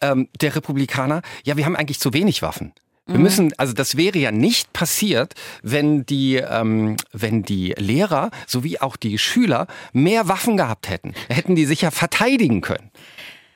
ähm, 0.00 0.28
der 0.40 0.56
Republikaner, 0.56 1.22
ja, 1.44 1.56
wir 1.56 1.64
haben 1.64 1.76
eigentlich 1.76 2.00
zu 2.00 2.12
wenig 2.12 2.42
Waffen. 2.42 2.72
Wir 3.06 3.16
mhm. 3.16 3.22
müssen, 3.22 3.52
also 3.58 3.74
das 3.74 3.96
wäre 3.96 4.18
ja 4.18 4.32
nicht 4.32 4.72
passiert, 4.72 5.34
wenn 5.62 6.06
die, 6.06 6.36
ähm, 6.36 6.96
wenn 7.12 7.42
die 7.42 7.74
Lehrer 7.76 8.30
sowie 8.46 8.78
auch 8.78 8.96
die 8.96 9.18
Schüler 9.18 9.66
mehr 9.92 10.28
Waffen 10.28 10.56
gehabt 10.56 10.88
hätten. 10.88 11.12
Hätten 11.28 11.54
die 11.54 11.66
sich 11.66 11.82
ja 11.82 11.90
verteidigen 11.90 12.62
können. 12.62 12.90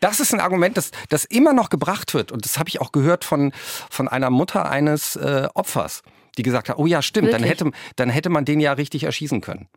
Das 0.00 0.20
ist 0.20 0.34
ein 0.34 0.40
Argument, 0.40 0.76
das, 0.76 0.90
das 1.08 1.24
immer 1.24 1.54
noch 1.54 1.70
gebracht 1.70 2.12
wird. 2.12 2.30
Und 2.30 2.44
das 2.44 2.58
habe 2.58 2.68
ich 2.68 2.80
auch 2.80 2.92
gehört 2.92 3.24
von, 3.24 3.52
von 3.90 4.06
einer 4.06 4.30
Mutter 4.30 4.70
eines 4.70 5.16
äh, 5.16 5.48
Opfers, 5.54 6.02
die 6.36 6.42
gesagt 6.42 6.68
hat, 6.68 6.78
oh 6.78 6.86
ja, 6.86 7.00
stimmt, 7.00 7.32
dann 7.32 7.42
hätte, 7.42 7.70
dann 7.96 8.10
hätte 8.10 8.28
man 8.28 8.44
den 8.44 8.60
ja 8.60 8.74
richtig 8.74 9.04
erschießen 9.04 9.40
können. 9.40 9.68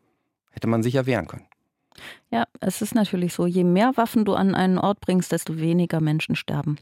Hätte 0.52 0.67
man 0.67 0.84
sich 0.84 0.93
ja 0.93 1.06
wehren 1.06 1.28
können. 1.28 1.45
Ja, 2.32 2.46
es 2.60 2.82
ist 2.82 2.96
natürlich 2.96 3.34
so, 3.34 3.46
je 3.46 3.64
mehr 3.64 3.96
Waffen 3.96 4.26
du 4.26 4.34
an 4.34 4.56
einen 4.56 4.78
Ort 4.78 5.02
bringst, 5.02 5.32
desto 5.32 5.60
weniger 5.60 6.02
Menschen 6.02 6.36
sterben. 6.36 6.78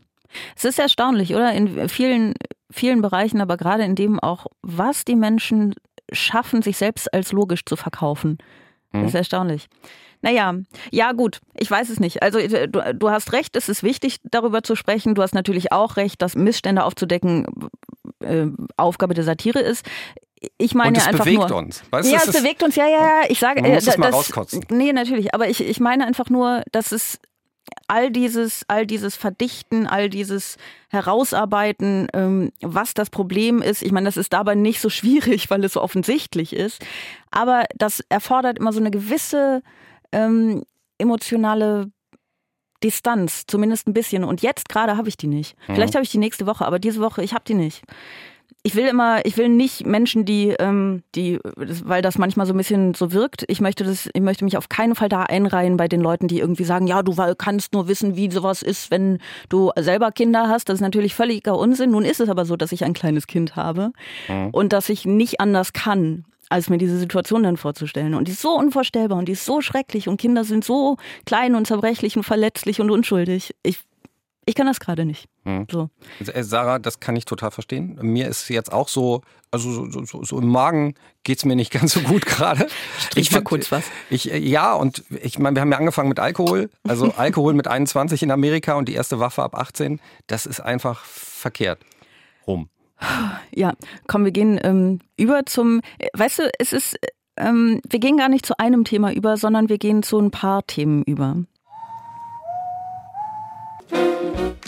Es 0.55 0.65
ist 0.65 0.79
erstaunlich, 0.79 1.33
oder? 1.33 1.53
In 1.53 1.89
vielen, 1.89 2.33
vielen 2.69 3.01
Bereichen, 3.01 3.41
aber 3.41 3.57
gerade 3.57 3.83
in 3.83 3.95
dem 3.95 4.19
auch, 4.19 4.45
was 4.61 5.05
die 5.05 5.15
Menschen 5.15 5.73
schaffen, 6.11 6.61
sich 6.61 6.77
selbst 6.77 7.13
als 7.13 7.31
logisch 7.31 7.65
zu 7.65 7.75
verkaufen. 7.75 8.37
Das 8.91 9.03
ist 9.05 9.13
mhm. 9.13 9.17
erstaunlich. 9.17 9.67
Naja, 10.21 10.53
ja 10.91 11.13
gut, 11.13 11.39
ich 11.55 11.71
weiß 11.71 11.89
es 11.89 11.99
nicht. 11.99 12.21
Also 12.21 12.39
äh, 12.39 12.67
du, 12.67 12.81
du, 12.93 13.09
hast 13.09 13.31
recht, 13.31 13.55
es 13.55 13.69
ist 13.69 13.83
wichtig, 13.83 14.17
darüber 14.23 14.63
zu 14.63 14.75
sprechen. 14.75 15.15
Du 15.15 15.21
hast 15.21 15.33
natürlich 15.33 15.71
auch 15.71 15.95
recht, 15.95 16.21
dass 16.21 16.35
Missstände 16.35 16.83
aufzudecken 16.83 17.47
äh, 18.19 18.47
Aufgabe 18.75 19.13
der 19.13 19.23
Satire 19.23 19.59
ist. 19.59 19.85
Ich 20.57 20.73
meine 20.73 20.89
und 20.89 20.97
es 20.97 21.07
einfach 21.07 21.25
bewegt 21.25 21.49
nur, 21.49 21.57
uns. 21.57 21.83
Weißt, 21.89 22.11
ja, 22.11 22.19
es 22.25 22.31
bewegt 22.31 22.63
uns, 22.63 22.75
ja, 22.75 22.87
ja, 22.87 22.99
ja. 22.99 23.21
Ich 23.27 23.39
sage, 23.39 23.61
man 23.61 23.71
muss 23.73 23.87
äh, 23.87 23.91
es 23.91 23.97
mal 23.97 24.07
das, 24.07 24.15
rauskotzen. 24.15 24.65
Nee, 24.69 24.93
natürlich. 24.93 25.33
Aber 25.33 25.49
ich, 25.49 25.61
ich 25.61 25.79
meine 25.79 26.05
einfach 26.05 26.29
nur, 26.29 26.63
dass 26.71 26.91
es 26.91 27.19
all 27.87 28.09
dieses, 28.09 28.63
all 28.67 28.85
dieses 28.85 29.15
Verdichten, 29.15 29.85
all 29.85 30.09
dieses 30.09 30.57
Herausarbeiten, 30.89 32.07
ähm, 32.13 32.51
was 32.61 32.93
das 32.93 33.09
Problem 33.09 33.61
ist. 33.61 33.83
Ich 33.83 33.91
meine, 33.91 34.05
das 34.05 34.17
ist 34.17 34.31
dabei 34.31 34.55
nicht 34.55 34.79
so 34.79 34.89
schwierig, 34.89 35.49
weil 35.49 35.63
es 35.63 35.73
so 35.73 35.81
offensichtlich 35.81 36.53
ist. 36.53 36.85
Aber 37.31 37.65
das 37.75 38.01
erfordert 38.09 38.59
immer 38.59 38.71
so 38.71 38.79
eine 38.79 38.91
gewisse 38.91 39.61
ähm, 40.11 40.63
emotionale 40.97 41.91
Distanz, 42.81 43.43
zumindest 43.45 43.87
ein 43.87 43.93
bisschen. 43.93 44.23
Und 44.23 44.41
jetzt 44.41 44.69
gerade 44.69 44.95
habe 44.95 45.09
ich 45.09 45.17
die 45.17 45.27
nicht. 45.27 45.57
Mhm. 45.67 45.75
Vielleicht 45.75 45.95
habe 45.95 46.03
ich 46.03 46.11
die 46.11 46.17
nächste 46.17 46.45
Woche, 46.45 46.65
aber 46.65 46.79
diese 46.79 47.01
Woche, 47.01 47.23
ich 47.23 47.33
habe 47.33 47.43
die 47.45 47.55
nicht 47.55 47.83
ich 48.63 48.75
will 48.75 48.87
immer, 48.87 49.25
ich 49.25 49.37
will 49.37 49.47
nicht 49.47 49.85
Menschen, 49.85 50.25
die, 50.25 50.49
ähm, 50.59 51.03
die, 51.15 51.39
weil 51.55 52.01
das 52.01 52.17
manchmal 52.17 52.45
so 52.45 52.53
ein 52.53 52.57
bisschen 52.57 52.93
so 52.93 53.13
wirkt. 53.13 53.45
Ich 53.47 53.61
möchte 53.61 53.85
das, 53.85 54.09
ich 54.13 54.21
möchte 54.21 54.43
mich 54.43 54.57
auf 54.57 54.67
keinen 54.67 54.95
Fall 54.95 55.07
da 55.07 55.23
einreihen 55.23 55.77
bei 55.77 55.87
den 55.87 56.01
Leuten, 56.01 56.27
die 56.27 56.39
irgendwie 56.39 56.65
sagen, 56.65 56.85
ja, 56.85 57.01
du 57.01 57.15
kannst 57.37 57.73
nur 57.73 57.87
wissen, 57.87 58.17
wie 58.17 58.29
sowas 58.29 58.61
ist, 58.61 58.91
wenn 58.91 59.19
du 59.47 59.71
selber 59.79 60.11
Kinder 60.11 60.49
hast. 60.49 60.67
Das 60.67 60.75
ist 60.75 60.81
natürlich 60.81 61.15
völliger 61.15 61.57
Unsinn. 61.57 61.91
Nun 61.91 62.03
ist 62.03 62.19
es 62.19 62.27
aber 62.27 62.43
so, 62.45 62.57
dass 62.57 62.73
ich 62.73 62.83
ein 62.83 62.93
kleines 62.93 63.27
Kind 63.27 63.55
habe 63.55 63.91
mhm. 64.27 64.49
und 64.51 64.73
dass 64.73 64.89
ich 64.89 65.05
nicht 65.05 65.39
anders 65.39 65.71
kann 65.73 66.25
als 66.49 66.69
mir 66.69 66.79
diese 66.79 66.97
Situation 66.97 67.43
dann 67.43 67.57
vorzustellen. 67.57 68.15
Und 68.15 68.27
die 68.27 68.31
ist 68.31 68.41
so 68.41 68.55
unvorstellbar 68.57 69.19
und 69.19 69.27
die 69.27 69.33
ist 69.33 69.45
so 69.45 69.61
schrecklich 69.61 70.09
und 70.09 70.19
Kinder 70.19 70.43
sind 70.43 70.65
so 70.65 70.97
klein 71.25 71.53
und 71.55 71.67
zerbrechlich 71.67 72.17
und 72.17 72.23
verletzlich 72.23 72.81
und 72.81 72.89
unschuldig. 72.89 73.55
Ich 73.61 73.83
ich 74.49 74.55
kann 74.55 74.65
das 74.65 74.79
gerade 74.79 75.05
nicht. 75.05 75.27
Hm. 75.49 75.65
So. 75.71 75.89
Also, 76.19 76.31
äh, 76.31 76.43
Sarah, 76.43 76.79
das 76.79 76.99
kann 76.99 77.15
ich 77.15 77.25
total 77.25 77.49
verstehen. 77.51 77.97
Mir 78.01 78.27
ist 78.27 78.47
jetzt 78.49 78.71
auch 78.71 78.87
so, 78.87 79.21
also 79.49 79.89
so, 79.89 80.05
so, 80.05 80.23
so 80.23 80.39
im 80.39 80.47
Magen 80.47 80.93
geht 81.23 81.39
es 81.39 81.45
mir 81.45 81.55
nicht 81.55 81.71
ganz 81.79 81.93
so 81.93 82.01
gut 82.01 82.25
gerade. 82.25 82.67
Ich 83.15 83.31
mal 83.31 83.41
kurz 83.41 83.71
was. 83.71 83.85
Ich, 84.09 84.31
äh, 84.31 84.37
ja, 84.37 84.73
und 84.73 85.03
ich 85.23 85.39
meine, 85.39 85.55
wir 85.55 85.61
haben 85.61 85.71
ja 85.71 85.79
angefangen 85.79 86.09
mit 86.09 86.19
Alkohol. 86.19 86.69
Also 86.87 87.11
Alkohol 87.17 87.53
mit 87.53 87.67
21 87.67 88.21
in 88.21 88.31
Amerika 88.31 88.75
und 88.75 88.87
die 88.87 88.93
erste 88.93 89.19
Waffe 89.19 89.41
ab 89.41 89.55
18. 89.55 89.99
Das 90.27 90.45
ist 90.45 90.59
einfach 90.59 91.03
verkehrt 91.05 91.79
rum. 92.45 92.69
Ja, 93.51 93.73
komm, 94.07 94.25
wir 94.25 94.31
gehen 94.31 94.59
ähm, 94.61 94.99
über 95.17 95.45
zum, 95.45 95.81
äh, 95.97 96.07
weißt 96.13 96.39
du, 96.39 96.51
es 96.59 96.73
ist, 96.73 96.97
ähm, 97.37 97.81
wir 97.89 97.99
gehen 97.99 98.17
gar 98.17 98.29
nicht 98.29 98.45
zu 98.45 98.59
einem 98.59 98.83
Thema 98.83 99.13
über, 99.13 99.37
sondern 99.37 99.69
wir 99.69 99.77
gehen 99.77 100.03
zu 100.03 100.19
ein 100.19 100.31
paar 100.31 100.67
Themen 100.67 101.03
über 101.03 101.37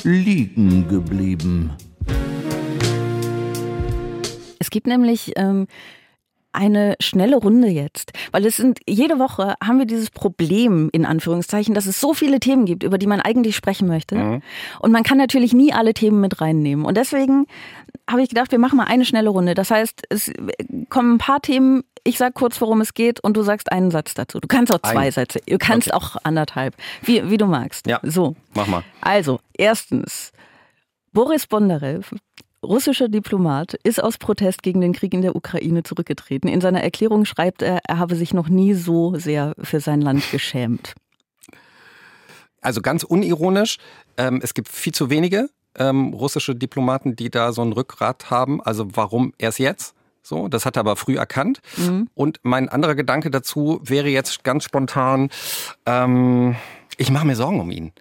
liegen 0.04 0.88
geblieben. 0.88 1.72
Es 4.60 4.70
gibt 4.70 4.88
nämlich 4.88 5.34
ähm, 5.36 5.68
eine 6.54 6.96
schnelle 7.00 7.38
Runde 7.38 7.68
jetzt, 7.68 8.12
weil 8.32 8.46
es 8.46 8.58
sind 8.58 8.80
jede 8.88 9.20
Woche 9.20 9.56
haben 9.64 9.80
wir 9.80 9.86
dieses 9.86 10.10
Problem 10.10 10.90
in 10.92 11.06
Anführungszeichen, 11.06 11.74
dass 11.74 11.86
es 11.86 12.02
so 12.02 12.14
viele 12.14 12.40
Themen 12.40 12.66
gibt, 12.66 12.84
über 12.84 12.98
die 12.98 13.08
man 13.08 13.22
eigentlich 13.22 13.56
sprechen 13.56 13.88
möchte 13.88 14.16
mhm. 14.16 14.42
und 14.80 14.92
man 14.92 15.04
kann 15.04 15.18
natürlich 15.18 15.54
nie 15.54 15.74
alle 15.74 15.94
Themen 15.94 16.20
mit 16.20 16.42
reinnehmen 16.42 16.86
und 16.86 16.98
deswegen 16.98 17.46
habe 18.10 18.22
ich 18.22 18.30
gedacht, 18.30 18.52
wir 18.52 18.60
machen 18.60 18.78
mal 18.78 18.86
eine 18.86 19.06
schnelle 19.06 19.30
Runde. 19.30 19.54
Das 19.54 19.72
heißt, 19.72 20.04
es 20.10 20.32
kommen 20.90 21.16
ein 21.16 21.18
paar 21.18 21.42
Themen 21.42 21.84
ich 22.04 22.18
sag 22.18 22.34
kurz, 22.34 22.60
worum 22.62 22.82
es 22.82 22.94
geht 22.94 23.20
und 23.20 23.38
du 23.38 23.44
sagst 23.44 23.72
einen 23.72 23.92
Satz 23.92 24.14
dazu. 24.14 24.40
Du 24.40 24.48
kannst 24.48 24.74
auch 24.74 24.80
zwei 24.80 25.08
Ein. 25.08 25.12
Sätze. 25.12 25.40
Du 25.46 25.58
kannst 25.58 25.88
okay. 25.88 25.98
auch 25.98 26.16
anderthalb. 26.24 26.76
Wie, 27.04 27.30
wie 27.30 27.38
du 27.38 27.46
magst. 27.46 27.88
Ja. 27.88 28.00
So. 28.04 28.36
Mach 28.54 28.68
mal. 28.68 28.84
Also, 29.02 29.40
erstens. 29.58 30.32
Boris 31.14 31.46
Bondarev, 31.46 32.16
russischer 32.64 33.10
Diplomat, 33.10 33.74
ist 33.84 34.02
aus 34.02 34.18
Protest 34.18 34.64
gegen 34.64 34.82
den 34.82 34.94
Krieg 34.94 35.14
in 35.14 35.22
der 35.22 35.36
Ukraine 35.36 35.84
zurückgetreten. 35.84 36.48
In 36.48 36.62
seiner 36.62 36.82
Erklärung 36.82 37.26
schreibt 37.26 37.62
er, 37.62 37.80
er 37.86 38.00
habe 38.00 38.16
sich 38.16 38.34
noch 38.34 38.48
nie 38.48 38.74
so 38.74 39.16
sehr 39.18 39.54
für 39.62 39.82
sein 39.82 40.02
Land 40.02 40.32
geschämt. 40.32 40.94
Also 42.62 42.82
ganz 42.82 43.04
unironisch, 43.04 43.78
ähm, 44.18 44.40
es 44.42 44.54
gibt 44.54 44.70
viel 44.70 44.94
zu 44.94 45.10
wenige 45.10 45.50
ähm, 45.76 46.14
russische 46.14 46.56
Diplomaten, 46.56 47.16
die 47.16 47.30
da 47.30 47.52
so 47.52 47.62
ein 47.62 47.74
Rückgrat 47.74 48.30
haben. 48.30 48.62
Also 48.62 48.88
warum 48.94 49.34
erst 49.38 49.60
jetzt? 49.60 49.96
So, 50.24 50.48
das 50.48 50.66
hat 50.66 50.78
er 50.78 50.82
aber 50.82 50.96
früh 50.96 51.18
erkannt. 51.18 51.62
Mhm. 51.78 52.10
Und 52.14 52.40
mein 52.44 52.70
anderer 52.70 52.96
Gedanke 52.96 53.32
dazu 53.32 53.80
wäre 53.84 54.10
jetzt 54.10 54.44
ganz 54.44 54.64
spontan, 54.64 55.30
ähm, 55.86 56.56
ich 56.98 57.10
mache 57.10 57.26
mir 57.26 57.36
Sorgen 57.36 57.60
um 57.60 57.72
ihn. 57.72 57.92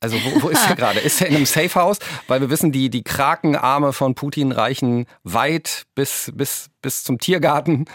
Also 0.00 0.16
wo, 0.18 0.42
wo 0.42 0.48
ist 0.48 0.68
er 0.68 0.76
gerade? 0.76 1.00
Ist 1.00 1.20
er 1.20 1.28
in 1.28 1.36
einem 1.36 1.46
Safehouse? 1.46 1.98
Weil 2.28 2.40
wir 2.40 2.50
wissen, 2.50 2.72
die, 2.72 2.90
die 2.90 3.02
Krakenarme 3.02 3.92
von 3.92 4.14
Putin 4.14 4.52
reichen 4.52 5.06
weit 5.24 5.86
bis, 5.94 6.32
bis, 6.34 6.70
bis 6.82 7.02
zum 7.02 7.18
Tiergarten. 7.18 7.86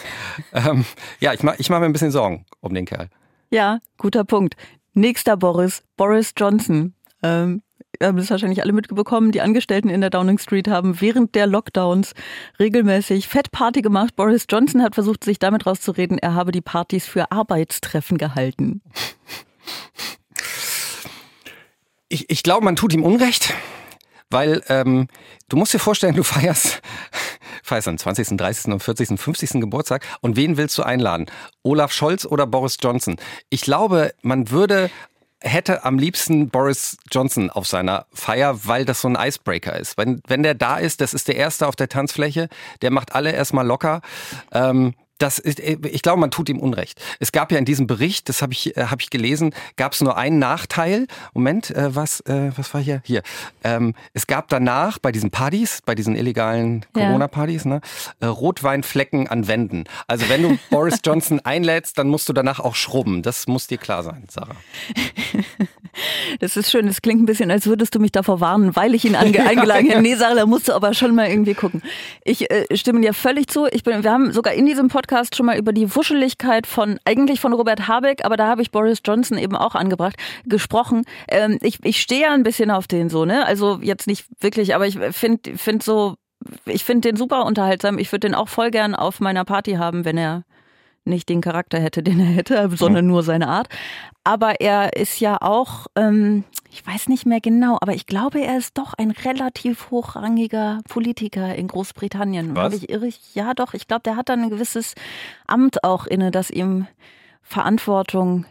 ähm, 0.52 0.84
ja, 1.20 1.32
ich 1.32 1.42
mache 1.42 1.56
ich 1.58 1.68
mach 1.70 1.80
mir 1.80 1.86
ein 1.86 1.92
bisschen 1.92 2.10
Sorgen 2.10 2.46
um 2.60 2.74
den 2.74 2.84
Kerl. 2.84 3.08
Ja, 3.50 3.80
guter 3.96 4.24
Punkt. 4.24 4.56
Nächster 4.94 5.36
Boris, 5.36 5.82
Boris 5.96 6.32
Johnson. 6.36 6.94
Ähm, 7.22 7.62
haben 8.02 8.16
das 8.16 8.30
wahrscheinlich 8.30 8.62
alle 8.62 8.72
mitbekommen, 8.72 9.32
die 9.32 9.40
Angestellten 9.40 9.88
in 9.88 10.00
der 10.00 10.10
Downing 10.10 10.38
Street 10.38 10.68
haben 10.68 11.00
während 11.00 11.34
der 11.34 11.46
Lockdowns 11.46 12.12
regelmäßig 12.58 13.28
Fettparty 13.28 13.82
gemacht. 13.82 14.14
Boris 14.16 14.46
Johnson 14.48 14.82
hat 14.82 14.94
versucht, 14.94 15.24
sich 15.24 15.38
damit 15.38 15.66
rauszureden, 15.66 16.18
er 16.18 16.34
habe 16.34 16.52
die 16.52 16.60
Partys 16.60 17.06
für 17.06 17.32
Arbeitstreffen 17.32 18.18
gehalten. 18.18 18.82
Ich, 22.08 22.30
ich 22.30 22.42
glaube, 22.42 22.64
man 22.64 22.76
tut 22.76 22.94
ihm 22.94 23.02
Unrecht, 23.02 23.52
weil 24.30 24.62
ähm, 24.68 25.08
du 25.48 25.56
musst 25.56 25.74
dir 25.74 25.78
vorstellen, 25.78 26.14
du 26.14 26.22
feierst, 26.22 26.80
feierst 27.62 27.88
am 27.88 27.98
20., 27.98 28.36
30. 28.36 28.72
und 28.72 28.82
40., 28.82 29.20
50. 29.20 29.60
Geburtstag 29.60 30.06
und 30.20 30.36
wen 30.36 30.56
willst 30.56 30.78
du 30.78 30.82
einladen? 30.82 31.26
Olaf 31.62 31.92
Scholz 31.92 32.24
oder 32.24 32.46
Boris 32.46 32.78
Johnson? 32.80 33.16
Ich 33.50 33.60
glaube, 33.60 34.12
man 34.22 34.50
würde 34.50 34.90
hätte 35.42 35.84
am 35.84 35.98
liebsten 35.98 36.50
Boris 36.50 36.96
Johnson 37.10 37.50
auf 37.50 37.66
seiner 37.66 38.06
Feier, 38.12 38.66
weil 38.66 38.84
das 38.84 39.00
so 39.00 39.08
ein 39.08 39.16
Icebreaker 39.16 39.78
ist. 39.78 39.96
Wenn, 39.96 40.20
wenn 40.26 40.42
der 40.42 40.54
da 40.54 40.78
ist, 40.78 41.00
das 41.00 41.14
ist 41.14 41.28
der 41.28 41.36
Erste 41.36 41.66
auf 41.66 41.76
der 41.76 41.88
Tanzfläche, 41.88 42.48
der 42.82 42.90
macht 42.90 43.14
alle 43.14 43.32
erstmal 43.32 43.66
locker. 43.66 44.00
Ähm, 44.52 44.94
das 45.18 45.38
ist, 45.38 45.58
ich 45.60 46.02
glaube, 46.02 46.20
man 46.20 46.30
tut 46.30 46.48
ihm 46.48 46.58
Unrecht. 46.58 47.00
Es 47.18 47.32
gab 47.32 47.52
ja 47.52 47.58
in 47.58 47.64
diesem 47.64 47.86
Bericht, 47.86 48.28
das 48.28 48.40
habe 48.42 48.52
ich, 48.52 48.76
äh, 48.76 48.86
hab 48.86 49.02
ich 49.02 49.10
gelesen, 49.10 49.54
gab 49.76 49.92
es 49.92 50.00
nur 50.00 50.16
einen 50.16 50.38
Nachteil. 50.38 51.06
Moment, 51.34 51.70
äh, 51.70 51.94
was, 51.94 52.20
äh, 52.20 52.52
was 52.56 52.72
war 52.72 52.80
hier? 52.80 53.02
Hier. 53.04 53.22
Ähm, 53.64 53.94
es 54.14 54.26
gab 54.26 54.48
danach 54.48 54.98
bei 54.98 55.12
diesen 55.12 55.30
Partys, 55.30 55.80
bei 55.84 55.94
diesen 55.94 56.14
illegalen 56.14 56.86
Corona-Partys, 56.92 57.64
ne, 57.64 57.80
äh, 58.20 58.26
Rotweinflecken 58.26 59.28
an 59.28 59.48
Wänden. 59.48 59.84
Also 60.06 60.28
wenn 60.28 60.42
du 60.42 60.58
Boris 60.70 61.00
Johnson 61.04 61.40
einlädst, 61.44 61.98
dann 61.98 62.08
musst 62.08 62.28
du 62.28 62.32
danach 62.32 62.60
auch 62.60 62.74
schrubben. 62.74 63.22
Das 63.22 63.46
muss 63.46 63.66
dir 63.66 63.78
klar 63.78 64.02
sein, 64.02 64.24
Sarah. 64.28 64.56
Das 66.40 66.56
ist 66.56 66.70
schön. 66.70 66.86
Das 66.86 67.02
klingt 67.02 67.22
ein 67.22 67.26
bisschen, 67.26 67.50
als 67.50 67.66
würdest 67.66 67.94
du 67.94 68.00
mich 68.00 68.12
davor 68.12 68.40
warnen, 68.40 68.76
weil 68.76 68.94
ich 68.94 69.04
ihn 69.04 69.16
eingeladen 69.16 69.90
habe. 69.90 70.02
Nee, 70.02 70.14
Sarah, 70.14 70.34
da 70.34 70.46
musst 70.46 70.68
du 70.68 70.72
aber 70.72 70.94
schon 70.94 71.14
mal 71.14 71.28
irgendwie 71.28 71.54
gucken. 71.54 71.82
Ich 72.24 72.50
äh, 72.50 72.64
stimme 72.76 73.00
dir 73.00 73.14
völlig 73.14 73.48
zu. 73.48 73.66
Ich 73.70 73.82
bin, 73.82 74.02
wir 74.02 74.12
haben 74.12 74.32
sogar 74.32 74.54
in 74.54 74.66
diesem 74.66 74.88
Podcast 74.88 75.08
Podcast 75.08 75.36
schon 75.36 75.46
mal 75.46 75.58
über 75.58 75.72
die 75.72 75.94
Wuscheligkeit 75.94 76.66
von, 76.66 76.98
eigentlich 77.04 77.40
von 77.40 77.52
Robert 77.52 77.88
Habeck, 77.88 78.24
aber 78.24 78.36
da 78.36 78.46
habe 78.46 78.62
ich 78.62 78.70
Boris 78.70 79.00
Johnson 79.04 79.38
eben 79.38 79.56
auch 79.56 79.74
angebracht, 79.74 80.16
gesprochen. 80.44 81.04
Ähm, 81.28 81.58
ich, 81.62 81.78
ich 81.84 82.00
stehe 82.00 82.22
ja 82.22 82.34
ein 82.34 82.42
bisschen 82.42 82.70
auf 82.70 82.86
den 82.86 83.08
so, 83.08 83.24
ne? 83.24 83.46
Also 83.46 83.78
jetzt 83.80 84.06
nicht 84.06 84.26
wirklich, 84.40 84.74
aber 84.74 84.86
ich 84.86 84.98
finde 85.12 85.56
find 85.56 85.82
so, 85.82 86.16
ich 86.66 86.84
finde 86.84 87.08
den 87.08 87.16
super 87.16 87.46
unterhaltsam. 87.46 87.98
Ich 87.98 88.12
würde 88.12 88.28
den 88.28 88.34
auch 88.34 88.48
voll 88.48 88.70
gern 88.70 88.94
auf 88.94 89.20
meiner 89.20 89.44
Party 89.44 89.72
haben, 89.72 90.04
wenn 90.04 90.18
er 90.18 90.44
nicht 91.08 91.28
den 91.28 91.40
Charakter 91.40 91.80
hätte, 91.80 92.02
den 92.02 92.20
er 92.20 92.26
hätte, 92.26 92.70
sondern 92.76 93.06
nur 93.06 93.22
seine 93.22 93.48
Art. 93.48 93.68
Aber 94.24 94.60
er 94.60 94.96
ist 94.96 95.20
ja 95.20 95.38
auch, 95.40 95.86
ähm, 95.96 96.44
ich 96.70 96.86
weiß 96.86 97.08
nicht 97.08 97.26
mehr 97.26 97.40
genau, 97.40 97.78
aber 97.80 97.94
ich 97.94 98.06
glaube, 98.06 98.40
er 98.40 98.58
ist 98.58 98.76
doch 98.76 98.94
ein 98.94 99.10
relativ 99.10 99.90
hochrangiger 99.90 100.80
Politiker 100.88 101.54
in 101.54 101.68
Großbritannien. 101.68 102.54
Was? 102.54 102.74
ich 102.74 102.90
irre? 102.90 103.08
Ja, 103.34 103.54
doch. 103.54 103.74
Ich 103.74 103.88
glaube, 103.88 104.02
der 104.02 104.16
hat 104.16 104.28
dann 104.28 104.42
ein 104.42 104.50
gewisses 104.50 104.94
Amt 105.46 105.82
auch 105.82 106.06
inne, 106.06 106.30
das 106.30 106.50
ihm 106.50 106.86
Verantwortung 107.42 108.44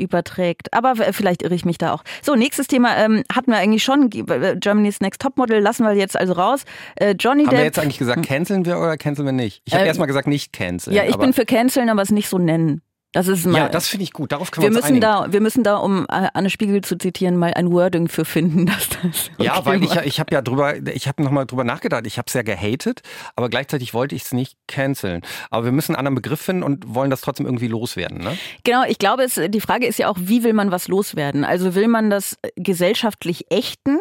überträgt. 0.00 0.72
Aber 0.72 0.96
vielleicht 0.96 1.42
irre 1.42 1.54
ich 1.54 1.64
mich 1.64 1.78
da 1.78 1.92
auch. 1.92 2.02
So, 2.22 2.34
nächstes 2.34 2.66
Thema 2.66 2.96
ähm, 2.96 3.22
hatten 3.32 3.50
wir 3.50 3.58
eigentlich 3.58 3.84
schon. 3.84 4.10
Germany's 4.10 5.00
Next 5.00 5.20
Topmodel 5.20 5.60
lassen 5.60 5.84
wir 5.84 5.92
jetzt 5.94 6.16
also 6.18 6.32
raus. 6.32 6.64
Äh, 6.96 7.14
Johnny 7.18 7.44
Haben 7.44 7.50
Depp. 7.50 7.58
wir 7.58 7.64
jetzt 7.64 7.78
eigentlich 7.78 7.98
gesagt, 7.98 8.26
canceln 8.26 8.64
wir 8.66 8.78
oder 8.78 8.96
canceln 8.96 9.26
wir 9.26 9.32
nicht? 9.32 9.62
Ich 9.64 9.74
habe 9.74 9.84
Äh, 9.84 9.88
erstmal 9.88 10.06
gesagt, 10.08 10.26
nicht 10.26 10.52
canceln. 10.52 10.96
ja, 10.96 11.04
ich 11.04 11.16
bin 11.16 11.32
für 11.32 11.44
canceln, 11.44 11.88
aber 11.90 12.02
es 12.02 12.10
nicht 12.10 12.28
so 12.28 12.38
nennen. 12.38 12.82
Das 13.12 13.26
ist 13.26 13.44
mal. 13.44 13.58
Ja, 13.58 13.68
das 13.68 13.88
finde 13.88 14.04
ich 14.04 14.12
gut. 14.12 14.30
Darauf 14.30 14.52
können 14.52 14.62
wir 14.62 14.70
wir 14.70 14.76
uns 14.76 14.84
müssen 14.84 15.02
einigen. 15.04 15.24
da, 15.26 15.32
wir 15.32 15.40
müssen 15.40 15.64
da, 15.64 15.76
um 15.76 16.04
äh, 16.08 16.28
Anne 16.32 16.48
Spiegel 16.48 16.80
zu 16.82 16.96
zitieren, 16.96 17.36
mal 17.36 17.52
ein 17.54 17.72
Wording 17.72 18.08
für 18.08 18.24
finden, 18.24 18.66
dass 18.66 18.88
das. 18.88 19.30
Ja, 19.38 19.58
okay 19.58 19.68
weil 19.68 19.82
ich, 19.82 19.90
war. 19.90 20.06
ich 20.06 20.20
habe 20.20 20.32
ja 20.32 20.42
drüber, 20.42 20.76
ich 20.76 21.08
habe 21.08 21.22
nochmal 21.22 21.46
drüber 21.46 21.64
nachgedacht. 21.64 22.06
Ich 22.06 22.18
habe 22.18 22.26
es 22.28 22.34
ja 22.34 22.42
gehatet, 22.42 23.00
aber 23.34 23.48
gleichzeitig 23.48 23.94
wollte 23.94 24.14
ich 24.14 24.22
es 24.22 24.32
nicht 24.32 24.56
canceln. 24.68 25.22
Aber 25.50 25.64
wir 25.64 25.72
müssen 25.72 25.92
einen 25.92 25.98
anderen 25.98 26.14
Begriff 26.14 26.40
finden 26.40 26.62
und 26.62 26.94
wollen 26.94 27.10
das 27.10 27.20
trotzdem 27.20 27.46
irgendwie 27.46 27.68
loswerden. 27.68 28.18
Ne? 28.18 28.38
Genau, 28.62 28.84
ich 28.86 28.98
glaube, 28.98 29.24
es, 29.24 29.40
die 29.48 29.60
Frage 29.60 29.86
ist 29.86 29.98
ja 29.98 30.08
auch, 30.08 30.16
wie 30.18 30.44
will 30.44 30.52
man 30.52 30.70
was 30.70 30.86
loswerden? 30.86 31.44
Also 31.44 31.74
will 31.74 31.88
man 31.88 32.10
das 32.10 32.36
gesellschaftlich 32.56 33.46
ächten 33.50 33.98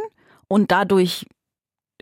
und 0.47 0.71
dadurch 0.71 1.25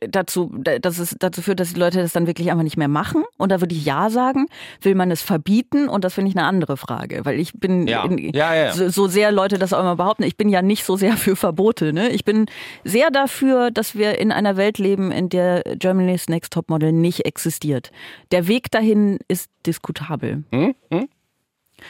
dazu, 0.01 0.51
dass 0.81 0.99
es 0.99 1.15
dazu 1.19 1.41
führt, 1.41 1.59
dass 1.59 1.73
die 1.73 1.79
Leute 1.79 2.01
das 2.01 2.13
dann 2.13 2.27
wirklich 2.27 2.51
einfach 2.51 2.63
nicht 2.63 2.77
mehr 2.77 2.87
machen? 2.87 3.23
Und 3.37 3.51
da 3.51 3.61
würde 3.61 3.73
ich 3.75 3.85
ja 3.85 4.09
sagen. 4.09 4.47
Will 4.81 4.95
man 4.95 5.11
es 5.11 5.21
verbieten? 5.21 5.89
Und 5.89 6.03
das 6.03 6.13
finde 6.13 6.29
ich 6.29 6.37
eine 6.37 6.45
andere 6.45 6.77
Frage, 6.77 7.25
weil 7.25 7.39
ich 7.39 7.53
bin 7.53 7.87
Ja. 7.87 8.03
in, 8.05 8.17
Ja, 8.33 8.53
ja. 8.55 8.73
So, 8.73 8.89
so 8.89 9.07
sehr 9.07 9.31
Leute 9.31 9.57
das 9.57 9.73
auch 9.73 9.79
immer 9.79 9.95
behaupten. 9.95 10.23
Ich 10.23 10.37
bin 10.37 10.49
ja 10.49 10.61
nicht 10.61 10.83
so 10.83 10.95
sehr 10.97 11.17
für 11.17 11.35
Verbote. 11.35 11.93
Ne? 11.93 12.09
Ich 12.09 12.25
bin 12.25 12.45
sehr 12.83 13.09
dafür, 13.11 13.71
dass 13.71 13.95
wir 13.95 14.19
in 14.19 14.31
einer 14.31 14.57
Welt 14.57 14.77
leben, 14.77 15.11
in 15.11 15.29
der 15.29 15.63
Germany's 15.77 16.27
Next 16.29 16.53
Topmodel 16.53 16.91
nicht 16.91 17.25
existiert. 17.25 17.91
Der 18.31 18.47
Weg 18.47 18.71
dahin 18.71 19.19
ist 19.27 19.49
diskutabel. 19.65 20.43
Hm? 20.51 20.75
Hm? 20.91 21.09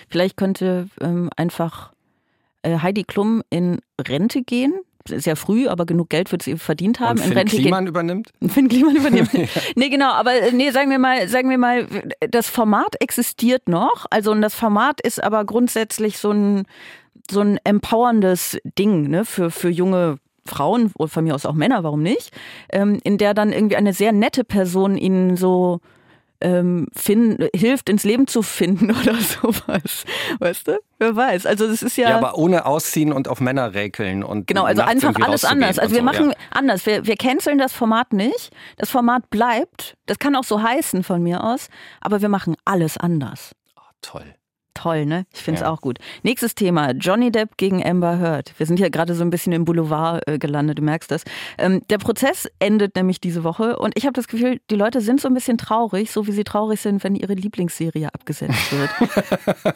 Vielleicht 0.10 0.38
könnte 0.38 0.90
ähm, 1.02 1.30
einfach 1.36 1.94
äh, 2.62 2.80
Heidi 2.80 3.04
Klum 3.04 3.42
in 3.50 3.80
Rente 4.00 4.42
gehen. 4.44 4.74
Sehr 5.08 5.36
früh, 5.36 5.68
aber 5.68 5.86
genug 5.86 6.10
Geld 6.10 6.32
wird 6.32 6.44
sie 6.44 6.58
verdient 6.58 7.00
haben. 7.00 7.20
Und 7.20 7.26
in 7.26 7.30
Finn 7.30 7.38
Rente 7.38 7.56
Kliman 7.58 7.88
übernimmt? 7.88 8.30
Finn 8.48 8.68
Kliman 8.68 8.96
übernehmen. 8.96 9.28
Nee, 9.76 9.90
genau, 9.90 10.12
aber 10.12 10.32
nee, 10.52 10.72
sagen 10.72 10.90
wir 10.90 11.00
mal, 11.00 11.28
sagen 11.28 11.50
wir 11.50 11.58
mal, 11.58 11.88
das 12.30 12.50
Format 12.50 12.96
existiert 13.00 13.68
noch. 13.68 14.06
Also 14.10 14.32
und 14.32 14.42
das 14.42 14.56
Format 14.56 15.02
ist 15.02 15.24
aber 15.24 15.46
grundsätzlich 15.46 16.18
so 16.18 16.32
ein 16.32 16.66
so 17.30 17.42
ein 17.42 17.60
empowerndes 17.64 18.58
Ding, 18.78 19.10
ne, 19.10 19.26
für 19.26 19.52
für 19.52 19.70
junge 19.70 20.18
Frauen 20.46 20.92
oder 20.98 21.10
von 21.10 21.24
mir 21.24 21.36
aus 21.36 21.46
auch 21.46 21.54
Männer, 21.54 21.84
warum 21.84 22.02
nicht? 22.02 22.32
Ähm, 22.72 23.00
in 23.04 23.18
der 23.18 23.34
dann 23.34 23.52
irgendwie 23.52 23.76
eine 23.76 23.94
sehr 23.94 24.14
nette 24.14 24.44
Person 24.44 24.98
ihnen 24.98 25.36
so 25.36 25.82
ähm, 26.42 26.88
finden, 26.96 27.48
hilft, 27.56 27.90
ins 27.90 28.04
Leben 28.04 28.28
zu 28.28 28.42
finden 28.42 28.92
oder 29.02 29.16
sowas. 29.16 30.06
Weißt 30.40 30.68
du? 30.68 30.80
Wer 31.00 31.16
weiß. 31.16 31.46
Also 31.46 31.66
es 31.66 31.84
ist 31.84 31.98
ja. 31.98 32.10
Ja, 32.10 32.18
aber 32.18 32.38
ohne 32.38 32.66
ausziehen 32.66 33.12
und 33.14 33.28
auf 33.28 33.40
Männer 33.40 33.74
räkeln 33.74 34.24
und 34.24 34.48
Genau, 34.48 34.64
also 34.64 34.82
einfach 34.84 35.16
alles 35.22 35.46
anders. 35.46 35.80
Also 35.80 35.94
wir 35.94 36.02
so, 36.02 36.06
machen 36.06 36.30
Ja. 36.30 36.36
anders. 36.52 36.86
Wir, 36.86 37.06
wir 37.06 37.16
canceln 37.16 37.58
das 37.58 37.74
Format 37.74 38.14
nicht. 38.14 38.52
Das 38.78 38.90
Format 38.90 39.30
bleibt. 39.30 39.96
Das 40.06 40.20
kann 40.20 40.36
auch 40.36 40.44
so 40.44 40.62
heißen 40.62 41.04
von 41.04 41.22
mir 41.22 41.44
aus. 41.44 41.68
Aber 42.02 42.22
wir 42.22 42.30
machen 42.30 42.56
alles 42.66 42.98
anders. 42.98 43.54
Toll. 44.02 44.36
Toll, 44.78 45.06
ne? 45.08 45.26
Ich 45.34 45.42
finde 45.42 45.60
es 45.60 45.62
Ja. 45.66 45.72
auch 45.72 45.82
gut. 45.82 45.98
Nächstes 46.22 46.54
Thema: 46.54 46.92
Johnny 46.92 47.32
Depp 47.32 47.58
gegen 47.58 47.84
Amber 47.84 48.20
Heard. 48.20 48.54
Wir 48.60 48.66
sind 48.68 48.78
hier 48.78 48.92
gerade 48.92 49.16
so 49.16 49.24
ein 49.24 49.32
bisschen 49.32 49.54
im 49.54 49.66
Boulevard 49.66 50.22
äh, 50.28 50.38
gelandet, 50.38 50.78
du 50.78 50.84
merkst 50.84 51.10
das. 51.10 51.24
Ähm, 51.58 51.82
der 51.90 51.98
Prozess 51.98 52.48
endet 52.60 52.96
nämlich 52.96 53.20
diese 53.20 53.44
Woche 53.44 53.78
und 53.80 53.98
ich 53.98 54.06
habe 54.06 54.14
das 54.14 54.28
Gefühl, 54.28 54.60
die 54.70 54.76
Leute 54.76 55.02
sind 55.02 55.20
so 55.20 55.28
ein 55.28 55.34
bisschen 55.34 55.58
traurig, 55.58 56.12
so 56.12 56.28
wie 56.28 56.32
sie 56.32 56.44
traurig 56.44 56.80
sind, 56.80 57.04
wenn 57.04 57.16
ihre 57.16 57.34
Lieblingsserie 57.34 58.14
abgesetzt 58.14 58.72
wird. 58.72 59.76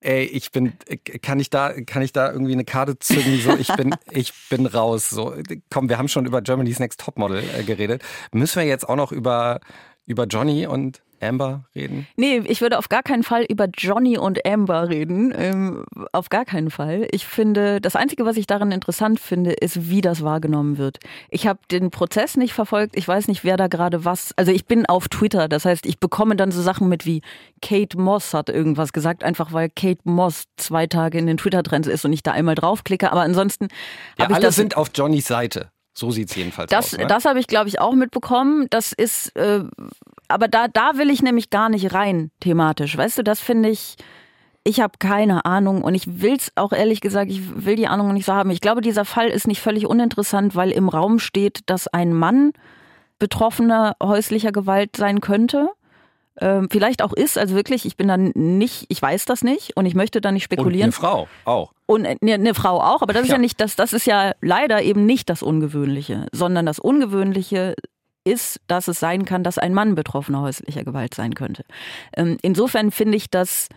Ey, 0.00 0.24
ich 0.24 0.52
bin, 0.52 0.74
kann 1.22 1.40
ich 1.40 1.50
da, 1.50 1.72
kann 1.82 2.02
ich 2.02 2.12
da 2.12 2.30
irgendwie 2.30 2.52
eine 2.52 2.64
Karte 2.64 2.98
zücken? 3.00 3.40
So, 3.40 3.56
ich 3.56 3.68
bin, 3.74 3.94
ich 4.12 4.32
bin 4.48 4.66
raus. 4.66 5.10
So, 5.10 5.34
komm, 5.70 5.88
wir 5.88 5.98
haben 5.98 6.06
schon 6.08 6.24
über 6.24 6.40
Germany's 6.40 6.78
Next 6.78 7.00
Topmodel 7.00 7.42
äh, 7.58 7.64
geredet. 7.64 8.02
Müssen 8.32 8.60
wir 8.60 8.66
jetzt 8.66 8.88
auch 8.88 8.94
noch 8.96 9.10
über, 9.10 9.58
über 10.06 10.26
Johnny 10.26 10.66
und 10.68 11.02
Amber 11.20 11.64
reden? 11.74 12.06
Nee, 12.16 12.38
ich 12.46 12.60
würde 12.60 12.78
auf 12.78 12.88
gar 12.88 13.02
keinen 13.02 13.22
Fall 13.22 13.44
über 13.48 13.66
Johnny 13.76 14.16
und 14.18 14.46
Amber 14.46 14.88
reden. 14.88 15.32
Ähm, 15.36 15.84
auf 16.12 16.28
gar 16.28 16.44
keinen 16.44 16.70
Fall. 16.70 17.06
Ich 17.10 17.26
finde, 17.26 17.80
das 17.80 17.96
Einzige, 17.96 18.24
was 18.24 18.36
ich 18.36 18.46
daran 18.46 18.72
interessant 18.72 19.20
finde, 19.20 19.52
ist, 19.52 19.88
wie 19.90 20.00
das 20.00 20.22
wahrgenommen 20.22 20.78
wird. 20.78 20.98
Ich 21.30 21.46
habe 21.46 21.58
den 21.70 21.90
Prozess 21.90 22.36
nicht 22.36 22.52
verfolgt. 22.52 22.96
Ich 22.96 23.06
weiß 23.06 23.28
nicht, 23.28 23.44
wer 23.44 23.56
da 23.56 23.66
gerade 23.68 24.04
was. 24.04 24.32
Also 24.36 24.52
ich 24.52 24.66
bin 24.66 24.86
auf 24.86 25.08
Twitter. 25.08 25.48
Das 25.48 25.64
heißt, 25.64 25.86
ich 25.86 25.98
bekomme 25.98 26.36
dann 26.36 26.50
so 26.52 26.62
Sachen 26.62 26.88
mit 26.88 27.06
wie 27.06 27.22
Kate 27.62 27.98
Moss 27.98 28.34
hat 28.34 28.48
irgendwas 28.48 28.92
gesagt, 28.92 29.24
einfach 29.24 29.52
weil 29.52 29.68
Kate 29.70 30.00
Moss 30.04 30.44
zwei 30.56 30.86
Tage 30.86 31.18
in 31.18 31.26
den 31.26 31.36
Twitter-Trends 31.36 31.88
ist 31.88 32.04
und 32.04 32.12
ich 32.12 32.22
da 32.22 32.32
einmal 32.32 32.54
draufklicke. 32.54 33.10
Aber 33.10 33.22
ansonsten 33.22 33.68
Ja, 34.18 34.24
habe 34.24 34.32
ich 34.32 34.36
alle 34.36 34.46
das. 34.46 34.56
sind 34.56 34.76
auf 34.76 34.90
Johnnys 34.94 35.26
Seite. 35.26 35.70
So 35.94 36.12
sieht's 36.12 36.36
jedenfalls 36.36 36.70
Das, 36.70 36.94
aus. 36.94 36.98
Ne? 37.00 37.06
das 37.08 37.24
habe 37.24 37.40
ich, 37.40 37.48
glaube 37.48 37.68
ich, 37.68 37.80
auch 37.80 37.92
mitbekommen. 37.94 38.68
Das 38.70 38.92
ist, 38.92 39.34
äh, 39.34 39.64
aber 40.28 40.48
da, 40.48 40.68
da 40.68 40.92
will 40.96 41.10
ich 41.10 41.22
nämlich 41.22 41.50
gar 41.50 41.68
nicht 41.68 41.92
rein 41.94 42.30
thematisch. 42.40 42.96
Weißt 42.96 43.18
du, 43.18 43.22
das 43.22 43.40
finde 43.40 43.70
ich, 43.70 43.96
ich 44.64 44.80
habe 44.80 44.94
keine 44.98 45.44
Ahnung 45.44 45.82
und 45.82 45.94
ich 45.94 46.20
will's 46.20 46.52
auch 46.54 46.72
ehrlich 46.72 47.00
gesagt, 47.00 47.30
ich 47.30 47.64
will 47.64 47.76
die 47.76 47.88
Ahnung 47.88 48.12
nicht 48.12 48.26
so 48.26 48.34
haben. 48.34 48.50
Ich 48.50 48.60
glaube, 48.60 48.82
dieser 48.82 49.04
Fall 49.04 49.28
ist 49.28 49.46
nicht 49.46 49.60
völlig 49.60 49.86
uninteressant, 49.86 50.54
weil 50.54 50.70
im 50.70 50.88
Raum 50.88 51.18
steht, 51.18 51.60
dass 51.66 51.88
ein 51.88 52.12
Mann 52.12 52.52
Betroffener 53.18 53.96
häuslicher 54.02 54.52
Gewalt 54.52 54.96
sein 54.96 55.20
könnte. 55.20 55.70
Ähm, 56.40 56.68
vielleicht 56.70 57.02
auch 57.02 57.12
ist, 57.12 57.36
also 57.36 57.56
wirklich, 57.56 57.84
ich 57.84 57.96
bin 57.96 58.06
dann 58.06 58.30
nicht, 58.34 58.86
ich 58.88 59.02
weiß 59.02 59.24
das 59.24 59.42
nicht 59.42 59.76
und 59.76 59.86
ich 59.86 59.96
möchte 59.96 60.20
da 60.20 60.30
nicht 60.30 60.44
und 60.44 60.44
spekulieren. 60.44 60.84
eine 60.84 60.92
Frau 60.92 61.28
auch. 61.44 61.72
Und 61.86 62.06
eine, 62.06 62.34
eine 62.34 62.54
Frau 62.54 62.80
auch, 62.80 63.02
aber 63.02 63.12
das 63.12 63.22
ist 63.22 63.28
ja. 63.28 63.34
Ja. 63.34 63.40
nicht 63.40 63.60
das, 63.60 63.74
das 63.74 63.92
ist 63.92 64.06
ja 64.06 64.32
leider 64.40 64.82
eben 64.82 65.04
nicht 65.04 65.30
das 65.30 65.42
Ungewöhnliche, 65.42 66.26
sondern 66.30 66.66
das 66.66 66.78
Ungewöhnliche 66.78 67.74
ist, 68.28 68.60
dass 68.66 68.88
es 68.88 69.00
sein 69.00 69.24
kann, 69.24 69.42
dass 69.42 69.58
ein 69.58 69.74
Mann 69.74 69.94
betroffener 69.94 70.42
häuslicher 70.42 70.84
Gewalt 70.84 71.14
sein 71.14 71.34
könnte. 71.34 71.64
Ähm, 72.16 72.38
insofern 72.42 72.90
finde 72.90 73.16
ich 73.16 73.30
das 73.30 73.68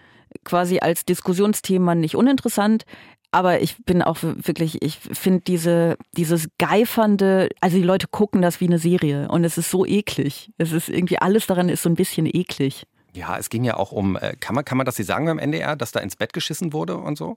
quasi 0.43 0.79
als 0.79 1.05
Diskussionsthema 1.05 1.95
nicht 1.95 2.15
uninteressant. 2.15 2.85
Aber 3.33 3.61
ich 3.61 3.77
bin 3.85 4.01
auch 4.01 4.17
wirklich, 4.21 4.81
ich 4.81 4.99
finde 4.99 5.41
diese, 5.47 5.97
dieses 6.17 6.49
geifernde, 6.57 7.47
also 7.61 7.77
die 7.77 7.83
Leute 7.83 8.07
gucken 8.07 8.41
das 8.41 8.59
wie 8.59 8.67
eine 8.67 8.77
Serie 8.77 9.29
und 9.29 9.45
es 9.45 9.57
ist 9.57 9.71
so 9.71 9.85
eklig. 9.85 10.51
Es 10.57 10.73
ist 10.73 10.89
irgendwie, 10.89 11.17
alles 11.17 11.47
daran 11.47 11.69
ist 11.69 11.83
so 11.83 11.89
ein 11.89 11.95
bisschen 11.95 12.25
eklig. 12.25 12.85
Ja, 13.13 13.37
es 13.37 13.49
ging 13.49 13.63
ja 13.63 13.77
auch 13.77 13.93
um, 13.93 14.17
äh, 14.17 14.35
kann 14.39 14.53
man, 14.53 14.65
kann 14.65 14.77
man 14.77 14.85
das 14.85 14.97
nicht 14.97 15.07
sagen 15.07 15.25
beim 15.25 15.39
NDR, 15.39 15.77
dass 15.77 15.93
da 15.93 16.01
ins 16.01 16.17
Bett 16.17 16.33
geschissen 16.33 16.73
wurde 16.73 16.97
und 16.97 17.17
so? 17.17 17.35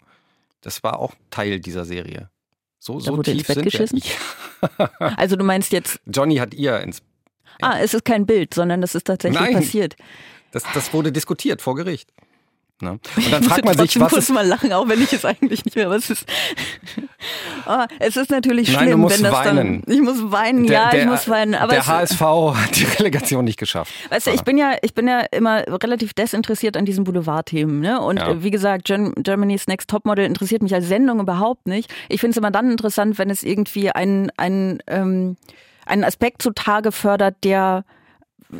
Das 0.62 0.82
war 0.82 0.98
auch 0.98 1.12
Teil 1.30 1.60
dieser 1.60 1.84
Serie. 1.84 2.28
So, 2.84 3.00
so 3.00 3.16
wurde 3.16 3.30
ins 3.30 3.38
tief 3.38 3.46
Bett 3.46 3.54
sind 3.54 3.64
geschissen? 3.64 4.02
wir. 4.02 4.90
Also 5.16 5.36
du 5.36 5.44
meinst 5.44 5.72
jetzt, 5.72 6.00
Johnny 6.06 6.36
hat 6.36 6.52
ihr 6.52 6.80
ins 6.80 7.00
ah, 7.62 7.78
es 7.80 7.94
ist 7.94 8.04
kein 8.04 8.26
Bild, 8.26 8.52
sondern 8.52 8.82
das 8.82 8.94
ist 8.94 9.06
tatsächlich 9.06 9.40
Nein. 9.40 9.54
passiert. 9.54 9.96
Das, 10.50 10.64
das 10.74 10.92
wurde 10.92 11.10
diskutiert 11.10 11.62
vor 11.62 11.76
Gericht. 11.76 12.12
Ne? 12.80 12.98
Und 13.16 13.32
dann 13.32 13.42
Ich 13.42 13.48
fragt 13.48 13.64
man 13.64 13.78
sich, 13.78 13.98
was 14.00 14.10
kurz 14.10 14.24
ist. 14.24 14.34
mal 14.34 14.46
lachen, 14.46 14.72
auch 14.72 14.88
wenn 14.88 15.00
ich 15.00 15.12
es 15.12 15.24
eigentlich 15.24 15.64
nicht 15.64 15.76
mehr. 15.76 15.90
Was 15.90 16.10
ist? 16.10 16.26
Ah, 17.66 17.86
es 17.98 18.16
ist 18.18 18.30
natürlich 18.30 18.68
Nein, 18.70 18.80
du 18.80 18.84
schlimm, 18.90 19.00
musst 19.00 19.16
wenn 19.16 19.24
das 19.24 19.32
weinen. 19.46 19.82
dann. 19.86 19.94
Ich 19.94 20.02
muss 20.02 20.30
weinen, 20.30 20.64
ja, 20.66 20.92
ich 20.92 21.06
muss 21.06 21.26
weinen. 21.28 21.54
Aber 21.54 21.70
der 21.70 21.80
es, 21.80 21.86
HSV 21.86 22.20
hat 22.20 22.76
die 22.76 22.84
Relegation 22.84 23.44
nicht 23.46 23.58
geschafft. 23.58 23.92
Weißt 24.10 24.26
du, 24.26 24.32
ich 24.32 24.42
bin 24.42 24.58
ja, 24.58 24.72
ich 24.82 24.92
bin 24.92 25.08
ja 25.08 25.20
immer 25.20 25.64
relativ 25.82 26.12
desinteressiert 26.12 26.76
an 26.76 26.84
diesen 26.84 27.04
Boulevardthemen, 27.04 27.80
ne? 27.80 28.00
Und 28.02 28.18
Ja. 28.18 28.42
wie 28.42 28.50
gesagt, 28.50 28.84
Germany's 28.84 29.66
Next 29.66 29.88
Topmodel 29.88 30.26
interessiert 30.26 30.62
mich 30.62 30.74
als 30.74 30.86
Sendung 30.86 31.20
überhaupt 31.20 31.66
nicht. 31.66 31.90
Ich 32.10 32.20
finde 32.20 32.32
es 32.32 32.36
immer 32.36 32.50
dann 32.50 32.70
interessant, 32.70 33.16
wenn 33.16 33.30
es 33.30 33.42
irgendwie 33.42 33.90
einen, 33.90 34.30
einen, 34.36 34.80
ähm, 34.86 35.36
einen 35.86 36.04
Aspekt 36.04 36.42
zutage 36.42 36.92
fördert, 36.92 37.36
der 37.44 37.84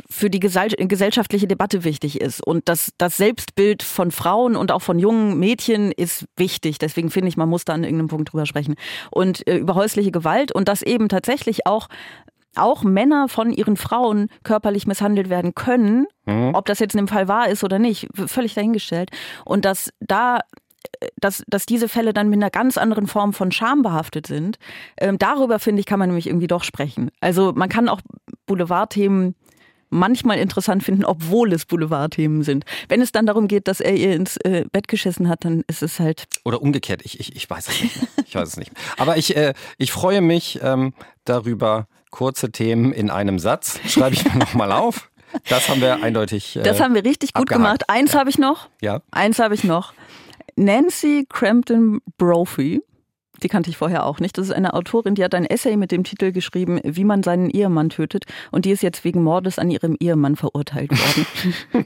für 0.09 0.29
die 0.29 0.39
gesell 0.39 0.69
gesellschaftliche 0.69 1.47
Debatte 1.47 1.83
wichtig 1.83 2.21
ist. 2.21 2.45
Und 2.45 2.67
das, 2.69 2.91
das 2.97 3.17
Selbstbild 3.17 3.83
von 3.83 4.11
Frauen 4.11 4.55
und 4.55 4.71
auch 4.71 4.81
von 4.81 4.99
jungen 4.99 5.39
Mädchen 5.39 5.91
ist 5.91 6.25
wichtig. 6.37 6.77
Deswegen 6.77 7.09
finde 7.09 7.29
ich, 7.29 7.37
man 7.37 7.49
muss 7.49 7.65
da 7.65 7.73
an 7.73 7.83
irgendeinem 7.83 8.07
Punkt 8.07 8.31
drüber 8.31 8.45
sprechen. 8.45 8.75
Und 9.11 9.47
äh, 9.47 9.57
über 9.57 9.75
häusliche 9.75 10.11
Gewalt 10.11 10.51
und 10.51 10.67
dass 10.67 10.81
eben 10.81 11.09
tatsächlich 11.09 11.65
auch 11.65 11.87
auch 12.57 12.83
Männer 12.83 13.27
von 13.27 13.51
ihren 13.51 13.75
Frauen 13.75 14.29
körperlich 14.43 14.87
misshandelt 14.87 15.29
werden 15.29 15.55
können, 15.55 16.07
ob 16.53 16.65
das 16.67 16.79
jetzt 16.79 16.95
in 16.95 16.99
dem 16.99 17.09
Fall 17.09 17.27
wahr 17.27 17.49
ist 17.49 17.65
oder 17.65 17.79
nicht, 17.79 18.07
völlig 18.13 18.53
dahingestellt. 18.53 19.09
Und 19.43 19.65
dass 19.65 19.89
da 19.99 20.39
äh, 20.99 21.07
dass, 21.17 21.43
dass 21.47 21.65
diese 21.65 21.89
Fälle 21.89 22.13
dann 22.13 22.29
mit 22.29 22.37
einer 22.37 22.49
ganz 22.49 22.77
anderen 22.77 23.07
Form 23.07 23.33
von 23.33 23.51
Scham 23.51 23.81
behaftet 23.81 24.27
sind. 24.27 24.57
Ähm, 24.99 25.17
darüber, 25.17 25.59
finde 25.59 25.79
ich, 25.79 25.85
kann 25.85 25.99
man 25.99 26.09
nämlich 26.09 26.27
irgendwie 26.27 26.47
doch 26.47 26.63
sprechen. 26.63 27.11
Also 27.19 27.53
man 27.55 27.69
kann 27.69 27.89
auch 27.89 28.01
Boulevardthemen 28.45 29.35
manchmal 29.95 30.37
interessant 30.37 30.83
finden, 30.83 31.05
obwohl 31.05 31.53
es 31.53 31.65
Boulevardthemen 31.65 32.43
sind. 32.43 32.65
Wenn 32.89 33.01
es 33.01 33.11
dann 33.11 33.25
darum 33.25 33.47
geht, 33.47 33.67
dass 33.67 33.79
er 33.79 33.95
ihr 33.95 34.13
ins 34.15 34.37
äh, 34.37 34.65
Bett 34.71 34.87
geschissen 34.87 35.27
hat, 35.29 35.45
dann 35.45 35.63
ist 35.67 35.81
es 35.81 35.99
halt 35.99 36.25
Oder 36.43 36.61
umgekehrt, 36.61 37.01
ich, 37.03 37.19
ich, 37.19 37.35
ich 37.35 37.49
weiß 37.49 37.67
es 37.69 37.81
nicht. 37.81 37.95
Mehr. 38.01 38.07
Ich 38.27 38.35
weiß 38.35 38.47
es 38.49 38.57
nicht. 38.57 38.73
Mehr. 38.73 38.81
Aber 38.97 39.17
ich, 39.17 39.35
äh, 39.35 39.53
ich 39.77 39.91
freue 39.91 40.21
mich 40.21 40.59
ähm, 40.61 40.93
darüber, 41.23 41.87
kurze 42.11 42.51
Themen 42.51 42.91
in 42.93 43.09
einem 43.09 43.39
Satz. 43.39 43.79
Schreibe 43.87 44.15
ich 44.15 44.25
mir 44.25 44.37
nochmal 44.39 44.71
auf. 44.71 45.09
Das 45.49 45.67
haben 45.69 45.81
wir 45.81 46.01
eindeutig. 46.03 46.55
Äh, 46.55 46.63
Das 46.63 46.79
haben 46.79 46.93
wir 46.95 47.03
richtig 47.03 47.33
gut 47.33 47.51
abgehakt. 47.51 47.63
gemacht. 47.87 47.89
Eins 47.89 48.13
Ja. 48.13 48.19
habe 48.19 48.29
ich 48.29 48.37
noch. 48.37 48.69
Ja. 48.81 49.01
Eins 49.11 49.39
habe 49.39 49.53
ich 49.55 49.63
noch. 49.63 49.93
Nancy 50.55 51.25
Crampton 51.29 51.99
Brophy. 52.17 52.81
Die 53.43 53.47
kannte 53.47 53.69
ich 53.69 53.77
vorher 53.77 54.05
auch 54.05 54.19
nicht. 54.19 54.37
Das 54.37 54.47
ist 54.47 54.53
eine 54.53 54.73
Autorin, 54.73 55.15
die 55.15 55.23
hat 55.23 55.35
ein 55.35 55.45
Essay 55.45 55.75
mit 55.77 55.91
dem 55.91 56.03
Titel 56.03 56.31
geschrieben, 56.31 56.79
wie 56.83 57.03
man 57.03 57.23
seinen 57.23 57.49
Ehemann 57.49 57.89
tötet. 57.89 58.25
Und 58.51 58.65
die 58.65 58.71
ist 58.71 58.83
jetzt 58.83 59.03
wegen 59.03 59.23
Mordes 59.23 59.59
an 59.59 59.69
ihrem 59.69 59.95
Ehemann 59.99 60.35
verurteilt 60.35 60.91
worden. 60.91 61.85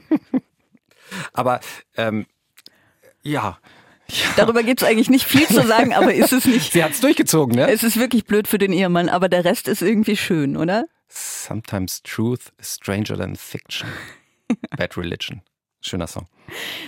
Aber 1.32 1.60
ähm, 1.96 2.26
ja. 3.22 3.58
ja. 4.08 4.16
Darüber 4.36 4.62
gibt 4.62 4.82
es 4.82 4.88
eigentlich 4.88 5.10
nicht 5.10 5.26
viel 5.26 5.46
zu 5.46 5.66
sagen, 5.66 5.92
aber 5.92 6.14
ist 6.14 6.32
es 6.32 6.44
nicht. 6.44 6.72
Sie 6.72 6.84
hat 6.84 6.92
es 6.92 7.00
durchgezogen, 7.00 7.56
ne? 7.56 7.68
Es 7.70 7.82
ist 7.82 7.98
wirklich 7.98 8.24
blöd 8.24 8.48
für 8.48 8.58
den 8.58 8.72
Ehemann, 8.72 9.08
aber 9.08 9.28
der 9.28 9.44
Rest 9.44 9.68
ist 9.68 9.82
irgendwie 9.82 10.16
schön, 10.16 10.56
oder? 10.56 10.84
Sometimes 11.08 12.02
truth 12.02 12.52
is 12.58 12.74
stranger 12.74 13.16
than 13.16 13.34
fiction. 13.34 13.88
Bad 14.76 14.96
Religion. 14.96 15.42
Schöner 15.80 16.06
Song. 16.06 16.28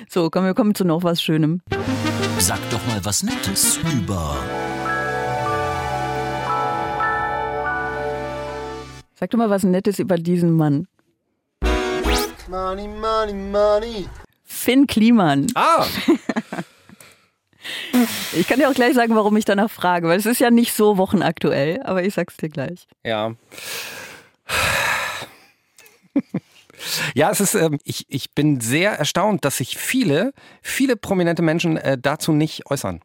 So, 0.08 0.30
komm, 0.30 0.44
wir 0.44 0.54
kommen 0.54 0.74
zu 0.74 0.84
noch 0.84 1.02
was 1.02 1.22
Schönem. 1.22 1.62
Sag 2.42 2.58
doch 2.70 2.84
mal 2.88 3.04
was 3.04 3.22
Nettes 3.22 3.78
über. 3.94 4.36
Sag 9.14 9.30
doch 9.30 9.38
mal 9.38 9.48
was 9.48 9.62
Nettes 9.62 10.00
über 10.00 10.16
diesen 10.16 10.50
Mann. 10.50 10.88
Money, 12.48 12.88
money, 12.88 13.32
money. 13.32 14.08
Finn 14.42 14.88
Kliman. 14.88 15.46
Ah! 15.54 15.86
Ich 18.32 18.48
kann 18.48 18.58
dir 18.58 18.68
auch 18.68 18.74
gleich 18.74 18.94
sagen, 18.94 19.14
warum 19.14 19.36
ich 19.36 19.44
danach 19.44 19.70
frage, 19.70 20.08
weil 20.08 20.18
es 20.18 20.26
ist 20.26 20.40
ja 20.40 20.50
nicht 20.50 20.72
so 20.72 20.96
wochenaktuell, 20.96 21.80
aber 21.84 22.02
ich 22.02 22.14
sag's 22.14 22.36
dir 22.36 22.48
gleich. 22.48 22.88
Ja. 23.04 23.36
Ja, 27.14 27.30
es 27.30 27.40
ist, 27.40 27.54
ähm, 27.54 27.78
ich, 27.84 28.06
ich 28.08 28.32
bin 28.34 28.60
sehr 28.60 28.92
erstaunt, 28.92 29.44
dass 29.44 29.58
sich 29.58 29.76
viele, 29.76 30.32
viele 30.62 30.96
prominente 30.96 31.42
Menschen 31.42 31.76
äh, 31.76 31.96
dazu 32.00 32.32
nicht 32.32 32.66
äußern. 32.70 33.00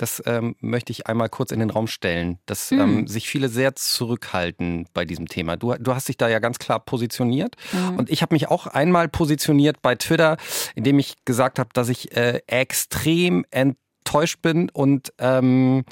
Das 0.00 0.22
ähm, 0.26 0.54
möchte 0.60 0.92
ich 0.92 1.08
einmal 1.08 1.28
kurz 1.28 1.50
in 1.50 1.58
den 1.58 1.70
Raum 1.70 1.88
stellen, 1.88 2.38
dass 2.46 2.70
Hm. 2.70 2.80
ähm, 2.80 3.06
sich 3.08 3.28
viele 3.28 3.48
sehr 3.48 3.74
zurückhalten 3.74 4.86
bei 4.94 5.04
diesem 5.04 5.26
Thema. 5.26 5.56
Du, 5.56 5.74
du 5.74 5.92
hast 5.92 6.06
dich 6.08 6.16
da 6.16 6.28
ja 6.28 6.38
ganz 6.38 6.58
klar 6.60 6.78
positioniert 6.78 7.56
Mhm. 7.72 7.96
und 7.98 8.10
ich 8.10 8.22
habe 8.22 8.32
mich 8.34 8.46
auch 8.48 8.68
einmal 8.68 9.08
positioniert 9.08 9.82
bei 9.82 9.96
Twitter, 9.96 10.36
indem 10.76 11.00
ich 11.00 11.16
gesagt 11.24 11.58
habe, 11.58 11.70
dass 11.72 11.88
ich 11.88 12.16
äh, 12.16 12.42
extrem 12.46 13.44
enttäuscht 13.50 14.40
bin 14.40 14.70
und 14.70 15.12
ähm, 15.18 15.84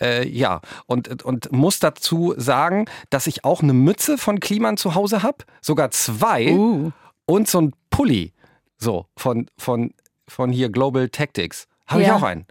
äh, 0.00 0.26
ja, 0.28 0.60
und, 0.86 1.22
und 1.24 1.52
muss 1.52 1.78
dazu 1.78 2.34
sagen, 2.36 2.86
dass 3.10 3.26
ich 3.26 3.44
auch 3.44 3.62
eine 3.62 3.72
Mütze 3.72 4.18
von 4.18 4.40
Kliman 4.40 4.76
zu 4.76 4.94
Hause 4.94 5.22
habe, 5.22 5.44
sogar 5.60 5.90
zwei 5.90 6.52
Uh. 6.52 6.90
und 7.26 7.48
so 7.48 7.60
ein 7.60 7.72
Pulli, 7.90 8.32
so 8.78 9.06
von, 9.16 9.46
von, 9.58 9.92
von 10.28 10.50
hier 10.52 10.68
Global 10.70 11.08
Tactics. 11.08 11.66
Habe 11.86 12.02
ich 12.02 12.08
Ja. 12.08 12.16
auch 12.16 12.22
einen. 12.22 12.46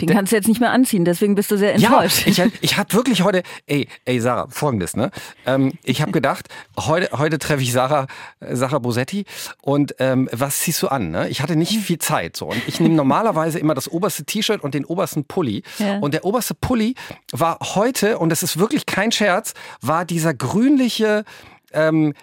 Den 0.00 0.08
kannst 0.10 0.30
du 0.32 0.36
jetzt 0.36 0.46
nicht 0.48 0.60
mehr 0.60 0.70
anziehen, 0.70 1.04
deswegen 1.04 1.34
bist 1.34 1.50
du 1.50 1.56
sehr 1.58 1.76
Ja, 1.76 1.88
enttäuscht. 1.90 2.26
ich, 2.26 2.40
ich 2.60 2.76
hatte 2.76 2.96
wirklich 2.96 3.22
heute, 3.22 3.42
ey, 3.66 3.88
ey 4.04 4.20
Sarah, 4.20 4.46
folgendes, 4.48 4.94
ne? 4.96 5.10
Ähm, 5.44 5.72
ich 5.82 6.00
habe 6.02 6.12
gedacht, 6.12 6.48
heute, 6.78 7.10
heute 7.18 7.38
treffe 7.38 7.62
ich 7.62 7.72
Sarah, 7.72 8.06
äh, 8.40 8.54
Sarah 8.54 8.78
Bosetti 8.78 9.24
und 9.62 9.96
ähm, 9.98 10.28
was 10.32 10.60
ziehst 10.60 10.80
du 10.82 10.88
an? 10.88 11.10
Ne? 11.10 11.28
Ich 11.28 11.42
hatte 11.42 11.56
nicht 11.56 11.72
viel 11.80 11.98
Zeit 11.98 12.36
so 12.36 12.46
und 12.46 12.62
ich 12.68 12.78
nehme 12.80 12.94
normalerweise 12.94 13.58
immer 13.58 13.74
das 13.74 13.88
oberste 13.90 14.24
T-Shirt 14.24 14.62
und 14.62 14.74
den 14.74 14.84
obersten 14.84 15.24
Pulli 15.24 15.62
Ja. 15.78 15.98
und 15.98 16.14
der 16.14 16.24
oberste 16.24 16.54
Pulli 16.54 16.94
war 17.32 17.58
heute 17.74 18.18
und 18.18 18.28
das 18.30 18.42
ist 18.42 18.58
wirklich 18.58 18.86
kein 18.86 19.10
Scherz, 19.10 19.54
war 19.80 20.04
dieser 20.04 20.32
grünliche 20.34 21.24
ähm, 21.72 22.14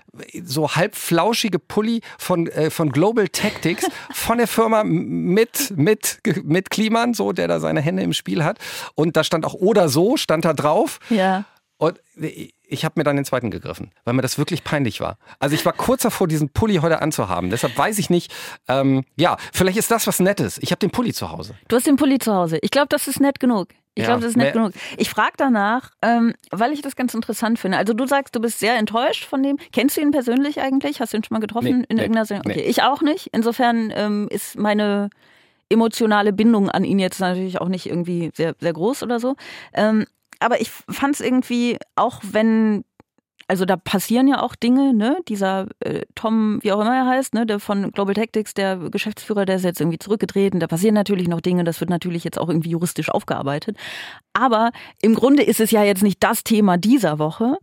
so 0.44 0.76
halb 0.76 0.96
flauschige 0.96 1.60
Pulli 1.60 2.02
von, 2.18 2.48
äh, 2.48 2.70
von 2.70 2.92
Global 2.92 3.28
Tactics 3.28 3.88
von 4.12 4.38
der 4.38 4.48
Firma 4.48 4.84
mit, 4.84 5.74
mit, 5.76 6.20
mit 6.44 6.70
Kliman, 6.70 7.14
so, 7.14 7.32
der 7.32 7.48
da 7.48 7.60
seine 7.60 7.82
Hände 7.82 8.04
im 8.04 8.14
Spiel 8.14 8.44
hat. 8.44 8.60
Und 8.96 9.18
da 9.18 9.24
stand 9.24 9.46
auch 9.46 9.54
oder 9.54 9.90
so, 9.90 10.18
stand 10.18 10.46
da 10.46 10.54
drauf. 10.54 11.00
ja. 11.10 11.46
Und 11.78 12.00
ich 12.68 12.86
habe 12.86 12.94
mir 12.98 13.04
dann 13.04 13.16
den 13.16 13.26
zweiten 13.26 13.52
gegriffen, 13.52 13.92
weil 14.06 14.14
mir 14.14 14.22
das 14.22 14.38
wirklich 14.38 14.64
peinlich 14.64 15.02
war. 15.02 15.18
Also 15.40 15.56
ich 15.56 15.66
war 15.66 15.74
kurz 15.74 16.04
davor, 16.04 16.28
diesen 16.28 16.50
Pulli 16.50 16.76
heute 16.76 17.02
anzuhaben. 17.02 17.50
Deshalb 17.50 17.78
weiß 17.78 18.00
ich 18.00 18.10
nicht, 18.10 18.34
ähm, 18.68 19.04
ja, 19.18 19.38
vielleicht 19.54 19.78
ist 19.78 19.92
das 19.92 20.08
was 20.08 20.20
Nettes. 20.20 20.58
Ich 20.62 20.72
habe 20.72 20.80
den 20.80 20.90
Pulli 20.90 21.14
zu 21.14 21.32
Hause. 21.32 21.56
Du 21.68 21.76
hast 21.76 21.86
den 21.86 21.98
Pulli 21.98 22.18
zu 22.18 22.34
Hause. 22.34 22.60
Ich 22.62 22.72
glaube, 22.72 22.88
das 22.90 23.08
ist 23.08 23.20
nett 23.20 23.40
genug. 23.40 23.70
Ich 23.98 24.02
Ja, 24.02 24.08
glaube, 24.10 24.22
das 24.22 24.32
ist 24.32 24.36
mehr- 24.38 24.52
genug. 24.52 24.74
Ich 24.98 25.10
frage 25.10 25.34
danach, 25.38 25.92
ähm, 26.02 26.34
weil 26.52 26.74
ich 26.74 26.82
das 26.82 26.96
ganz 26.98 27.14
interessant 27.14 27.58
finde. 27.60 27.78
Also 27.78 27.94
du 27.94 28.06
sagst, 28.06 28.36
du 28.36 28.42
bist 28.42 28.60
sehr 28.60 28.76
enttäuscht 28.78 29.24
von 29.26 29.42
dem. 29.42 29.58
Kennst 29.72 29.96
du 29.96 30.02
ihn 30.02 30.12
persönlich 30.12 30.60
eigentlich? 30.60 31.00
Hast 31.00 31.14
du 31.14 31.18
ihn 31.18 31.24
schon 31.24 31.34
mal 31.36 31.40
getroffen 31.40 31.66
Nee, 31.80 31.86
in 31.88 31.96
nee, 31.96 32.02
irgendeiner 32.04 32.26
Sendung? 32.26 32.52
Okay, 32.52 32.62
nee. 32.62 32.70
ich 32.70 32.84
auch 32.84 33.02
nicht. 33.02 33.30
Insofern 33.32 33.92
ähm, 33.96 34.28
ist 34.30 34.58
meine 34.58 35.10
emotionale 35.70 36.34
Bindung 36.34 36.70
an 36.70 36.84
ihn 36.84 37.00
jetzt 37.00 37.20
natürlich 37.20 37.60
auch 37.62 37.70
nicht 37.70 37.86
irgendwie 37.88 38.32
sehr, 38.36 38.54
sehr 38.60 38.74
groß 38.74 39.02
oder 39.02 39.20
so. 39.20 39.36
Ähm, 39.74 40.06
aber 40.40 40.60
ich 40.62 40.70
fand 40.70 41.16
es 41.16 41.22
irgendwie, 41.22 41.78
auch 41.96 42.20
wenn 42.22 42.84
also 43.48 43.66
da 43.66 43.78
passieren 43.78 44.28
ja 44.28 44.42
auch 44.42 44.56
Dinge, 44.56 44.94
ne? 44.94 45.18
Dieser 45.28 45.68
äh, 45.80 46.02
Tom, 46.16 46.60
wie 46.62 46.72
auch 46.72 46.82
immer 46.82 46.96
er 46.96 47.06
heißt, 47.06 47.34
ne, 47.34 47.46
der 47.46 47.60
von 47.60 47.92
Global 47.92 48.16
Tactics, 48.16 48.54
der 48.54 48.78
Geschäftsführer, 48.78 49.46
der 49.46 49.58
ist 49.58 49.64
jetzt 49.64 49.80
irgendwie 49.80 50.00
zurückgetreten. 50.00 50.60
Da 50.60 50.68
passieren 50.68 50.96
natürlich 50.96 51.28
noch 51.28 51.42
Dinge, 51.42 51.64
das 51.64 51.80
wird 51.80 51.90
natürlich 51.90 52.24
jetzt 52.24 52.40
auch 52.40 52.50
irgendwie 52.50 52.72
juristisch 52.72 53.10
aufgearbeitet. 53.10 53.78
Aber 54.34 54.72
im 55.02 55.14
Grunde 55.14 55.44
ist 55.44 55.60
es 55.60 55.72
ja 55.72 55.84
jetzt 55.84 56.04
nicht 56.04 56.24
das 56.24 56.44
Thema 56.44 56.78
dieser 56.78 57.20
Woche. 57.20 57.58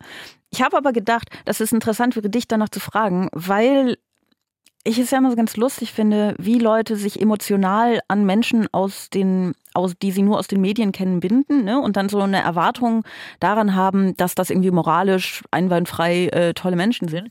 Ich 0.51 0.63
habe 0.63 0.77
aber 0.77 0.93
gedacht, 0.93 1.31
dass 1.47 1.61
es 1.61 1.73
interessant 1.73 2.15
wäre, 2.15 2.31
dich 2.31 2.47
danach 2.47 2.69
zu 2.69 2.79
fragen, 2.79 3.29
weil 3.33 3.97
ich 4.85 4.99
es 4.99 5.11
ja 5.11 5.19
immer 5.19 5.31
so 5.31 5.37
ganz 5.37 5.57
lustig 5.57 5.93
finde, 5.93 6.35
wie 6.39 6.59
Leute 6.59 6.97
sich 6.97 7.21
emotional 7.21 8.01
an 8.09 8.25
Menschen 8.25 8.69
aus 8.73 9.11
den, 9.11 9.55
aus, 9.75 9.95
die 10.01 10.11
sie 10.13 10.23
nur 10.23 10.39
aus 10.39 10.49
den 10.49 10.61
Medien 10.61 10.93
kennen, 10.93 11.21
binden, 11.21 11.65
ne? 11.65 11.81
Und 11.81 11.97
dann 11.97 12.09
so 12.09 12.21
eine 12.21 12.43
Erwartung 12.43 13.05
daran 13.41 13.75
haben, 13.75 14.17
dass 14.17 14.35
das 14.35 14.51
irgendwie 14.51 14.71
moralisch 14.71 15.43
einwandfrei 15.51 16.27
äh, 16.29 16.55
tolle 16.55 16.77
Menschen 16.77 17.09
sind. 17.09 17.31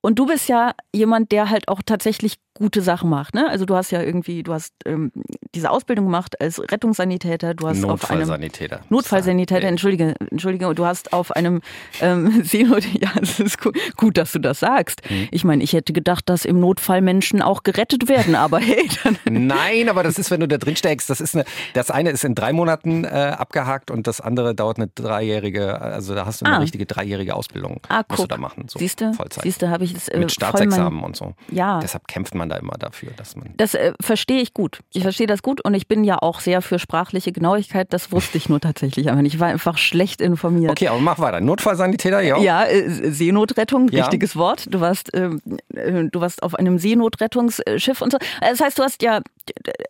Und 0.00 0.18
du 0.18 0.26
bist 0.26 0.48
ja 0.48 0.72
jemand, 0.92 1.30
der 1.30 1.48
halt 1.48 1.68
auch 1.68 1.80
tatsächlich 1.84 2.34
gute 2.54 2.82
Sachen 2.82 3.08
macht, 3.08 3.34
ne? 3.34 3.48
Also 3.48 3.64
du 3.64 3.74
hast 3.74 3.92
ja 3.92 4.02
irgendwie, 4.02 4.42
du 4.42 4.52
hast 4.52 4.74
ähm, 4.84 5.10
diese 5.54 5.70
Ausbildung 5.70 6.06
gemacht 6.06 6.40
als 6.40 6.60
Rettungssanitäter, 6.60 7.54
du 7.54 7.68
hast 7.68 7.84
auf 7.84 8.10
einem 8.10 8.20
Notfallsanitäter. 8.20 8.80
Notfallsanitäter, 8.90 9.66
entschuldige, 9.68 10.14
entschuldige, 10.30 10.74
du 10.74 10.84
hast 10.84 11.12
auf 11.12 11.30
einem 11.32 11.62
ähm, 12.00 12.42
Seenot, 12.44 12.84
ja, 13.00 13.10
es 13.22 13.40
ist 13.40 13.60
gut, 13.60 13.78
gut, 13.96 14.18
dass 14.18 14.32
du 14.32 14.38
das 14.38 14.60
sagst. 14.60 15.00
Mhm. 15.08 15.28
Ich 15.30 15.44
meine, 15.44 15.64
ich 15.64 15.72
hätte 15.72 15.92
gedacht, 15.92 16.28
dass 16.28 16.44
im 16.44 16.60
Notfall 16.60 17.00
Menschen 17.00 17.40
auch 17.40 17.62
gerettet 17.62 18.08
werden, 18.08 18.34
aber 18.34 18.58
hey, 18.58 18.88
dann, 19.02 19.16
Nein, 19.24 19.88
aber 19.88 20.02
das 20.02 20.18
ist, 20.18 20.30
wenn 20.30 20.40
du 20.40 20.48
da 20.48 20.58
drin 20.58 20.76
steckst, 20.76 21.08
das 21.08 21.20
ist 21.20 21.34
eine, 21.34 21.44
das 21.82 21.90
eine 21.90 22.10
ist 22.10 22.24
in 22.24 22.34
drei 22.34 22.52
Monaten 22.52 23.04
äh, 23.04 23.08
abgehakt 23.36 23.90
und 23.90 24.06
das 24.06 24.20
andere 24.20 24.54
dauert 24.54 24.76
eine 24.78 24.86
dreijährige, 24.88 25.80
also 25.80 26.14
da 26.14 26.26
hast 26.26 26.40
du 26.40 26.46
eine 26.46 26.56
Ah. 26.56 26.58
richtige 26.60 26.86
dreijährige 26.86 27.34
Ausbildung, 27.34 27.80
ah, 27.88 28.02
musst 28.08 28.22
du 28.22 28.26
da 28.28 28.36
machen, 28.36 28.66
so 28.68 28.78
siehst 28.78 29.00
du, 29.00 29.12
Vollzeit. 29.14 29.42
siehst 29.44 29.62
du, 29.62 29.68
habe 29.70 29.84
ich 29.84 29.94
es 29.94 30.08
äh, 30.08 30.18
Mit 30.18 30.30
Staatsexamen 30.32 30.94
mein- 30.94 31.04
und 31.04 31.16
so. 31.16 31.34
Ja. 31.50 31.80
Deshalb 31.80 32.06
kämpft 32.08 32.34
man 32.34 32.48
da 32.48 32.56
immer 32.56 32.74
dafür, 32.78 33.10
dass 33.16 33.36
man. 33.36 33.50
Das 33.56 33.74
äh, 33.74 33.92
verstehe 34.00 34.40
ich 34.40 34.54
gut. 34.54 34.80
Ich 34.92 35.02
verstehe 35.02 35.26
das 35.26 35.42
gut 35.42 35.60
und 35.64 35.74
ich 35.74 35.88
bin 35.88 36.04
ja 36.04 36.18
auch 36.20 36.40
sehr 36.40 36.62
für 36.62 36.78
sprachliche 36.78 37.32
Genauigkeit. 37.32 37.92
Das 37.92 38.12
wusste 38.12 38.38
ich 38.38 38.48
nur 38.48 38.60
tatsächlich 38.68 39.08
einfach 39.08 39.22
nicht. 39.22 39.34
Ich 39.34 39.40
war 39.40 39.48
einfach 39.48 39.78
schlecht 39.78 40.20
informiert. 40.20 40.70
Okay, 40.70 40.88
aber 40.88 41.00
mach 41.00 41.18
weiter. 41.18 41.40
Notfallsanitäter, 41.40 42.20
ja. 42.20 42.38
Ja, 42.38 42.64
äh, 42.64 42.88
Seenotrettung, 43.10 43.88
Ja. 43.88 44.02
richtiges 44.04 44.36
Wort. 44.36 44.66
Du 44.72 44.80
warst, 44.80 45.10
ähm, 45.14 45.40
äh, 45.74 46.04
du 46.04 46.20
warst 46.20 46.42
auf 46.42 46.54
einem 46.54 46.78
Seenotrettungsschiff 46.78 48.00
und 48.02 48.12
so. 48.12 48.18
Das 48.40 48.60
heißt, 48.60 48.78
du 48.78 48.82
hast 48.82 49.02
ja 49.02 49.18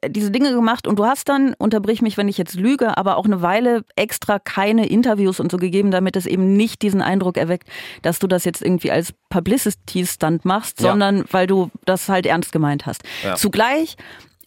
äh, 0.00 0.10
diese 0.10 0.30
Dinge 0.30 0.52
gemacht 0.54 0.86
und 0.86 0.98
du 0.98 1.04
hast 1.06 1.28
dann, 1.28 1.54
unterbrich 1.82 2.00
mich, 2.02 2.16
wenn 2.16 2.28
ich 2.28 2.38
jetzt 2.38 2.54
lüge, 2.54 2.96
aber 2.96 3.16
auch 3.16 3.24
eine 3.24 3.42
Weile 3.42 3.82
extra 3.96 4.38
keine 4.38 4.86
Interviews 4.86 5.40
und 5.40 5.50
so 5.50 5.56
gegeben, 5.56 5.90
damit 5.90 6.14
es 6.16 6.26
eben 6.26 6.56
nicht 6.56 6.80
diesen 6.82 7.02
Eindruck 7.02 7.36
erweckt, 7.36 7.68
dass 8.02 8.20
du 8.20 8.28
das 8.28 8.44
jetzt 8.44 8.62
irgendwie 8.62 8.92
als 8.92 9.12
Publicity-Stunt 9.30 10.44
machst, 10.44 10.80
Ja. 10.80 10.90
sondern 10.90 11.24
weil 11.32 11.46
du 11.48 11.70
das 11.84 12.08
halt 12.08 12.26
ernst 12.26 12.52
gemeint 12.52 12.86
hast. 12.86 13.02
Ja. 13.24 13.34
Zugleich 13.34 13.96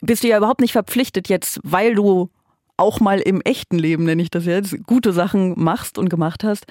bist 0.01 0.23
du 0.23 0.27
ja 0.29 0.37
überhaupt 0.37 0.61
nicht 0.61 0.71
verpflichtet 0.71 1.27
jetzt, 1.27 1.59
weil 1.63 1.93
du 1.95 2.29
auch 2.77 2.99
mal 3.01 3.19
im 3.19 3.41
echten 3.41 3.77
Leben, 3.79 4.03
nenne 4.05 4.21
ich 4.21 4.29
das 4.29 4.45
jetzt, 4.45 4.75
gute 4.85 5.11
Sachen 5.13 5.53
machst 5.61 5.97
und 5.97 6.09
gemacht 6.09 6.43
hast, 6.43 6.65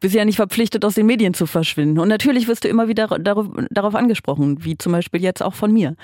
bist 0.00 0.14
du 0.14 0.18
ja 0.18 0.24
nicht 0.24 0.36
verpflichtet, 0.36 0.84
aus 0.84 0.94
den 0.94 1.04
Medien 1.06 1.34
zu 1.34 1.46
verschwinden. 1.46 1.98
Und 1.98 2.08
natürlich 2.08 2.46
wirst 2.48 2.64
du 2.64 2.68
immer 2.68 2.88
wieder 2.88 3.06
darauf, 3.18 3.46
darauf 3.70 3.94
angesprochen, 3.94 4.64
wie 4.64 4.76
zum 4.78 4.92
Beispiel 4.92 5.20
jetzt 5.22 5.42
auch 5.42 5.54
von 5.54 5.72
mir. 5.72 5.96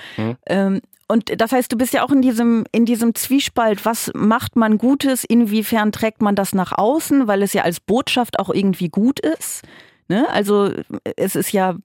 Ähm, 0.46 0.80
und 1.08 1.40
das 1.40 1.52
heißt, 1.52 1.70
du 1.70 1.76
bist 1.76 1.94
ja 1.94 2.04
auch 2.04 2.10
in 2.10 2.20
diesem, 2.22 2.64
in 2.72 2.84
diesem 2.84 3.14
Zwiespalt, 3.14 3.84
was 3.84 4.10
macht 4.14 4.56
man 4.56 4.76
Gutes, 4.76 5.22
inwiefern 5.24 5.92
trägt 5.92 6.20
man 6.20 6.34
das 6.34 6.52
nach 6.52 6.72
außen, 6.76 7.28
weil 7.28 7.42
es 7.42 7.52
ja 7.52 7.62
als 7.62 7.78
Botschaft 7.80 8.38
auch 8.40 8.50
irgendwie 8.50 8.88
gut 8.88 9.20
ist. 9.20 9.62
Ne? 10.08 10.28
Also 10.30 10.72
es 11.16 11.36
ist 11.36 11.52
ja, 11.52 11.76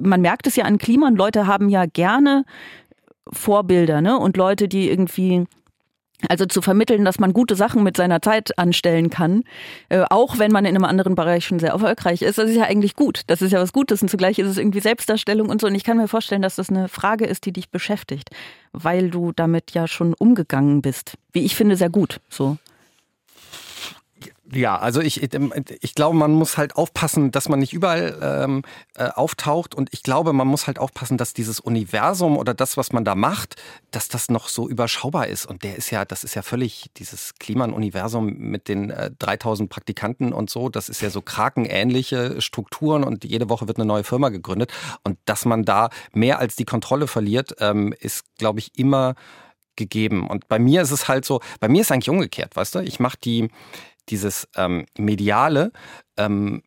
man 0.00 0.20
merkt 0.20 0.46
es 0.46 0.54
ja 0.56 0.64
an 0.64 0.78
Klima 0.78 1.08
und 1.08 1.16
Leute 1.16 1.46
haben 1.46 1.68
ja 1.68 1.86
gerne 1.86 2.44
Vorbilder, 3.32 4.00
ne? 4.00 4.18
Und 4.18 4.36
Leute, 4.36 4.68
die 4.68 4.88
irgendwie 4.88 5.44
Also 6.28 6.46
zu 6.46 6.62
vermitteln, 6.62 7.04
dass 7.04 7.20
man 7.20 7.32
gute 7.32 7.54
Sachen 7.54 7.84
mit 7.84 7.96
seiner 7.96 8.20
Zeit 8.20 8.58
anstellen 8.58 9.08
kann, 9.08 9.44
äh, 9.88 10.04
auch 10.10 10.38
wenn 10.38 10.50
man 10.50 10.64
in 10.64 10.74
einem 10.74 10.84
anderen 10.84 11.14
Bereich 11.14 11.46
schon 11.46 11.60
sehr 11.60 11.70
erfolgreich 11.70 12.22
ist, 12.22 12.38
das 12.38 12.50
ist 12.50 12.56
ja 12.56 12.64
eigentlich 12.64 12.96
gut. 12.96 13.22
Das 13.28 13.40
ist 13.40 13.52
ja 13.52 13.60
was 13.60 13.72
Gutes 13.72 14.02
und 14.02 14.08
zugleich 14.08 14.40
ist 14.40 14.48
es 14.48 14.58
irgendwie 14.58 14.80
Selbstdarstellung 14.80 15.48
und 15.48 15.60
so. 15.60 15.68
Und 15.68 15.76
ich 15.76 15.84
kann 15.84 15.96
mir 15.96 16.08
vorstellen, 16.08 16.42
dass 16.42 16.56
das 16.56 16.70
eine 16.70 16.88
Frage 16.88 17.24
ist, 17.24 17.46
die 17.46 17.52
dich 17.52 17.70
beschäftigt, 17.70 18.30
weil 18.72 19.10
du 19.10 19.32
damit 19.32 19.70
ja 19.72 19.86
schon 19.86 20.12
umgegangen 20.14 20.82
bist. 20.82 21.14
Wie 21.32 21.44
ich 21.44 21.54
finde, 21.54 21.76
sehr 21.76 21.90
gut. 21.90 22.20
So. 22.28 22.56
Ja, 24.50 24.78
also 24.78 25.02
ich, 25.02 25.22
ich 25.22 25.94
glaube, 25.94 26.16
man 26.16 26.32
muss 26.32 26.56
halt 26.56 26.74
aufpassen, 26.74 27.30
dass 27.30 27.50
man 27.50 27.58
nicht 27.58 27.74
überall 27.74 28.18
ähm, 28.22 28.62
äh, 28.96 29.08
auftaucht 29.08 29.74
und 29.74 29.90
ich 29.92 30.02
glaube, 30.02 30.32
man 30.32 30.46
muss 30.46 30.66
halt 30.66 30.78
aufpassen, 30.78 31.18
dass 31.18 31.34
dieses 31.34 31.60
Universum 31.60 32.38
oder 32.38 32.54
das, 32.54 32.78
was 32.78 32.90
man 32.92 33.04
da 33.04 33.14
macht, 33.14 33.56
dass 33.90 34.08
das 34.08 34.30
noch 34.30 34.48
so 34.48 34.66
überschaubar 34.66 35.26
ist 35.26 35.44
und 35.44 35.64
der 35.64 35.76
ist 35.76 35.90
ja, 35.90 36.06
das 36.06 36.24
ist 36.24 36.34
ja 36.34 36.40
völlig 36.40 36.86
dieses 36.96 37.34
Kliman-Universum 37.38 38.38
mit 38.38 38.68
den 38.68 38.88
äh, 38.88 39.10
3000 39.18 39.68
Praktikanten 39.68 40.32
und 40.32 40.48
so, 40.48 40.70
das 40.70 40.88
ist 40.88 41.02
ja 41.02 41.10
so 41.10 41.20
krakenähnliche 41.20 42.40
Strukturen 42.40 43.04
und 43.04 43.24
jede 43.24 43.50
Woche 43.50 43.68
wird 43.68 43.76
eine 43.76 43.86
neue 43.86 44.04
Firma 44.04 44.30
gegründet 44.30 44.72
und 45.04 45.18
dass 45.26 45.44
man 45.44 45.64
da 45.64 45.90
mehr 46.14 46.38
als 46.38 46.56
die 46.56 46.64
Kontrolle 46.64 47.06
verliert, 47.06 47.54
ähm, 47.60 47.92
ist, 48.00 48.24
glaube 48.38 48.60
ich, 48.60 48.78
immer 48.78 49.14
gegeben. 49.76 50.26
Und 50.26 50.48
bei 50.48 50.58
mir 50.58 50.82
ist 50.82 50.90
es 50.90 51.06
halt 51.06 51.24
so, 51.24 51.40
bei 51.60 51.68
mir 51.68 51.82
ist 51.82 51.92
eigentlich 51.92 52.10
umgekehrt, 52.10 52.56
weißt 52.56 52.74
du? 52.76 52.78
Ich 52.80 52.98
mache 52.98 53.16
die, 53.22 53.48
dieses 54.10 54.48
ähm, 54.56 54.86
Mediale 54.96 55.72
ähm, 56.16 56.62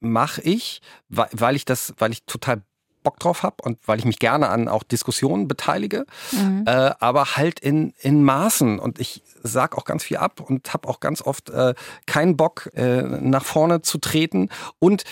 mache 0.00 0.40
ich, 0.42 0.80
weil, 1.08 1.28
weil 1.32 1.56
ich 1.56 1.64
das, 1.64 1.94
weil 1.98 2.12
ich 2.12 2.24
total 2.24 2.62
Bock 3.02 3.18
drauf 3.18 3.42
habe 3.42 3.56
und 3.62 3.78
weil 3.86 3.98
ich 3.98 4.04
mich 4.04 4.18
gerne 4.18 4.48
an 4.48 4.68
auch 4.68 4.82
Diskussionen 4.82 5.48
beteilige, 5.48 6.04
mhm. 6.32 6.64
äh, 6.66 6.92
aber 6.98 7.36
halt 7.36 7.60
in, 7.60 7.94
in 8.00 8.22
Maßen. 8.22 8.78
Und 8.78 8.98
ich 8.98 9.22
sag 9.42 9.76
auch 9.76 9.84
ganz 9.84 10.04
viel 10.04 10.18
ab 10.18 10.40
und 10.40 10.72
habe 10.72 10.88
auch 10.88 11.00
ganz 11.00 11.22
oft 11.22 11.50
äh, 11.50 11.74
keinen 12.06 12.36
Bock, 12.36 12.70
äh, 12.74 13.02
nach 13.02 13.44
vorne 13.44 13.82
zu 13.82 13.98
treten. 13.98 14.48
Und 14.78 15.04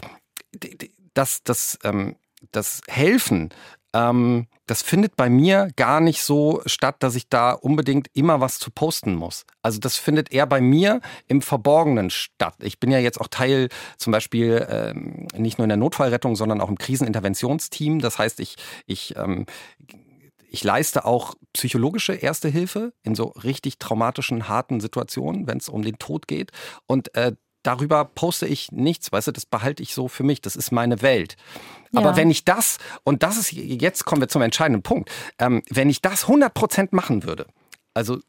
das, 1.14 1.42
das, 1.44 1.78
ähm, 1.84 2.16
das 2.52 2.82
Helfen 2.88 3.50
ähm, 3.94 4.46
das 4.68 4.82
findet 4.82 5.16
bei 5.16 5.30
mir 5.30 5.70
gar 5.76 6.00
nicht 6.00 6.22
so 6.22 6.60
statt, 6.66 6.96
dass 7.00 7.16
ich 7.16 7.28
da 7.28 7.52
unbedingt 7.52 8.08
immer 8.12 8.40
was 8.40 8.58
zu 8.58 8.70
posten 8.70 9.14
muss. 9.14 9.44
Also 9.62 9.80
das 9.80 9.96
findet 9.96 10.30
eher 10.30 10.46
bei 10.46 10.60
mir 10.60 11.00
im 11.26 11.40
Verborgenen 11.42 12.10
statt. 12.10 12.54
Ich 12.60 12.78
bin 12.78 12.90
ja 12.90 12.98
jetzt 12.98 13.20
auch 13.20 13.28
Teil 13.28 13.68
zum 13.96 14.12
Beispiel 14.12 14.66
ähm, 14.68 15.26
nicht 15.34 15.58
nur 15.58 15.64
in 15.64 15.70
der 15.70 15.78
Notfallrettung, 15.78 16.36
sondern 16.36 16.60
auch 16.60 16.68
im 16.68 16.76
Kriseninterventionsteam. 16.76 18.00
Das 18.00 18.18
heißt, 18.18 18.40
ich, 18.40 18.56
ich 18.86 19.16
ähm, 19.16 19.46
ich 20.50 20.64
leiste 20.64 21.04
auch 21.04 21.34
psychologische 21.52 22.14
Erste 22.14 22.48
Hilfe 22.48 22.92
in 23.02 23.14
so 23.14 23.34
richtig 23.42 23.78
traumatischen, 23.78 24.48
harten 24.48 24.80
Situationen, 24.80 25.46
wenn 25.46 25.58
es 25.58 25.68
um 25.68 25.82
den 25.82 25.98
Tod 25.98 26.26
geht. 26.26 26.52
Und 26.86 27.14
äh, 27.14 27.32
darüber 27.68 28.06
poste 28.06 28.46
ich 28.46 28.72
nichts, 28.72 29.12
weißt 29.12 29.28
du, 29.28 29.32
das 29.32 29.44
behalte 29.44 29.82
ich 29.82 29.92
so 29.92 30.08
für 30.08 30.22
mich, 30.22 30.40
das 30.40 30.56
ist 30.56 30.72
meine 30.72 31.02
Welt. 31.02 31.36
Ja. 31.90 32.00
Aber 32.00 32.16
wenn 32.16 32.30
ich 32.30 32.46
das, 32.46 32.78
und 33.04 33.22
das 33.22 33.36
ist, 33.36 33.52
jetzt 33.52 34.06
kommen 34.06 34.22
wir 34.22 34.28
zum 34.28 34.40
entscheidenden 34.40 34.82
Punkt, 34.82 35.10
ähm, 35.38 35.62
wenn 35.68 35.90
ich 35.90 36.00
das 36.00 36.24
100% 36.24 36.88
machen 36.92 37.24
würde, 37.24 37.46
also 37.92 38.20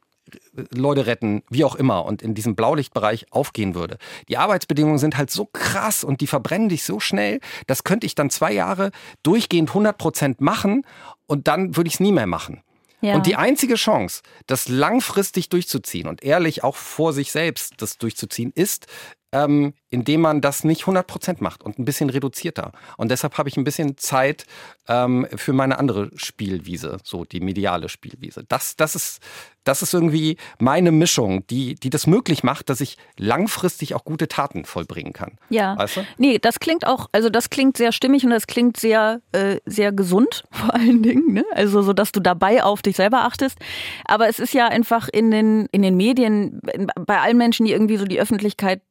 Leute 0.72 1.06
retten, 1.06 1.42
wie 1.50 1.64
auch 1.64 1.76
immer, 1.76 2.04
und 2.06 2.22
in 2.22 2.36
diesem 2.36 2.56
Blaulichtbereich 2.56 3.28
aufgehen 3.32 3.76
würde. 3.76 3.98
Die 4.28 4.38
Arbeitsbedingungen 4.38 5.00
sind 5.00 5.18
halt 5.18 5.32
so 5.32 5.46
krass 5.46 6.04
und 6.04 6.20
die 6.20 6.28
verbrennen 6.28 6.68
dich 6.68 6.84
so 6.84 7.00
schnell, 7.00 7.40
das 7.66 7.86
könnte 7.86 8.06
ich 8.06 8.16
dann 8.16 8.30
zwei 8.30 8.52
Jahre 8.52 8.92
durchgehend 9.24 9.72
100% 9.72 10.36
machen 10.40 10.86
und 11.28 11.48
dann 11.48 11.78
würde 11.78 11.88
ich 11.88 11.96
es 11.96 12.00
nie 12.02 12.12
mehr 12.12 12.28
machen. 12.28 12.62
Ja. 13.02 13.16
Und 13.16 13.26
die 13.26 13.38
einzige 13.38 13.76
Chance, 13.76 14.22
das 14.46 14.68
langfristig 14.68 15.48
durchzuziehen 15.48 16.08
und 16.08 16.22
ehrlich 16.22 16.64
auch 16.64 16.76
vor 16.76 17.14
sich 17.14 17.32
selbst 17.32 17.76
das 17.78 17.98
durchzuziehen, 17.98 18.52
ist, 18.54 18.88
ähm, 19.32 19.74
indem 19.90 20.22
man 20.22 20.42
das 20.42 20.64
nicht 20.64 20.84
100% 20.84 21.38
macht 21.40 21.64
und 21.64 21.80
ein 21.80 21.86
bisschen 21.86 22.10
reduzierter. 22.10 22.72
Und 22.98 23.12
deshalb 23.12 23.38
habe 23.38 23.50
ich 23.50 23.58
ein 23.58 23.64
bisschen 23.64 23.98
Zeit 23.98 24.46
ähm, 24.88 25.28
für 25.36 25.54
meine 25.54 25.78
andere 25.78 26.10
Spielwiese, 26.16 26.98
so 27.04 27.26
die 27.26 27.40
mediale 27.40 27.90
Spielwiese. 27.90 28.44
Das, 28.48 28.76
das, 28.76 28.96
ist, 28.96 29.22
das 29.64 29.82
ist 29.82 29.94
irgendwie 29.94 30.38
meine 30.60 30.92
Mischung, 30.92 31.46
die, 31.48 31.76
die 31.76 31.90
das 31.90 32.08
möglich 32.08 32.44
macht, 32.44 32.70
dass 32.70 32.82
ich 32.82 32.98
langfristig 33.18 33.96
auch 33.96 34.04
gute 34.04 34.28
Taten 34.28 34.66
vollbringen 34.66 35.14
kann. 35.14 35.38
Ja. 35.50 35.78
Weißt 35.78 35.98
du? 35.98 36.02
Nee, 36.18 36.40
das 36.40 36.60
klingt 36.60 36.86
auch, 36.86 37.08
also 37.12 37.30
das 37.30 37.50
klingt 37.50 37.78
sehr 37.78 37.92
stimmig 37.92 38.24
und 38.24 38.32
das 38.32 38.48
klingt 38.48 38.78
sehr, 38.78 39.22
äh, 39.32 39.58
sehr 39.66 39.92
gesund 39.92 40.44
vor 40.52 40.74
allen 40.74 41.04
Dingen. 41.04 41.34
Ne? 41.34 41.46
Also 41.54 41.82
so, 41.82 41.94
dass 41.94 42.12
du 42.12 42.20
dabei 42.20 42.64
auf 42.64 42.82
dich 42.82 42.96
selber 42.96 43.24
achtest. 43.24 43.58
Aber 44.06 44.28
es 44.28 44.40
ist 44.40 44.54
ja 44.54 44.68
einfach 44.68 45.08
in 45.08 45.30
den, 45.32 45.68
in 45.72 45.84
den 45.84 45.98
Medien, 45.98 46.62
bei 46.96 47.20
allen 47.20 47.38
Menschen, 47.38 47.66
die 47.66 47.72
irgendwie 47.72 47.98
so 47.98 48.06
die 48.06 48.20
Öffentlichkeit 48.20 48.82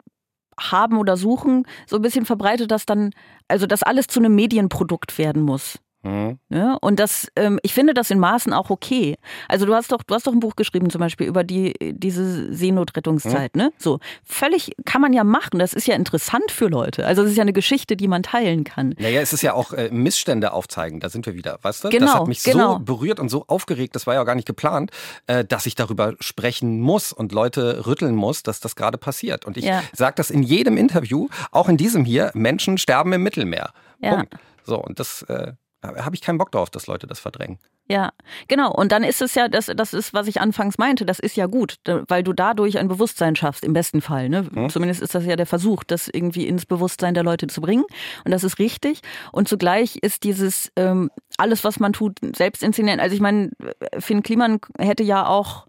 haben 0.58 0.98
oder 0.98 1.16
suchen, 1.16 1.64
so 1.86 1.96
ein 1.96 2.02
bisschen 2.02 2.24
verbreitet, 2.24 2.70
dass 2.70 2.86
dann, 2.86 3.10
also 3.48 3.66
dass 3.66 3.82
alles 3.82 4.06
zu 4.06 4.20
einem 4.20 4.34
Medienprodukt 4.34 5.18
werden 5.18 5.42
muss. 5.42 5.78
Mhm. 6.02 6.38
Ja, 6.48 6.74
und 6.80 7.00
das, 7.00 7.26
ähm, 7.34 7.58
ich 7.62 7.74
finde 7.74 7.92
das 7.92 8.10
in 8.10 8.20
Maßen 8.20 8.52
auch 8.52 8.70
okay. 8.70 9.16
Also 9.48 9.66
du 9.66 9.74
hast 9.74 9.90
doch, 9.90 10.02
du 10.04 10.14
hast 10.14 10.26
doch 10.26 10.32
ein 10.32 10.38
Buch 10.38 10.54
geschrieben 10.54 10.90
zum 10.90 11.00
Beispiel 11.00 11.26
über 11.26 11.42
die 11.42 11.74
diese 11.80 12.54
Seenotrettungszeit, 12.54 13.56
mhm. 13.56 13.62
ne? 13.62 13.72
So 13.78 13.98
völlig 14.24 14.72
kann 14.84 15.00
man 15.00 15.12
ja 15.12 15.24
machen. 15.24 15.58
Das 15.58 15.72
ist 15.72 15.86
ja 15.88 15.96
interessant 15.96 16.52
für 16.52 16.68
Leute. 16.68 17.04
Also 17.04 17.22
es 17.22 17.32
ist 17.32 17.36
ja 17.36 17.42
eine 17.42 17.52
Geschichte, 17.52 17.96
die 17.96 18.06
man 18.06 18.22
teilen 18.22 18.62
kann. 18.62 18.94
Naja, 18.98 19.20
es 19.20 19.32
ist 19.32 19.42
ja 19.42 19.54
auch 19.54 19.72
äh, 19.72 19.90
Missstände 19.90 20.52
aufzeigen. 20.52 21.00
Da 21.00 21.08
sind 21.08 21.26
wir 21.26 21.34
wieder, 21.34 21.58
weißt 21.62 21.84
du? 21.84 21.88
Genau, 21.88 22.06
das 22.06 22.14
hat 22.14 22.26
mich 22.28 22.42
genau. 22.44 22.74
so 22.74 22.78
berührt 22.78 23.18
und 23.18 23.28
so 23.28 23.44
aufgeregt. 23.48 23.96
Das 23.96 24.06
war 24.06 24.14
ja 24.14 24.22
auch 24.22 24.26
gar 24.26 24.36
nicht 24.36 24.46
geplant, 24.46 24.92
äh, 25.26 25.44
dass 25.44 25.66
ich 25.66 25.74
darüber 25.74 26.14
sprechen 26.20 26.80
muss 26.80 27.12
und 27.12 27.32
Leute 27.32 27.86
rütteln 27.86 28.14
muss, 28.14 28.44
dass 28.44 28.60
das 28.60 28.76
gerade 28.76 28.98
passiert. 28.98 29.46
Und 29.46 29.56
ich 29.56 29.64
ja. 29.64 29.82
sage 29.92 30.14
das 30.16 30.30
in 30.30 30.44
jedem 30.44 30.76
Interview, 30.76 31.28
auch 31.50 31.68
in 31.68 31.76
diesem 31.76 32.04
hier. 32.04 32.30
Menschen 32.34 32.78
sterben 32.78 33.12
im 33.12 33.22
Mittelmeer. 33.22 33.72
Ja. 34.00 34.16
Punkt. 34.16 34.34
So 34.64 34.80
und 34.80 35.00
das. 35.00 35.22
Äh, 35.22 35.54
habe 35.82 36.14
ich 36.14 36.20
keinen 36.20 36.38
Bock 36.38 36.50
darauf, 36.50 36.70
dass 36.70 36.86
Leute 36.86 37.06
das 37.06 37.20
verdrängen. 37.20 37.58
Ja, 37.90 38.12
genau. 38.48 38.70
Und 38.70 38.92
dann 38.92 39.02
ist 39.02 39.22
es 39.22 39.34
ja, 39.34 39.48
das, 39.48 39.66
das 39.74 39.94
ist, 39.94 40.12
was 40.12 40.26
ich 40.26 40.40
anfangs 40.40 40.76
meinte, 40.76 41.06
das 41.06 41.18
ist 41.18 41.36
ja 41.36 41.46
gut, 41.46 41.76
weil 42.08 42.22
du 42.22 42.34
dadurch 42.34 42.78
ein 42.78 42.88
Bewusstsein 42.88 43.34
schaffst, 43.34 43.64
im 43.64 43.72
besten 43.72 44.02
Fall. 44.02 44.28
Ne? 44.28 44.46
Hm. 44.52 44.68
Zumindest 44.68 45.00
ist 45.00 45.14
das 45.14 45.24
ja 45.24 45.36
der 45.36 45.46
Versuch, 45.46 45.84
das 45.84 46.08
irgendwie 46.08 46.46
ins 46.46 46.66
Bewusstsein 46.66 47.14
der 47.14 47.22
Leute 47.22 47.46
zu 47.46 47.62
bringen. 47.62 47.84
Und 48.24 48.32
das 48.32 48.44
ist 48.44 48.58
richtig. 48.58 49.00
Und 49.32 49.48
zugleich 49.48 49.96
ist 49.96 50.24
dieses, 50.24 50.70
ähm, 50.76 51.10
alles, 51.38 51.64
was 51.64 51.80
man 51.80 51.94
tut, 51.94 52.18
selbst 52.36 52.62
inszenieren. 52.62 53.00
Also 53.00 53.14
ich 53.14 53.22
meine, 53.22 53.50
Finn 53.98 54.22
Kliman 54.22 54.60
hätte 54.78 55.02
ja 55.02 55.26
auch 55.26 55.66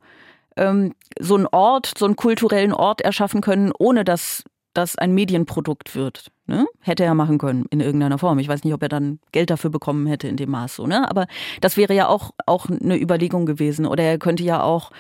ähm, 0.58 0.94
so 1.20 1.36
einen 1.36 1.48
Ort, 1.48 1.94
so 1.98 2.06
einen 2.06 2.18
kulturellen 2.18 2.74
Ort 2.74 3.00
erschaffen 3.00 3.40
können, 3.40 3.72
ohne 3.78 4.04
dass 4.04 4.44
das 4.80 4.96
ein 4.96 5.14
Medienprodukt 5.14 5.96
wird. 5.96 6.32
Ne? 6.48 6.66
Hätte 6.80 7.04
er 7.04 7.14
machen 7.14 7.38
können 7.38 7.66
in 7.70 7.80
irgendeiner 7.80 8.18
Form. 8.18 8.40
Ich 8.40 8.48
weiß 8.48 8.64
nicht, 8.64 8.74
ob 8.74 8.82
er 8.82 8.90
dann 8.90 9.20
Geld 9.32 9.50
dafür 9.50 9.70
bekommen 9.70 10.08
hätte 10.08 10.28
in 10.28 10.38
dem 10.38 10.50
Maß. 10.50 10.76
So, 10.76 10.88
ne? 10.88 11.10
Aber 11.10 11.28
das 11.62 11.78
wäre 11.78 11.94
ja 11.94 12.08
auch, 12.08 12.32
auch 12.46 12.68
eine 12.70 13.00
Überlegung 13.00 13.46
gewesen. 13.46 13.86
Oder 13.86 14.04
er 14.04 14.18
könnte 14.18 14.44
ja 14.44 14.64
auch 14.64 14.92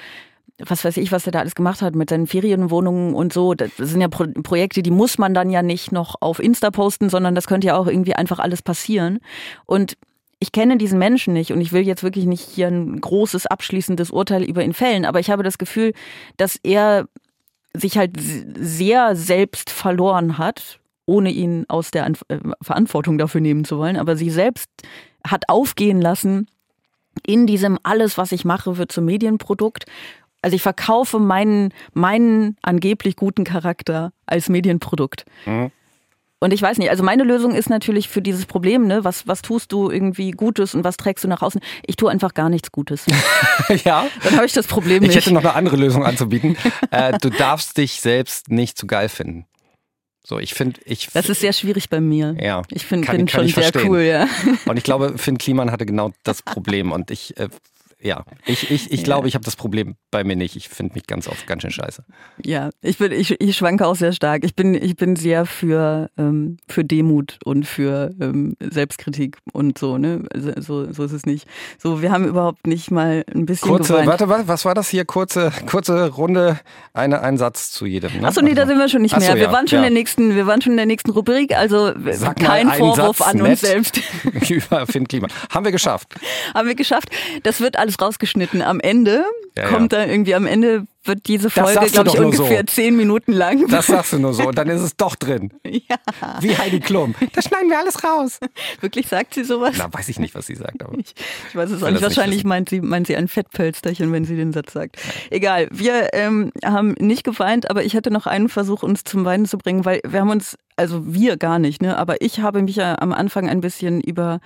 was 0.65 0.83
weiß 0.83 0.97
ich, 0.97 1.13
was 1.13 1.25
er 1.25 1.31
da 1.31 1.39
alles 1.39 1.55
gemacht 1.55 1.81
hat 1.81 1.95
mit 1.95 2.09
seinen 2.09 2.27
Ferienwohnungen 2.27 3.15
und 3.15 3.31
so. 3.31 3.53
Das 3.53 3.71
sind 3.77 4.01
ja 4.01 4.09
Pro 4.09 4.25
Projekte, 4.43 4.83
die 4.83 4.91
muss 4.91 5.17
man 5.17 5.33
dann 5.33 5.49
ja 5.49 5.61
nicht 5.61 5.93
noch 5.93 6.15
auf 6.19 6.39
Insta 6.39 6.69
posten, 6.69 7.09
sondern 7.09 7.33
das 7.33 7.47
könnte 7.47 7.67
ja 7.67 7.77
auch 7.77 7.87
irgendwie 7.87 8.15
einfach 8.15 8.39
alles 8.39 8.61
passieren. 8.61 9.19
Und 9.65 9.97
ich 10.39 10.51
kenne 10.51 10.77
diesen 10.77 10.99
Menschen 10.99 11.33
nicht 11.33 11.51
und 11.51 11.61
ich 11.61 11.71
will 11.71 11.83
jetzt 11.83 12.03
wirklich 12.03 12.25
nicht 12.25 12.41
hier 12.41 12.67
ein 12.67 12.99
großes 12.99 13.45
abschließendes 13.45 14.11
Urteil 14.11 14.43
über 14.43 14.63
ihn 14.63 14.73
fällen, 14.73 15.05
aber 15.05 15.19
ich 15.19 15.29
habe 15.29 15.43
das 15.43 15.57
Gefühl, 15.57 15.93
dass 16.37 16.57
er 16.63 17.07
sich 17.75 17.97
halt 17.97 18.11
sehr 18.19 19.15
selbst 19.15 19.69
verloren 19.69 20.37
hat, 20.37 20.79
ohne 21.05 21.31
ihn 21.31 21.65
aus 21.67 21.91
der 21.91 22.07
äh, 22.07 22.37
Verantwortung 22.61 23.17
dafür 23.17 23.41
nehmen 23.41 23.65
zu 23.65 23.77
wollen, 23.77 23.97
aber 23.97 24.15
sie 24.15 24.29
selbst 24.29 24.69
hat 25.25 25.43
aufgehen 25.49 26.01
lassen 26.01 26.47
in 27.25 27.47
diesem 27.47 27.77
alles, 27.83 28.17
was 28.17 28.31
ich 28.31 28.45
mache, 28.45 28.77
wird 28.77 28.91
zum 28.91 29.05
Medienprodukt. 29.05 29.85
Also 30.41 30.55
ich 30.55 30.61
verkaufe 30.61 31.19
meinen, 31.19 31.73
meinen 31.93 32.57
angeblich 32.61 33.15
guten 33.15 33.43
Charakter 33.43 34.13
als 34.25 34.49
Medienprodukt. 34.49 35.25
Mhm. 35.45 35.71
Und 36.41 36.53
ich 36.53 36.61
weiß 36.61 36.77
nicht, 36.77 36.89
also 36.89 37.03
meine 37.03 37.23
Lösung 37.23 37.53
ist 37.53 37.69
natürlich 37.69 38.07
für 38.07 38.21
dieses 38.21 38.45
Problem, 38.45 38.87
ne, 38.87 39.03
was, 39.03 39.27
was 39.27 39.41
tust 39.41 39.73
du 39.73 39.89
irgendwie 39.89 40.31
Gutes 40.31 40.73
und 40.73 40.85
was 40.85 40.95
trägst 40.95 41.25
du 41.25 41.27
nach 41.27 41.41
außen? 41.41 41.59
Ich 41.85 41.97
tue 41.97 42.09
einfach 42.09 42.33
gar 42.33 42.49
nichts 42.49 42.71
Gutes. 42.71 43.05
ja. 43.83 44.07
Dann 44.23 44.35
habe 44.35 44.45
ich 44.45 44.53
das 44.53 44.65
Problem 44.65 45.01
nicht. 45.01 45.09
Ich 45.09 45.17
hätte 45.17 45.33
noch 45.33 45.41
eine 45.41 45.53
andere 45.53 45.75
Lösung 45.75 46.05
anzubieten. 46.05 46.55
äh, 46.91 47.17
du 47.17 47.29
darfst 47.29 47.77
dich 47.77 47.99
selbst 47.99 48.49
nicht 48.49 48.77
zu 48.77 48.87
geil 48.87 49.09
finden. 49.09 49.45
So, 50.25 50.39
ich 50.39 50.53
finde, 50.53 50.79
ich. 50.85 51.09
Das 51.13 51.27
ist 51.27 51.41
sehr 51.41 51.53
schwierig 51.53 51.89
bei 51.89 51.99
mir. 51.99 52.35
Ja. 52.39 52.61
Ich 52.69 52.85
finde, 52.85 53.11
bin 53.11 53.27
schon 53.27 53.47
sehr 53.47 53.63
verstehen. 53.63 53.89
cool, 53.89 54.01
ja. 54.01 54.27
Und 54.65 54.77
ich 54.77 54.83
glaube, 54.83 55.17
Finn 55.17 55.37
Kliman 55.37 55.71
hatte 55.71 55.85
genau 55.85 56.11
das 56.23 56.41
Problem. 56.41 56.91
Und 56.91 57.11
ich, 57.11 57.35
äh, 57.37 57.49
ja, 58.01 58.23
ich, 58.45 58.71
ich, 58.71 58.91
ich 58.91 59.03
glaube, 59.03 59.27
ich 59.27 59.35
habe 59.35 59.43
das 59.43 59.57
Problem 59.57 59.95
bei 60.09 60.23
mir 60.23 60.37
nicht. 60.37 60.55
Ich 60.55 60.69
finde 60.69 60.93
mich 60.93 61.05
ganz 61.05 61.27
oft 61.27 61.45
ganz 61.47 61.63
schön 61.63 61.71
scheiße. 61.71 62.03
Ja, 62.45 62.69
ich 62.81 62.97
bin, 62.97 63.11
ich, 63.11 63.39
ich 63.41 63.57
schwanke 63.57 63.85
auch 63.85 63.95
sehr 63.95 64.13
stark. 64.13 64.45
Ich 64.45 64.55
bin, 64.55 64.73
ich 64.73 64.95
bin 64.95 65.17
sehr 65.17 65.45
für, 65.45 66.09
ähm, 66.17 66.57
für 66.67 66.85
Demut 66.85 67.39
und 67.43 67.65
für 67.65 68.11
ähm, 68.21 68.55
Selbstkritik 68.61 69.37
und 69.51 69.77
so, 69.77 69.97
ne? 69.97 70.23
Also, 70.33 70.53
so, 70.61 70.93
so 70.93 71.03
ist 71.03 71.11
es 71.11 71.25
nicht. 71.25 71.47
So, 71.77 72.01
wir 72.01 72.11
haben 72.11 72.25
überhaupt 72.25 72.67
nicht 72.67 72.89
mal 72.89 73.25
ein 73.33 73.45
bisschen 73.45 73.67
Kurze, 73.67 73.93
geweint. 73.93 74.07
warte, 74.07 74.29
warte, 74.29 74.47
was 74.47 74.63
war 74.63 74.75
das 74.75 74.87
hier? 74.87 75.03
Kurze, 75.03 75.51
kurze 75.65 76.09
Runde, 76.09 76.59
eine, 76.93 77.21
ein 77.21 77.37
Satz 77.37 77.71
zu 77.71 77.85
jedem. 77.85 78.21
Ne? 78.21 78.27
Achso, 78.27 78.41
nee, 78.41 78.53
da 78.53 78.65
sind 78.65 78.77
wir 78.77 78.87
schon 78.87 79.01
nicht 79.01 79.15
Ach 79.15 79.19
so, 79.19 79.27
mehr. 79.27 79.35
Wir 79.35 79.43
ja, 79.43 79.51
waren 79.51 79.67
schon 79.67 79.79
ja. 79.79 79.87
in 79.87 79.93
der 79.93 79.99
nächsten, 79.99 80.35
wir 80.35 80.47
waren 80.47 80.61
schon 80.61 80.73
in 80.73 80.77
der 80.77 80.85
nächsten 80.85 81.11
Rubrik, 81.11 81.55
also 81.55 81.91
Sag 82.11 82.41
mal 82.41 82.47
kein 82.47 82.71
Vorwurf 82.71 83.17
Satz, 83.17 83.27
an 83.27 83.41
uns 83.41 83.61
selbst. 83.61 83.99
Über 84.49 84.87
Finn 84.87 85.07
Klima. 85.07 85.27
Haben 85.49 85.65
wir 85.65 85.73
geschafft. 85.73 86.15
Haben 86.53 86.67
wir 86.67 86.75
geschafft. 86.75 87.09
Das 87.43 87.59
wird 87.59 87.77
alles 87.77 87.88
rausgeschnitten. 88.01 88.61
Am 88.61 88.79
Ende 88.79 89.23
Ja, 89.57 89.67
kommt 89.67 89.93
ja. 89.93 89.99
dann 89.99 90.09
irgendwie, 90.09 90.35
am 90.35 90.45
Ende 90.45 90.85
wird 91.05 91.27
diese 91.27 91.49
Folge, 91.49 91.87
glaube 91.91 92.09
ich, 92.09 92.15
nur 92.19 92.33
so. 92.33 92.43
ungefähr 92.43 92.65
zehn 92.67 92.95
Minuten 92.95 93.31
lang. 93.31 93.67
Das 93.67 93.87
sagst 93.87 94.13
du 94.13 94.19
nur 94.19 94.33
so. 94.33 94.47
Und 94.47 94.57
dann 94.57 94.67
ist 94.67 94.81
es 94.81 94.95
doch 94.97 95.15
drin. 95.15 95.51
ja, 95.65 95.95
Wie 96.41 96.55
Heidi 96.55 96.79
Klum. 96.79 97.15
Da 97.33 97.41
schneiden 97.41 97.69
wir 97.69 97.79
alles 97.79 98.03
raus. 98.03 98.39
wirklich 98.81 99.07
sagt 99.07 99.33
sie 99.33 99.43
sowas? 99.43 99.75
Na, 99.77 99.91
weiß 99.91 100.09
ich 100.09 100.19
nicht, 100.19 100.35
was 100.35 100.45
sie 100.47 100.55
sagt. 100.55 100.83
Aber. 100.83 100.97
Ich, 100.97 101.13
ich 101.49 101.55
weiß 101.55 101.71
es 101.71 101.81
auch 101.81 101.87
nicht. 101.87 101.95
nicht 101.95 102.03
Wahrscheinlich 102.03 102.39
wissen. 102.39 102.49
meint 102.49 102.69
sie, 102.69 102.81
meint 102.81 103.07
sie 103.07 103.15
ein 103.15 103.27
Fettpölsterchen, 103.27 104.11
wenn 104.11 104.25
sie 104.25 104.35
den 104.35 104.53
Satz 104.53 104.73
sagt. 104.73 104.97
Egal. 105.29 105.67
Wir 105.71 106.13
ähm, 106.13 106.51
haben 106.63 106.95
nicht 106.99 107.23
geweint, 107.23 107.69
aber 107.69 107.83
ich 107.83 107.93
hätte 107.93 108.11
noch 108.11 108.27
einen 108.27 108.49
Versuch, 108.49 108.83
uns 108.83 109.03
zum 109.03 109.25
Weinen 109.25 109.45
zu 109.45 109.57
bringen, 109.57 109.85
weil 109.85 110.01
wir 110.05 110.19
haben 110.19 110.29
uns, 110.29 110.57
also 110.75 111.01
wir 111.05 111.37
gar 111.37 111.59
nicht, 111.59 111.81
ne, 111.81 111.97
aber 111.97 112.21
ich 112.21 112.39
habe 112.41 112.61
mich 112.61 112.75
ja 112.75 112.99
am 112.99 113.13
Anfang 113.13 113.49
ein 113.49 113.61
bisschen 113.61 114.01
über 114.01 114.39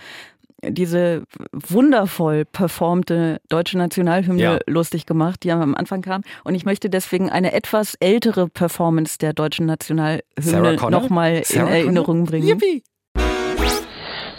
diese 0.70 1.24
wundervoll 1.52 2.46
performte 2.46 3.40
deutsche 3.50 3.78
Nationalhymne 3.78 4.42
Ja. 4.42 4.60
lustig 4.68 5.06
gemacht, 5.06 5.44
die 5.44 5.52
am 5.52 5.76
Anfang 5.76 6.02
kam. 6.02 6.22
Und 6.44 6.56
ich 6.56 6.66
möchte 6.66 6.90
deswegen 6.90 7.30
eine 7.30 7.54
etwas 7.54 7.96
ältere 8.00 8.48
Performance 8.48 9.18
der 9.18 9.34
deutschen 9.34 9.66
Nationalhymne 9.66 10.76
nochmal 10.90 11.38
in 11.38 11.44
Sarah 11.44 11.70
Erinnerung 11.70 12.26
bringen. 12.26 12.48
Yippie. 12.48 12.84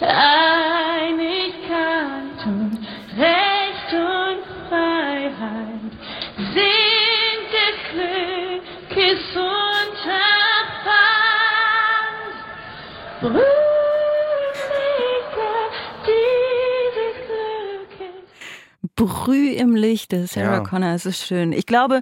Einigkeit 0.01 0.64
Brüh 19.25 19.49
im 19.49 19.75
Lichte, 19.75 20.27
Sarah 20.27 20.57
Ja. 20.57 20.59
Connor, 20.59 20.93
es 20.93 21.05
ist 21.05 21.25
schön. 21.25 21.51
Ich 21.51 21.65
glaube, 21.65 22.01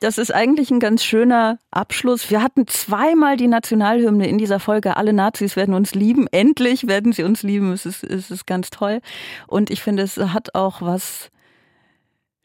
das 0.00 0.18
ist 0.18 0.34
eigentlich 0.34 0.70
ein 0.70 0.80
ganz 0.80 1.04
schöner 1.04 1.58
Abschluss. 1.70 2.30
Wir 2.30 2.42
hatten 2.42 2.66
zweimal 2.66 3.36
die 3.36 3.46
Nationalhymne 3.48 4.26
in 4.26 4.38
dieser 4.38 4.60
Folge. 4.60 4.96
Alle 4.96 5.12
Nazis 5.12 5.56
werden 5.56 5.74
uns 5.74 5.94
lieben. 5.94 6.26
Endlich 6.30 6.86
werden 6.86 7.12
sie 7.12 7.22
uns 7.22 7.42
lieben. 7.42 7.72
Es 7.72 7.86
ist, 7.86 8.02
es 8.02 8.30
ist 8.30 8.46
ganz 8.46 8.70
toll. 8.70 9.00
Und 9.46 9.70
ich 9.70 9.82
finde, 9.82 10.02
es 10.02 10.16
hat 10.16 10.54
auch 10.54 10.80
was 10.80 11.30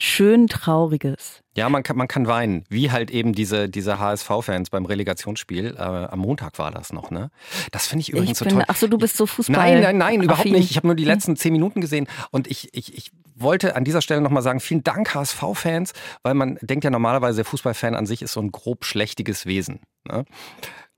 schön 0.01 0.47
Trauriges. 0.47 1.41
Ja, 1.55 1.67
man 1.69 1.83
kann, 1.83 1.97
man 1.97 2.07
kann 2.07 2.25
weinen. 2.27 2.63
Wie 2.69 2.89
halt 2.91 3.11
eben 3.11 3.33
diese, 3.33 3.67
diese 3.69 3.99
HSV-Fans 3.99 4.69
beim 4.69 4.85
Relegationsspiel. 4.85 5.75
Äh, 5.77 5.79
am 5.81 6.19
Montag 6.19 6.57
war 6.57 6.71
das 6.71 6.93
noch, 6.93 7.11
ne? 7.11 7.31
Das 7.71 7.87
finde 7.87 8.01
ich 8.01 8.09
übrigens 8.09 8.31
Ich 8.31 8.37
so 8.37 8.45
bin, 8.45 8.53
toll. 8.55 8.63
ach 8.67 8.75
so, 8.77 8.87
du 8.87 8.97
bist 8.97 9.17
so 9.17 9.25
Fußball. 9.25 9.55
Nein, 9.55 9.81
nein, 9.81 9.97
nein, 9.97 10.23
überhaupt 10.23 10.41
affin. 10.45 10.53
nicht. 10.53 10.71
Ich 10.71 10.77
habe 10.77 10.87
nur 10.87 10.95
die 10.95 11.03
letzten 11.05 11.35
zehn 11.35 11.51
Minuten 11.51 11.81
gesehen 11.81 12.07
und 12.31 12.47
ich, 12.47 12.69
ich, 12.73 12.97
ich 12.97 13.11
wollte 13.35 13.75
an 13.75 13.83
dieser 13.83 14.01
Stelle 14.01 14.21
nochmal 14.21 14.43
sagen, 14.43 14.59
vielen 14.61 14.83
Dank 14.83 15.13
HSV-Fans, 15.13 15.93
weil 16.23 16.33
man 16.33 16.57
denkt 16.61 16.83
ja 16.85 16.89
normalerweise, 16.91 17.37
der 17.37 17.45
Fußballfan 17.45 17.95
an 17.95 18.05
sich 18.05 18.21
ist 18.21 18.33
so 18.33 18.41
ein 18.41 18.51
grob 18.51 18.85
schlechtiges 18.85 19.45
Wesen. 19.45 19.81
Ne? 20.05 20.25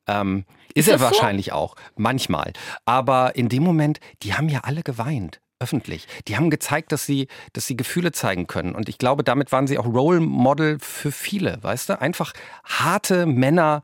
Ähm, 0.07 0.45
ist, 0.73 0.87
Ist 0.87 0.87
er 0.89 0.93
das 0.93 1.01
so? 1.01 1.05
wahrscheinlich 1.07 1.51
auch, 1.53 1.75
manchmal. 1.95 2.53
Aber 2.85 3.35
in 3.35 3.49
dem 3.49 3.63
Moment, 3.63 3.99
die 4.23 4.33
haben 4.35 4.49
ja 4.49 4.61
alle 4.63 4.83
geweint. 4.83 5.39
Öffentlich. 5.61 6.07
Die 6.27 6.35
haben 6.37 6.49
gezeigt, 6.49 6.91
dass 6.91 7.05
sie, 7.05 7.27
dass 7.53 7.67
sie 7.67 7.77
Gefühle 7.77 8.11
zeigen 8.11 8.47
können. 8.47 8.73
Und 8.73 8.89
ich 8.89 8.97
glaube, 8.97 9.23
damit 9.23 9.51
waren 9.51 9.67
sie 9.67 9.77
auch 9.77 9.85
Role 9.85 10.19
Model 10.19 10.79
für 10.79 11.11
viele, 11.11 11.59
weißt 11.61 11.89
du? 11.89 12.01
Einfach 12.01 12.33
harte 12.65 13.27
Männer, 13.27 13.83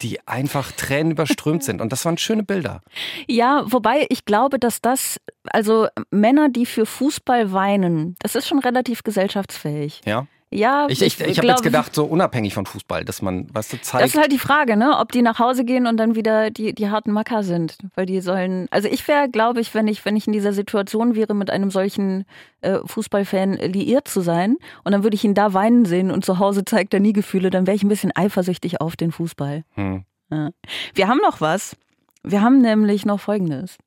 die 0.00 0.26
einfach 0.28 0.70
Tränen 0.72 1.10
überströmt 1.10 1.64
sind. 1.64 1.80
Und 1.80 1.92
das 1.92 2.04
waren 2.04 2.18
schöne 2.18 2.44
Bilder. 2.44 2.82
Ja, 3.26 3.64
wobei 3.66 4.06
ich 4.10 4.24
glaube, 4.24 4.60
dass 4.60 4.80
das, 4.80 5.20
also 5.46 5.88
Männer, 6.10 6.48
die 6.50 6.66
für 6.66 6.86
Fußball 6.86 7.52
weinen, 7.52 8.14
das 8.20 8.36
ist 8.36 8.46
schon 8.46 8.60
relativ 8.60 9.02
gesellschaftsfähig. 9.02 10.00
Ja. 10.04 10.26
Ja, 10.50 10.86
Ich, 10.88 11.02
ich, 11.02 11.20
ich, 11.20 11.38
habe 11.38 11.48
jetzt 11.48 11.62
gedacht, 11.62 11.94
so 11.94 12.06
unabhängig 12.06 12.54
von 12.54 12.64
Fußball, 12.64 13.04
dass 13.04 13.20
man, 13.20 13.46
weißt 13.54 13.74
du, 13.74 13.80
zeigt. 13.82 14.04
Das 14.04 14.14
ist 14.14 14.20
halt 14.20 14.32
die 14.32 14.38
Frage, 14.38 14.76
ne? 14.76 14.96
Ob 14.98 15.12
die 15.12 15.20
nach 15.20 15.38
Hause 15.38 15.64
gehen 15.64 15.86
und 15.86 15.98
dann 15.98 16.14
wieder 16.14 16.50
die, 16.50 16.74
die 16.74 16.88
harten 16.88 17.12
Macker 17.12 17.42
sind. 17.42 17.76
Weil 17.94 18.06
die 18.06 18.20
sollen. 18.20 18.66
Also 18.70 18.88
ich 18.88 19.06
wäre, 19.08 19.28
glaube 19.28 19.60
ich, 19.60 19.74
wenn 19.74 19.86
ich, 19.88 20.04
wenn 20.06 20.16
ich 20.16 20.26
in 20.26 20.32
dieser 20.32 20.54
Situation 20.54 21.14
wäre, 21.14 21.34
mit 21.34 21.50
einem 21.50 21.70
solchen 21.70 22.24
äh, 22.62 22.78
Fußballfan 22.84 23.54
liiert 23.54 24.08
zu 24.08 24.22
sein 24.22 24.56
und 24.84 24.92
dann 24.92 25.02
würde 25.02 25.16
ich 25.16 25.24
ihn 25.24 25.34
da 25.34 25.52
weinen 25.52 25.84
sehen 25.84 26.10
und 26.10 26.24
zu 26.24 26.38
Hause 26.38 26.64
zeigt 26.64 26.94
er 26.94 27.00
nie 27.00 27.12
Gefühle, 27.12 27.50
dann 27.50 27.66
wäre 27.66 27.76
ich 27.76 27.82
ein 27.82 27.88
bisschen 27.88 28.12
eifersüchtig 28.14 28.80
auf 28.80 28.96
den 28.96 29.12
Fußball. 29.12 29.64
hm. 29.74 30.04
Ja. 30.30 30.50
Wir 30.94 31.08
haben 31.08 31.20
noch 31.22 31.40
was. 31.40 31.76
Wir 32.22 32.42
haben 32.42 32.60
nämlich 32.60 33.06
noch 33.06 33.20
folgendes. 33.20 33.78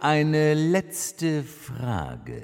Eine 0.00 0.54
letzte 0.54 1.42
Frage. 1.42 2.42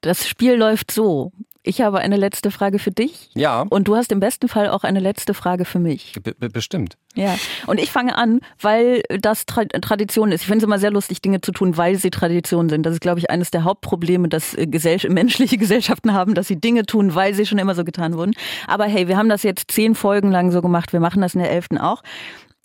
Das 0.00 0.28
Spiel 0.28 0.54
läuft 0.54 0.90
so. 0.90 1.32
Ich 1.64 1.82
habe 1.82 1.98
eine 1.98 2.16
letzte 2.16 2.50
Frage 2.50 2.78
für 2.78 2.92
dich 2.92 3.28
Ja, 3.34 3.66
und 3.68 3.88
du 3.88 3.96
hast 3.96 4.10
im 4.10 4.20
besten 4.20 4.48
Fall 4.48 4.70
auch 4.70 4.84
eine 4.84 5.00
letzte 5.00 5.34
Frage 5.34 5.66
für 5.66 5.78
mich. 5.78 6.14
be 6.22 6.32
be 6.32 6.48
bestimmt. 6.48 6.96
Ja, 7.14 7.36
und 7.66 7.78
ich 7.78 7.90
fange 7.92 8.16
an, 8.16 8.40
weil 8.60 9.02
das 9.20 9.44
Tra 9.44 9.64
Tradition 9.66 10.32
ist. 10.32 10.42
Ich 10.42 10.46
finde 10.46 10.58
es 10.58 10.64
immer 10.64 10.78
sehr 10.78 10.92
lustig, 10.92 11.20
Dinge 11.20 11.40
zu 11.42 11.52
tun, 11.52 11.76
weil 11.76 11.96
sie 11.96 12.10
Tradition 12.10 12.70
sind. 12.70 12.86
Das 12.86 12.94
ist, 12.94 13.00
glaube 13.00 13.18
ich, 13.18 13.28
eines 13.28 13.50
der 13.50 13.64
Hauptprobleme, 13.64 14.28
dass 14.28 14.54
äh, 14.54 14.66
gesell 14.66 14.98
menschliche 15.10 15.58
Gesellschaften 15.58 16.14
haben, 16.14 16.34
dass 16.34 16.46
sie 16.46 16.60
Dinge 16.60 16.86
tun, 16.86 17.14
weil 17.14 17.34
sie 17.34 17.44
schon 17.44 17.58
immer 17.58 17.74
so 17.74 17.84
getan 17.84 18.16
wurden. 18.16 18.32
Aber 18.66 18.84
hey, 18.86 19.08
wir 19.08 19.18
haben 19.18 19.28
das 19.28 19.42
jetzt 19.42 19.70
zehn 19.70 19.94
Folgen 19.94 20.30
lang 20.30 20.52
so 20.52 20.62
gemacht. 20.62 20.92
Wir 20.94 21.00
machen 21.00 21.20
das 21.20 21.34
in 21.34 21.40
der 21.40 21.50
elften 21.50 21.76
auch. 21.76 22.02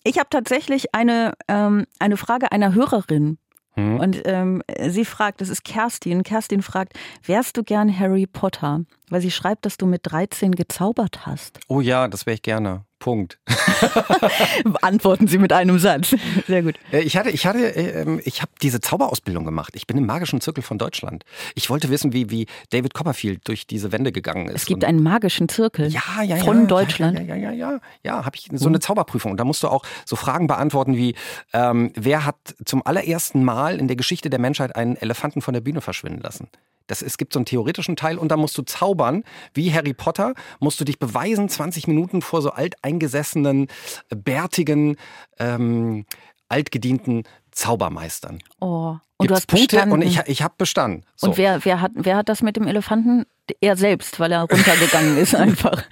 Ich 0.04 0.18
habe 0.18 0.28
tatsächlich 0.30 0.94
eine, 0.94 1.32
ähm, 1.48 1.86
eine 1.98 2.16
Frage 2.16 2.52
einer 2.52 2.74
Hörerin. 2.74 3.38
Hm. 3.74 4.00
Und 4.00 4.22
ähm, 4.24 4.62
sie 4.88 5.04
fragt, 5.04 5.40
das 5.40 5.48
ist 5.48 5.64
Kerstin. 5.64 6.22
Kerstin 6.22 6.62
fragt, 6.62 6.94
wärst 7.24 7.56
du 7.56 7.64
gern 7.64 7.98
Harry 7.98 8.26
Potter? 8.26 8.82
Weil 9.10 9.20
sie 9.20 9.30
schreibt, 9.30 9.66
dass 9.66 9.76
du 9.76 9.86
mit 9.86 10.00
13 10.04 10.52
gezaubert 10.52 11.26
hast. 11.26 11.60
Oh 11.68 11.80
ja, 11.80 12.08
das 12.08 12.26
wäre 12.26 12.34
ich 12.34 12.42
gerne. 12.42 12.84
Punkt. 13.04 13.38
Antworten 14.80 15.26
Sie 15.26 15.36
mit 15.36 15.52
einem 15.52 15.78
Satz. 15.78 16.14
Sehr 16.46 16.62
gut. 16.62 16.76
Äh, 16.90 17.02
Ich 17.02 17.18
hatte, 17.18 17.28
ich 17.28 17.44
hatte, 17.44 17.58
ähm, 17.58 18.18
ich 18.24 18.40
habe 18.40 18.50
diese 18.62 18.80
Zauberausbildung 18.80 19.44
gemacht. 19.44 19.74
Ich 19.76 19.86
bin 19.86 19.98
im 19.98 20.06
magischen 20.06 20.40
Zirkel 20.40 20.62
von 20.62 20.78
Deutschland. 20.78 21.22
Ich 21.54 21.68
wollte 21.68 21.90
wissen, 21.90 22.14
wie, 22.14 22.30
wie 22.30 22.46
David 22.70 22.94
Copperfield 22.94 23.46
durch 23.46 23.66
diese 23.66 23.92
Wände 23.92 24.10
gegangen 24.10 24.48
ist. 24.48 24.62
Es 24.62 24.64
gibt 24.64 24.84
einen 24.84 25.02
magischen 25.02 25.50
Zirkel 25.50 25.88
ja, 25.88 26.00
ja, 26.22 26.36
ja, 26.36 26.44
von 26.44 26.66
Deutschland. 26.66 27.18
Ja, 27.18 27.24
ja, 27.24 27.36
ja, 27.36 27.50
ja, 27.50 27.72
ja. 27.72 27.80
ja 28.04 28.24
habe 28.24 28.36
ich 28.36 28.48
so 28.54 28.68
eine 28.68 28.80
Zauberprüfung. 28.80 29.32
Und 29.32 29.36
da 29.36 29.44
musst 29.44 29.62
du 29.62 29.68
auch 29.68 29.84
so 30.06 30.16
Fragen 30.16 30.46
beantworten 30.46 30.96
wie, 30.96 31.14
ähm, 31.52 31.92
wer 31.94 32.24
hat 32.24 32.36
zum 32.64 32.86
allerersten 32.86 33.44
Mal 33.44 33.80
in 33.80 33.86
der 33.86 33.96
Geschichte 33.96 34.30
der 34.30 34.38
Menschheit 34.38 34.74
einen 34.76 34.96
Elefanten 34.96 35.42
von 35.42 35.52
der 35.52 35.60
Bühne 35.60 35.82
verschwinden 35.82 36.22
lassen? 36.22 36.48
Das, 36.86 37.02
es 37.02 37.16
gibt 37.16 37.32
so 37.32 37.38
einen 37.38 37.46
theoretischen 37.46 37.96
Teil 37.96 38.18
und 38.18 38.28
da 38.28 38.36
musst 38.36 38.56
du 38.58 38.62
zaubern, 38.62 39.24
wie 39.54 39.72
Harry 39.72 39.94
Potter, 39.94 40.34
musst 40.60 40.80
du 40.80 40.84
dich 40.84 40.98
beweisen, 40.98 41.48
20 41.48 41.88
Minuten 41.88 42.22
vor 42.22 42.42
so 42.42 42.50
alteingesessenen, 42.50 43.68
bärtigen, 44.10 44.96
ähm, 45.38 46.04
altgedienten 46.48 47.24
Zaubermeistern. 47.54 48.40
Oh. 48.60 48.96
Und 49.16 49.28
Gibt's 49.28 49.28
du 49.28 49.34
hast 49.34 49.46
Punkte 49.46 49.76
bestanden. 49.76 49.92
und 49.92 50.02
ich, 50.02 50.18
ich 50.26 50.42
habe 50.42 50.54
bestanden. 50.58 51.04
So. 51.14 51.28
Und 51.28 51.38
wer, 51.38 51.64
wer, 51.64 51.80
hat, 51.80 51.92
wer 51.94 52.16
hat 52.16 52.28
das 52.28 52.42
mit 52.42 52.56
dem 52.56 52.66
Elefanten? 52.66 53.26
Er 53.60 53.76
selbst, 53.76 54.18
weil 54.18 54.32
er 54.32 54.40
runtergegangen 54.42 55.18
ist 55.18 55.34
einfach. 55.36 55.82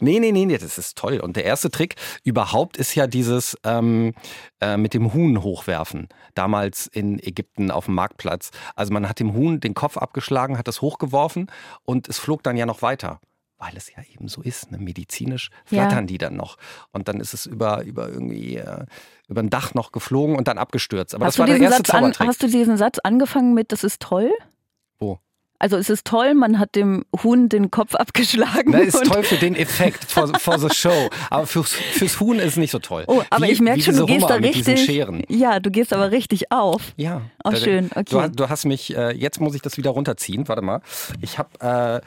Nee, 0.00 0.18
nee, 0.18 0.32
nee, 0.32 0.46
nee, 0.46 0.58
das 0.58 0.78
ist 0.78 0.96
toll. 0.96 1.20
Und 1.20 1.36
der 1.36 1.44
erste 1.44 1.70
Trick 1.70 1.96
überhaupt 2.24 2.76
ist 2.76 2.94
ja 2.94 3.06
dieses 3.06 3.56
ähm, 3.62 4.14
äh, 4.60 4.76
mit 4.76 4.94
dem 4.94 5.12
Huhn 5.12 5.42
hochwerfen. 5.42 6.08
Damals 6.34 6.86
in 6.86 7.18
Ägypten 7.22 7.70
auf 7.70 7.84
dem 7.84 7.94
Marktplatz. 7.94 8.50
Also 8.74 8.92
man 8.92 9.08
hat 9.08 9.20
dem 9.20 9.34
Huhn 9.34 9.60
den 9.60 9.74
Kopf 9.74 9.96
abgeschlagen, 9.96 10.58
hat 10.58 10.66
es 10.66 10.80
hochgeworfen 10.80 11.50
und 11.84 12.08
es 12.08 12.18
flog 12.18 12.42
dann 12.42 12.56
ja 12.56 12.66
noch 12.66 12.82
weiter. 12.82 13.20
Weil 13.58 13.76
es 13.76 13.88
ja 13.94 14.02
eben 14.12 14.28
so 14.28 14.42
ist, 14.42 14.70
ne? 14.72 14.78
medizinisch 14.78 15.50
Ja. 15.70 15.82
flattern 15.84 16.06
die 16.06 16.18
dann 16.18 16.36
noch. 16.36 16.56
Und 16.92 17.08
dann 17.08 17.20
ist 17.20 17.34
es 17.34 17.46
über, 17.46 17.82
über 17.84 18.08
irgendwie 18.08 18.56
äh, 18.56 18.84
über 19.28 19.42
ein 19.42 19.48
Dach 19.50 19.74
noch 19.74 19.92
geflogen 19.92 20.36
und 20.36 20.48
dann 20.48 20.58
abgestürzt. 20.58 21.14
Aber 21.14 21.26
Hast 21.26 21.34
das 21.34 21.38
war 21.38 21.46
der 21.46 21.58
erste 21.60 21.90
Satz 21.92 22.20
an, 22.20 22.26
hast 22.26 22.42
du 22.42 22.48
diesen 22.48 22.76
Satz 22.76 22.98
angefangen 23.02 23.54
mit, 23.54 23.72
das 23.72 23.84
ist 23.84 24.00
toll? 24.02 24.30
Wo? 24.98 25.18
Also 25.60 25.76
es 25.78 25.88
ist 25.88 26.04
toll, 26.04 26.34
man 26.34 26.58
hat 26.58 26.74
dem 26.74 27.04
Huhn 27.22 27.48
den 27.48 27.70
Kopf 27.70 27.94
abgeschlagen. 27.94 28.72
Das 28.72 28.86
ist 28.88 29.04
toll 29.06 29.22
für 29.22 29.36
den 29.36 29.54
Effekt, 29.54 30.04
for, 30.04 30.28
for 30.38 30.58
the 30.58 30.68
show. 30.74 31.08
Aber 31.30 31.46
fürs, 31.46 31.72
fürs 31.72 32.18
Huhn 32.20 32.38
ist 32.38 32.48
es 32.48 32.56
nicht 32.56 32.72
so 32.72 32.80
toll. 32.80 33.04
Oh, 33.06 33.22
aber 33.30 33.46
wie, 33.46 33.52
ich 33.52 33.60
merke 33.60 33.80
schon, 33.80 33.96
du 33.96 34.04
gehst 34.04 34.24
da 34.28 34.34
Hummer 34.34 34.48
diesen 34.48 34.74
richtig. 34.74 35.30
Ja, 35.30 35.60
du 35.60 35.70
gehst 35.70 35.92
aber 35.92 36.10
richtig 36.10 36.50
auf. 36.52 36.92
Ja. 36.96 37.22
Oh, 37.44 37.50
Da- 37.50 37.56
schön, 37.56 37.86
okay. 37.94 38.04
Du, 38.10 38.20
hast- 38.20 38.34
du 38.34 38.48
hast 38.50 38.64
mich, 38.66 38.94
äh, 38.96 39.12
jetzt 39.12 39.40
muss 39.40 39.54
ich 39.54 39.62
das 39.62 39.76
wieder 39.78 39.90
runterziehen. 39.90 40.48
Warte 40.48 40.60
mal. 40.60 40.82
Ich 41.22 41.38
habe 41.38 42.02
äh, 42.02 42.06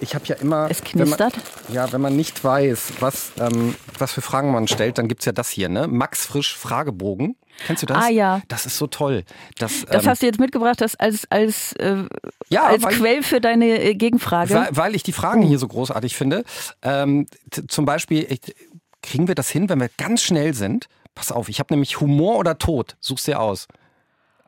ich 0.00 0.14
hab 0.14 0.26
ja 0.26 0.36
immer. 0.36 0.68
Es 0.70 0.80
wenn 0.94 0.98
man- 1.00 1.06
knistert. 1.18 1.34
Ja, 1.72 1.92
wenn 1.92 2.00
man 2.00 2.16
nicht 2.16 2.42
weiß, 2.42 2.94
was, 3.00 3.32
ähm, 3.38 3.74
was 3.98 4.12
für 4.12 4.22
Fragen 4.22 4.50
man 4.52 4.66
stellt, 4.68 4.98
dann 4.98 5.08
gibt's 5.08 5.24
ja 5.26 5.32
das 5.32 5.50
hier, 5.50 5.68
ne? 5.68 5.86
Max 5.88 6.26
Frisch 6.26 6.56
Fragebogen. 6.56 7.36
Kennst 7.66 7.82
du 7.82 7.86
das? 7.86 8.04
Ah, 8.04 8.08
ja. 8.08 8.40
Das 8.48 8.64
ist 8.64 8.78
so 8.78 8.86
toll. 8.86 9.24
Das, 9.58 9.84
Das 9.84 10.04
ähm, 10.04 10.10
hast 10.10 10.22
du 10.22 10.26
jetzt 10.26 10.40
mitgebracht, 10.40 10.80
das 10.80 10.96
als, 10.96 11.30
als, 11.30 11.74
äh, 11.74 12.04
Ja, 12.48 12.64
als 12.64 12.86
Quell 12.86 13.22
für 13.22 13.40
deine 13.40 13.80
äh, 13.82 13.94
Gegenfrage. 13.94 14.54
Weil, 14.54 14.68
weil 14.70 14.94
ich 14.94 15.02
die 15.02 15.12
Fragen 15.12 15.42
hier 15.42 15.58
so 15.58 15.68
großartig 15.68 16.16
finde. 16.16 16.44
Ähm, 16.82 17.26
zum 17.68 17.84
Beispiel, 17.84 18.26
ich, 18.30 18.54
kriegen 19.02 19.28
wir 19.28 19.34
das 19.34 19.50
hin, 19.50 19.68
wenn 19.68 19.80
wir 19.80 19.90
ganz 19.98 20.22
schnell 20.22 20.54
sind? 20.54 20.88
Pass 21.14 21.32
auf, 21.32 21.48
ich 21.50 21.58
habe 21.58 21.74
nämlich 21.74 22.00
Humor 22.00 22.38
oder 22.38 22.56
Tod. 22.56 22.96
Such's 23.00 23.24
dir 23.24 23.40
aus. 23.40 23.66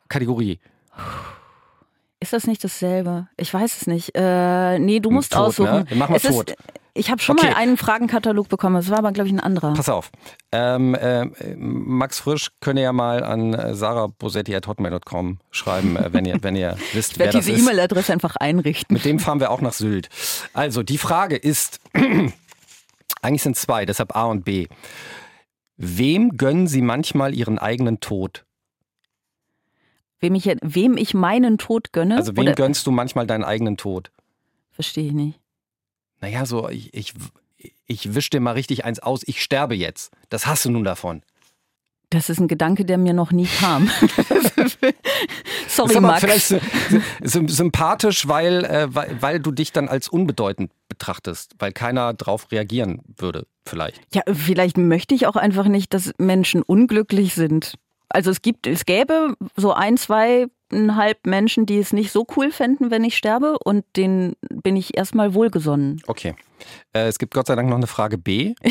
Kategorie. 0.09 0.59
Ist 2.23 2.33
das 2.33 2.47
nicht 2.47 2.63
dasselbe? 2.63 3.27
Ich 3.37 3.53
weiß 3.53 3.77
es 3.83 3.87
nicht. 3.87 4.13
Äh, 4.15 4.79
nee, 4.79 5.01
du 5.01 5.11
musst 5.11 5.33
Tot, 5.33 5.41
aussuchen. 5.49 5.71
ne? 5.81 5.85
Wir 5.89 5.97
machen 5.97 6.15
es 6.15 6.25
ist, 6.25 6.31
tot. 6.31 6.55
ich 6.95 7.11
habe 7.11 7.21
schon 7.21 7.37
Okay. 7.37 7.49
mal 7.49 7.57
einen 7.57 7.77
Fragenkatalog 7.77 8.49
bekommen. 8.49 8.77
Es 8.77 8.91
war 8.91 8.99
aber, 8.99 9.11
glaube 9.13 9.27
ich, 9.29 9.35
ein 9.35 9.41
anderer. 9.41 9.75
Pass 9.75 9.89
auf. 9.89 10.11
Ähm, 10.53 10.95
äh, 10.95 11.27
Max 11.57 12.21
Frisch 12.21 12.51
könne 12.61 12.81
ja 12.83 12.93
mal 12.93 13.25
an 13.25 13.55
äh, 13.55 13.75
sarahbosetti.hotmail.com 13.75 15.39
schreiben, 15.51 15.97
äh, 15.97 16.13
wenn, 16.13 16.25
ihr, 16.25 16.39
wenn 16.43 16.55
ihr 16.55 16.77
wisst, 16.93 17.13
Ich 17.13 17.19
wer 17.19 17.27
werde 17.27 17.39
das 17.39 17.47
diese 17.47 17.59
ist. 17.59 17.63
E-Mail-Adresse 17.67 18.13
einfach 18.13 18.37
einrichten. 18.37 18.95
Mit 18.95 19.05
dem 19.05 19.19
fahren 19.19 19.41
wir 19.41 19.51
auch 19.51 19.61
nach 19.61 19.73
Sylt. 19.73 20.09
Also, 20.55 20.83
die 20.85 20.99
Frage 20.99 21.37
ist, 21.37 21.81
eigentlich 23.23 23.43
sind 23.43 23.57
zwei, 23.57 23.85
deshalb 23.85 24.15
A 24.17 24.27
und 24.27 24.45
B. 24.45 24.69
Wem 25.77 26.37
gönnen 26.37 26.67
Sie 26.69 26.83
manchmal 26.83 27.35
Ihren 27.35 27.59
eigenen 27.59 27.99
Tod? 28.01 28.45
Wem 30.23 30.35
ich, 30.37 30.49
wem 30.63 30.97
ich 30.97 31.13
meinen 31.15 31.59
Tod 31.59 31.93
gönne? 31.93 32.17
Also 32.17 32.35
wem 32.37 32.45
oder, 32.45 32.55
gönnst 32.55 32.87
du 32.87 32.93
manchmal 32.93 33.27
deinen 33.27 33.45
eigenen 33.45 33.77
Tod? 33.77 34.11
Verstehe 34.71 35.09
ich 35.09 35.13
nicht. 35.13 35.41
Naja, 36.21 36.47
so, 36.47 36.69
ich, 36.69 36.95
ich, 36.95 37.13
ich 37.87 38.15
wisch 38.15 38.31
dir 38.31 38.39
mal 38.41 38.53
richtig 38.53 38.85
eins 38.85 39.01
aus, 39.01 39.23
ich 39.27 39.43
sterbe 39.43 39.75
jetzt. 39.75 40.13
Das 40.29 40.47
hast 40.47 40.65
du 40.65 40.71
nun 40.71 40.85
davon. 40.85 41.23
Das 42.11 42.29
ist 42.31 42.39
ein 42.39 42.47
Gedanke, 42.47 42.85
der 42.85 42.99
mir 42.99 43.15
noch 43.15 43.33
nie 43.33 43.47
kam. 43.47 43.91
Sorry, 45.69 45.95
ist 45.95 46.01
Max. 46.01 46.21
vielleicht 46.21 46.47
sy- 46.47 46.61
sy- 47.23 47.49
sympathisch, 47.49 48.29
weil, 48.29 48.65
äh, 48.65 48.95
weil, 48.95 49.17
weil 49.21 49.41
du 49.41 49.51
dich 49.51 49.73
dann 49.73 49.89
als 49.89 50.09
unbedeutend 50.09 50.71
betrachtest, 50.89 51.55
weil 51.59 51.73
keiner 51.73 52.13
drauf 52.15 52.53
reagieren 52.53 53.01
würde, 53.17 53.47
vielleicht. 53.67 54.01
Ja, 54.15 54.23
vielleicht 54.33 54.77
möchte 54.77 55.15
ich 55.15 55.27
auch 55.27 55.37
einfach 55.37 55.67
nicht, 55.67 55.95
dass 55.95 56.13
Menschen 56.19 56.63
unglücklich 56.63 57.35
sind. 57.35 57.75
Also 58.15 58.31
es 58.31 58.43
gibt, 58.43 58.67
es 58.67 58.85
gäbe 58.85 59.35
so 59.57 59.73
ein, 59.73 59.97
zweieinhalb 59.97 61.27
Menschen, 61.27 61.65
die 61.67 61.79
es 61.79 61.93
nicht 61.93 62.13
so 62.13 62.27
cool 62.37 62.51
fänden, 62.53 62.91
wenn 62.91 63.05
ich 63.05 63.17
sterbe 63.17 63.57
und 63.65 63.85
denen 63.97 64.35
bin 64.51 64.77
ich 64.77 64.97
erstmal 64.97 65.33
wohlgesonnen. 65.35 66.03
Okay. 66.07 66.35
Äh, 66.93 67.07
es 67.09 67.19
gibt 67.19 67.33
Gott 67.35 67.47
sei 67.47 67.55
Dank 67.57 67.69
noch 67.71 67.77
eine 67.77 67.87
Frage 67.87 68.19
B. 68.19 68.55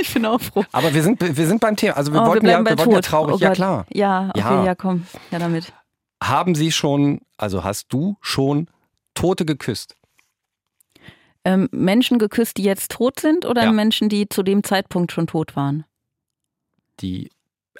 Ich 0.00 0.12
bin 0.14 0.26
auch 0.26 0.40
froh. 0.40 0.64
Aber 0.72 0.92
wir 0.92 1.02
sind, 1.02 1.20
wir 1.20 1.46
sind 1.46 1.60
beim 1.60 1.76
Thema. 1.76 1.96
Also 1.96 2.12
wir 2.12 2.22
Oh, 2.22 2.26
wollten 2.26 2.44
ja, 2.46 2.60
bleiben 2.60 2.68
wir 2.68 2.78
wollten 2.78 2.92
ja 2.92 3.00
traurig. 3.00 3.34
Oh 3.36 3.38
ja, 3.38 3.50
klar. 3.52 3.86
Ja, 3.92 4.28
okay, 4.30 4.40
Ja. 4.40 4.64
ja, 4.64 4.74
komm. 4.74 5.06
Ja, 5.30 5.38
damit. 5.38 5.72
Haben 6.22 6.54
Sie 6.54 6.70
schon, 6.70 7.20
also 7.38 7.64
hast 7.64 7.86
du 7.92 8.16
schon 8.20 8.68
Tote 9.14 9.46
geküsst? 9.46 9.96
Ähm, 11.44 11.68
Menschen 11.72 12.18
geküsst, 12.18 12.58
die 12.58 12.62
jetzt 12.64 12.90
tot 12.92 13.20
sind 13.20 13.46
oder 13.46 13.64
Ja. 13.64 13.72
Menschen, 13.72 14.08
die 14.08 14.28
zu 14.28 14.42
dem 14.42 14.62
Zeitpunkt 14.64 15.12
schon 15.12 15.26
tot 15.26 15.56
waren? 15.56 15.84
die, 17.00 17.30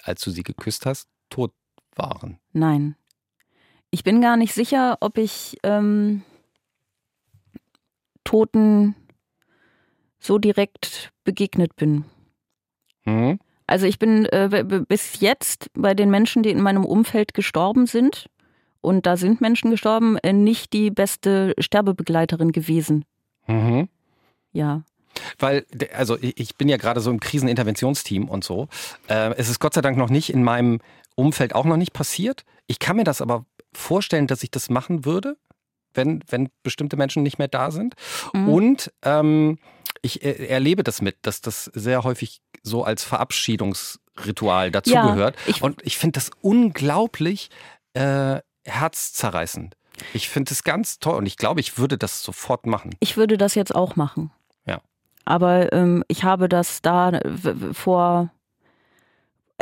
als 0.03 0.21
du 0.21 0.31
sie 0.31 0.43
geküsst 0.43 0.85
hast, 0.85 1.09
tot 1.29 1.53
waren. 1.95 2.39
Nein. 2.51 2.95
Ich 3.91 4.03
bin 4.03 4.21
gar 4.21 4.37
nicht 4.37 4.53
sicher, 4.53 4.97
ob 5.01 5.17
ich 5.17 5.57
ähm, 5.63 6.23
Toten 8.23 8.95
so 10.19 10.37
direkt 10.37 11.11
begegnet 11.23 11.75
bin. 11.75 12.05
Mhm. 13.05 13.39
Also 13.67 13.85
ich 13.85 13.99
bin 13.99 14.25
äh, 14.25 14.83
bis 14.87 15.19
jetzt 15.19 15.69
bei 15.73 15.93
den 15.93 16.09
Menschen, 16.09 16.43
die 16.43 16.51
in 16.51 16.61
meinem 16.61 16.85
Umfeld 16.85 17.33
gestorben 17.33 17.85
sind, 17.85 18.27
und 18.81 19.05
da 19.05 19.15
sind 19.15 19.39
Menschen 19.39 19.71
gestorben, 19.71 20.17
äh, 20.17 20.33
nicht 20.33 20.73
die 20.73 20.91
beste 20.91 21.53
Sterbebegleiterin 21.57 22.51
gewesen. 22.51 23.05
Mhm. 23.47 23.87
Ja. 24.51 24.83
Weil, 25.39 25.65
also 25.95 26.17
ich 26.21 26.55
bin 26.55 26.69
ja 26.69 26.77
gerade 26.77 26.99
so 27.01 27.11
im 27.11 27.19
Kriseninterventionsteam 27.19 28.29
und 28.29 28.43
so. 28.43 28.67
Äh, 29.07 29.33
es 29.35 29.49
ist 29.49 29.59
Gott 29.59 29.73
sei 29.73 29.81
Dank 29.81 29.97
noch 29.97 30.09
nicht 30.09 30.31
in 30.31 30.43
meinem 30.43 30.79
Umfeld 31.15 31.53
auch 31.55 31.65
noch 31.65 31.77
nicht 31.77 31.93
passiert. 31.93 32.43
Ich 32.67 32.79
kann 32.79 32.95
mir 32.95 33.03
das 33.03 33.21
aber 33.21 33.45
vorstellen, 33.73 34.27
dass 34.27 34.43
ich 34.43 34.51
das 34.51 34.69
machen 34.69 35.05
würde, 35.05 35.37
wenn, 35.93 36.23
wenn 36.27 36.49
bestimmte 36.63 36.97
Menschen 36.97 37.23
nicht 37.23 37.37
mehr 37.37 37.47
da 37.47 37.71
sind. 37.71 37.95
Mhm. 38.33 38.49
Und 38.49 38.93
ähm, 39.03 39.59
ich 40.01 40.23
äh, 40.23 40.47
erlebe 40.47 40.83
das 40.83 41.01
mit, 41.01 41.17
dass 41.21 41.41
das 41.41 41.65
sehr 41.73 42.03
häufig 42.03 42.41
so 42.63 42.83
als 42.83 43.03
Verabschiedungsritual 43.03 44.71
dazugehört. 44.71 45.35
ich- 45.47 45.61
und 45.61 45.81
ich 45.85 45.97
finde 45.97 46.13
das 46.19 46.31
unglaublich 46.41 47.49
äh, 47.93 48.39
herzzerreißend. 48.65 49.75
Ich 50.13 50.29
finde 50.29 50.51
es 50.51 50.63
ganz 50.63 50.99
toll 50.99 51.17
und 51.17 51.25
ich 51.25 51.37
glaube, 51.37 51.59
ich 51.59 51.77
würde 51.77 51.97
das 51.97 52.23
sofort 52.23 52.65
machen. 52.65 52.95
Ich 52.99 53.15
würde 53.17 53.37
das 53.37 53.53
jetzt 53.55 53.75
auch 53.75 53.95
machen. 53.95 54.31
Aber 55.25 55.71
ähm, 55.73 56.03
ich 56.07 56.23
habe 56.23 56.49
das 56.49 56.81
da 56.81 57.09
äh, 57.09 57.73
vor, 57.73 58.29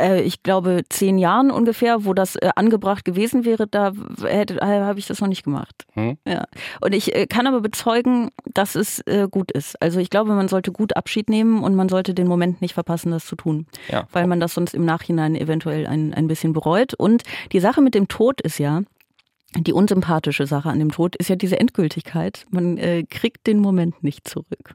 äh, 0.00 0.22
ich 0.22 0.42
glaube, 0.42 0.82
zehn 0.88 1.18
Jahren 1.18 1.50
ungefähr, 1.50 2.04
wo 2.04 2.14
das 2.14 2.36
äh, 2.36 2.50
angebracht 2.56 3.04
gewesen 3.04 3.44
wäre, 3.44 3.66
da 3.66 3.92
hätte, 4.22 4.60
äh, 4.60 4.80
habe 4.80 4.98
ich 4.98 5.06
das 5.06 5.20
noch 5.20 5.28
nicht 5.28 5.44
gemacht. 5.44 5.86
Hm? 5.92 6.18
Ja. 6.26 6.44
Und 6.80 6.94
ich 6.94 7.14
äh, 7.14 7.26
kann 7.26 7.46
aber 7.46 7.60
bezeugen, 7.60 8.30
dass 8.52 8.74
es 8.74 9.00
äh, 9.06 9.28
gut 9.30 9.52
ist. 9.52 9.80
Also 9.80 10.00
ich 10.00 10.10
glaube, 10.10 10.32
man 10.32 10.48
sollte 10.48 10.72
gut 10.72 10.96
Abschied 10.96 11.28
nehmen 11.28 11.62
und 11.62 11.74
man 11.74 11.88
sollte 11.88 12.14
den 12.14 12.26
Moment 12.26 12.60
nicht 12.60 12.74
verpassen, 12.74 13.12
das 13.12 13.26
zu 13.26 13.36
tun. 13.36 13.66
Ja. 13.88 14.06
Weil 14.12 14.26
man 14.26 14.40
das 14.40 14.54
sonst 14.54 14.74
im 14.74 14.84
Nachhinein 14.84 15.36
eventuell 15.36 15.86
ein, 15.86 16.12
ein 16.12 16.26
bisschen 16.26 16.52
bereut. 16.52 16.94
Und 16.94 17.22
die 17.52 17.60
Sache 17.60 17.80
mit 17.80 17.94
dem 17.94 18.08
Tod 18.08 18.40
ist 18.40 18.58
ja, 18.58 18.82
die 19.56 19.72
unsympathische 19.72 20.46
Sache 20.46 20.68
an 20.70 20.78
dem 20.78 20.90
Tod 20.92 21.16
ist 21.16 21.28
ja 21.28 21.36
diese 21.36 21.58
Endgültigkeit. 21.60 22.46
Man 22.50 22.78
äh, 22.78 23.04
kriegt 23.08 23.46
den 23.46 23.58
Moment 23.58 24.02
nicht 24.02 24.26
zurück. 24.28 24.74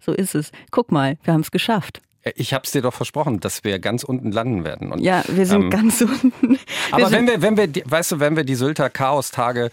So 0.00 0.12
ist 0.12 0.34
es. 0.34 0.50
Guck 0.70 0.92
mal, 0.92 1.16
wir 1.24 1.32
haben 1.34 1.40
es 1.40 1.50
geschafft. 1.50 2.00
Äh, 2.22 2.32
Ich 2.36 2.52
habe 2.52 2.64
es 2.64 2.72
dir 2.72 2.82
doch 2.82 2.94
versprochen, 2.94 3.40
dass 3.40 3.64
wir 3.64 3.78
ganz 3.78 4.04
unten 4.04 4.30
landen 4.32 4.64
werden. 4.64 4.92
Und, 4.92 5.00
Ja, 5.00 5.24
wir 5.28 5.46
sind 5.46 5.62
ähm, 5.64 5.70
ganz 5.70 6.00
unten. 6.02 6.50
Wir 6.50 6.58
Aber 6.92 7.10
wenn 7.10 7.26
wir, 7.26 7.40
wenn 7.42 7.56
wir, 7.56 7.68
weißt 7.84 8.12
du, 8.12 8.20
wenn 8.20 8.36
wir 8.36 8.44
die 8.44 8.54
Sylter 8.54 8.90
Chaostage 8.90 9.70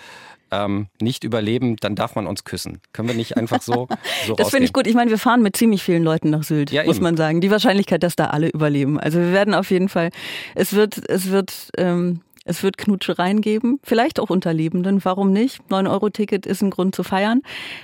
ähm, 0.51 0.87
nicht 1.01 1.23
überleben, 1.23 1.75
dann 1.77 1.95
darf 1.95 2.15
man 2.15 2.27
uns 2.27 2.43
küssen. 2.43 2.79
Können 2.93 3.07
wir 3.09 3.15
nicht 3.15 3.35
einfach 3.35 3.61
so, 3.61 3.87
so 4.27 4.35
das 4.35 4.51
finde 4.51 4.65
ich 4.65 4.73
gut. 4.73 4.85
Ich 4.87 4.93
meine, 4.93 5.09
wir 5.11 5.17
fahren 5.17 5.41
mit 5.41 5.57
ziemlich 5.57 5.83
vielen 5.83 6.03
Leuten 6.03 6.29
nach 6.29 6.43
Sylt, 6.43 6.71
Ja, 6.71 6.83
muss 6.85 6.97
eben. 6.97 7.03
man 7.03 7.17
sagen. 7.17 7.41
Die 7.41 7.51
Wahrscheinlichkeit, 7.51 8.03
dass 8.03 8.15
da 8.15 8.27
alle 8.27 8.49
überleben. 8.49 8.99
Also 8.99 9.19
wir 9.19 9.31
werden 9.33 9.53
auf 9.53 9.71
jeden 9.71 9.89
Fall, 9.89 10.11
es 10.53 10.73
wird, 10.73 11.01
es 11.09 11.29
wird, 11.31 11.71
ähm, 11.77 12.21
es 12.45 12.63
wird 12.63 12.77
Knutschereien 12.77 13.41
geben, 13.41 13.79
vielleicht 13.83 14.19
auch 14.19 14.29
unter 14.29 14.53
Lebenden, 14.53 15.03
warum 15.03 15.31
nicht? 15.31 15.61
9-Euro-Ticket 15.69 16.45
ist 16.45 16.61
ein 16.61 16.69
Grund 16.69 16.95
zu 16.95 17.03
feiern. 17.03 17.41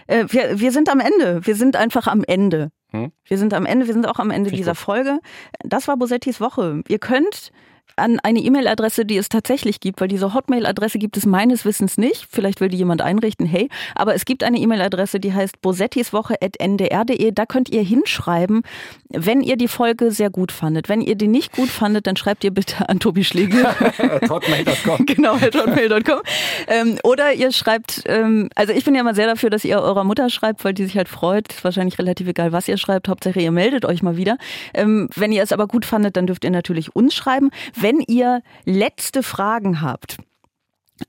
Äh, 0.08 0.26
wir, 0.30 0.60
wir 0.60 0.72
sind 0.72 0.90
am 0.90 1.00
Ende, 1.00 1.46
wir 1.46 1.56
sind 1.56 1.76
einfach 1.76 2.08
am 2.08 2.24
Ende. 2.24 2.70
Hm? 2.92 3.12
Wir 3.26 3.38
sind 3.38 3.54
am 3.54 3.66
Ende, 3.66 3.88
wir 3.88 3.94
sind 3.94 4.08
auch 4.08 4.20
am 4.20 4.30
Ende 4.30 4.50
ich 4.52 4.56
dieser 4.56 4.72
gut. 4.72 4.80
Folge. 4.80 5.20
Das 5.64 5.88
war 5.88 5.98
Bosettis 5.98 6.40
Woche. 6.40 6.84
Ihr 6.88 7.00
könnt 7.00 7.52
an 7.96 8.20
eine 8.24 8.40
E-Mail-Adresse, 8.40 9.06
die 9.06 9.18
es 9.18 9.30
tatsächlich 9.30 9.80
gibt, 9.80 10.02
weil 10.02 10.08
diese 10.08 10.34
Hotmail-Adresse 10.34 11.00
gibt 11.00 11.18
es 11.18 11.26
meines 11.26 11.66
Wissens 11.66 11.98
nicht. 11.98 12.28
Vielleicht 12.30 12.62
will 12.62 12.70
die 12.70 12.78
jemand 12.78 13.02
einrichten, 13.02 13.46
hey. 13.46 13.70
Aber 13.96 14.16
es 14.16 14.26
gibt 14.26 14.44
eine 14.44 14.58
E-Mail-Adresse, 14.58 15.20
die 15.20 15.34
heißt 15.34 15.62
bosettiswoche.ndr.de. 15.62 17.32
Da 17.32 17.46
könnt 17.46 17.70
ihr 17.70 17.82
hinschreiben, 17.82 18.64
wenn 19.10 19.42
ihr 19.42 19.58
die 19.58 19.68
Folge 19.68 20.12
sehr 20.12 20.30
gut 20.30 20.52
fandet. 20.52 20.90
Wenn 20.90 21.02
ihr 21.02 21.16
die 21.16 21.28
nicht 21.28 21.52
gut 21.52 21.70
fandet, 21.70 22.08
dann 22.08 22.16
schreibt 22.16 22.44
ihr 22.44 22.52
bitte 22.52 22.90
an 22.90 23.00
Tobi 23.00 23.24
Schlegel. 23.24 23.64
Hotmail.com. 24.30 25.06
genau, 25.06 25.40
hotmail.com. 25.40 26.22
Ähm, 26.68 26.98
oder 27.04 27.34
ihr 27.34 27.52
schreibt, 27.52 28.04
ähm, 28.06 28.50
also 28.56 28.74
ich 28.74 28.84
bin 28.84 28.96
ja 28.96 29.02
immer 29.02 29.16
sehr 29.16 29.28
dafür, 29.28 29.50
dass 29.50 29.66
ihr 29.66 29.80
eurer 29.80 30.04
Mutter 30.04 30.30
schreibt, 30.30 30.64
weil 30.64 30.74
die 30.74 30.86
sich 30.86 30.98
halt 30.98 31.10
freut. 31.10 31.52
Ist 31.52 31.64
wahrscheinlich 31.64 32.00
relativ 32.00 32.28
egal, 32.28 32.52
was 32.52 32.68
ihr 32.68 32.78
schreibt. 32.78 33.08
Hauptsache, 33.08 33.40
ihr 33.40 33.52
meldet 33.52 33.86
euch 33.86 34.02
mal 34.02 34.18
wieder. 34.18 34.38
Ähm, 34.74 35.10
wenn 35.16 35.32
ihr 35.32 35.44
es 35.44 35.52
aber 35.52 35.68
gut 35.68 35.86
fandet, 35.86 36.18
dann 36.18 36.28
dürft 36.28 36.44
ihr 36.44 36.52
natürlich 36.52 36.96
uns 36.96 37.14
schreiben. 37.14 37.52
Wenn 37.82 38.00
ihr 38.00 38.44
letzte 38.66 39.24
Fragen 39.24 39.82
habt, 39.82 40.18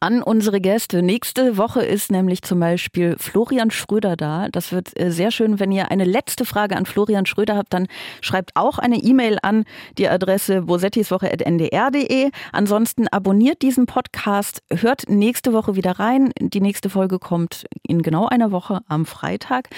an 0.00 0.22
unsere 0.22 0.60
Gäste. 0.60 1.02
Nächste 1.02 1.58
Woche 1.58 1.82
ist 1.82 2.10
nämlich 2.10 2.42
zum 2.42 2.60
Beispiel 2.60 3.16
Florian 3.18 3.70
Schröder 3.70 4.16
da. 4.16 4.48
Das 4.50 4.72
wird 4.72 4.98
äh, 4.98 5.10
sehr 5.10 5.30
schön. 5.30 5.60
Wenn 5.60 5.70
ihr 5.70 5.90
eine 5.90 6.04
letzte 6.04 6.44
Frage 6.44 6.76
an 6.76 6.86
Florian 6.86 7.26
Schröder 7.26 7.56
habt, 7.56 7.74
dann 7.74 7.88
schreibt 8.20 8.52
auch 8.54 8.78
eine 8.78 8.96
E-Mail 8.96 9.38
an 9.42 9.64
die 9.98 10.08
Adresse 10.08 10.62
bosettiswoche.ndr.de. 10.62 12.30
Ansonsten 12.52 13.08
abonniert 13.08 13.60
diesen 13.60 13.86
Podcast, 13.86 14.62
hört 14.70 15.10
nächste 15.10 15.52
Woche 15.52 15.76
wieder 15.76 15.98
rein. 15.98 16.32
Die 16.40 16.60
nächste 16.60 16.88
Folge 16.88 17.18
kommt 17.18 17.66
in 17.86 18.02
genau 18.02 18.26
einer 18.26 18.50
Woche 18.50 18.80
am 18.88 19.04
Freitag. 19.04 19.68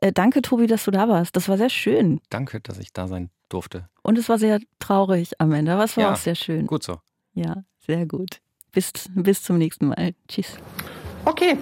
Äh, 0.00 0.12
danke, 0.12 0.42
Tobi, 0.42 0.66
dass 0.66 0.84
du 0.84 0.92
da 0.92 1.08
warst. 1.08 1.34
Das 1.34 1.48
war 1.48 1.58
sehr 1.58 1.70
schön. 1.70 2.20
Danke, 2.30 2.60
dass 2.60 2.78
ich 2.78 2.92
da 2.92 3.08
sein 3.08 3.30
durfte. 3.54 3.88
Und 4.02 4.18
es 4.18 4.28
war 4.28 4.38
sehr 4.38 4.58
traurig 4.78 5.40
am 5.40 5.52
Ende, 5.52 5.72
aber 5.72 5.84
es 5.84 5.96
war 5.96 6.04
Ja, 6.04 6.12
auch 6.12 6.16
sehr 6.16 6.34
schön. 6.34 6.66
Gut 6.66 6.82
so. 6.82 6.98
Ja, 7.32 7.64
sehr 7.86 8.04
gut. 8.06 8.40
Bis, 8.72 8.92
bis 9.14 9.42
zum 9.42 9.56
nächsten 9.58 9.86
Mal. 9.88 10.14
Tschüss. 10.28 10.56
Okay. 11.24 11.56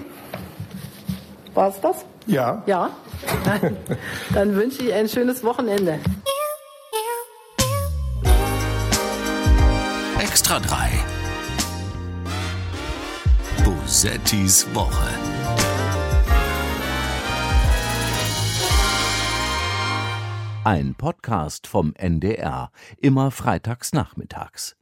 War's 1.54 1.80
das? 1.80 2.04
Ja. 2.26 2.62
Ja. 2.66 2.90
Dann 4.34 4.56
wünsche 4.56 4.82
ich 4.82 4.92
ein 4.92 5.08
schönes 5.08 5.44
Wochenende. 5.44 5.98
Extra 10.18 10.58
3. 10.60 10.90
Bosettis 13.64 14.66
Woche. 14.74 15.08
Ein 20.64 20.94
Podcast 20.94 21.66
vom 21.66 21.92
NDR, 21.96 22.70
immer 22.98 23.32
freitags 23.32 23.92
nachmittags. 23.92 24.76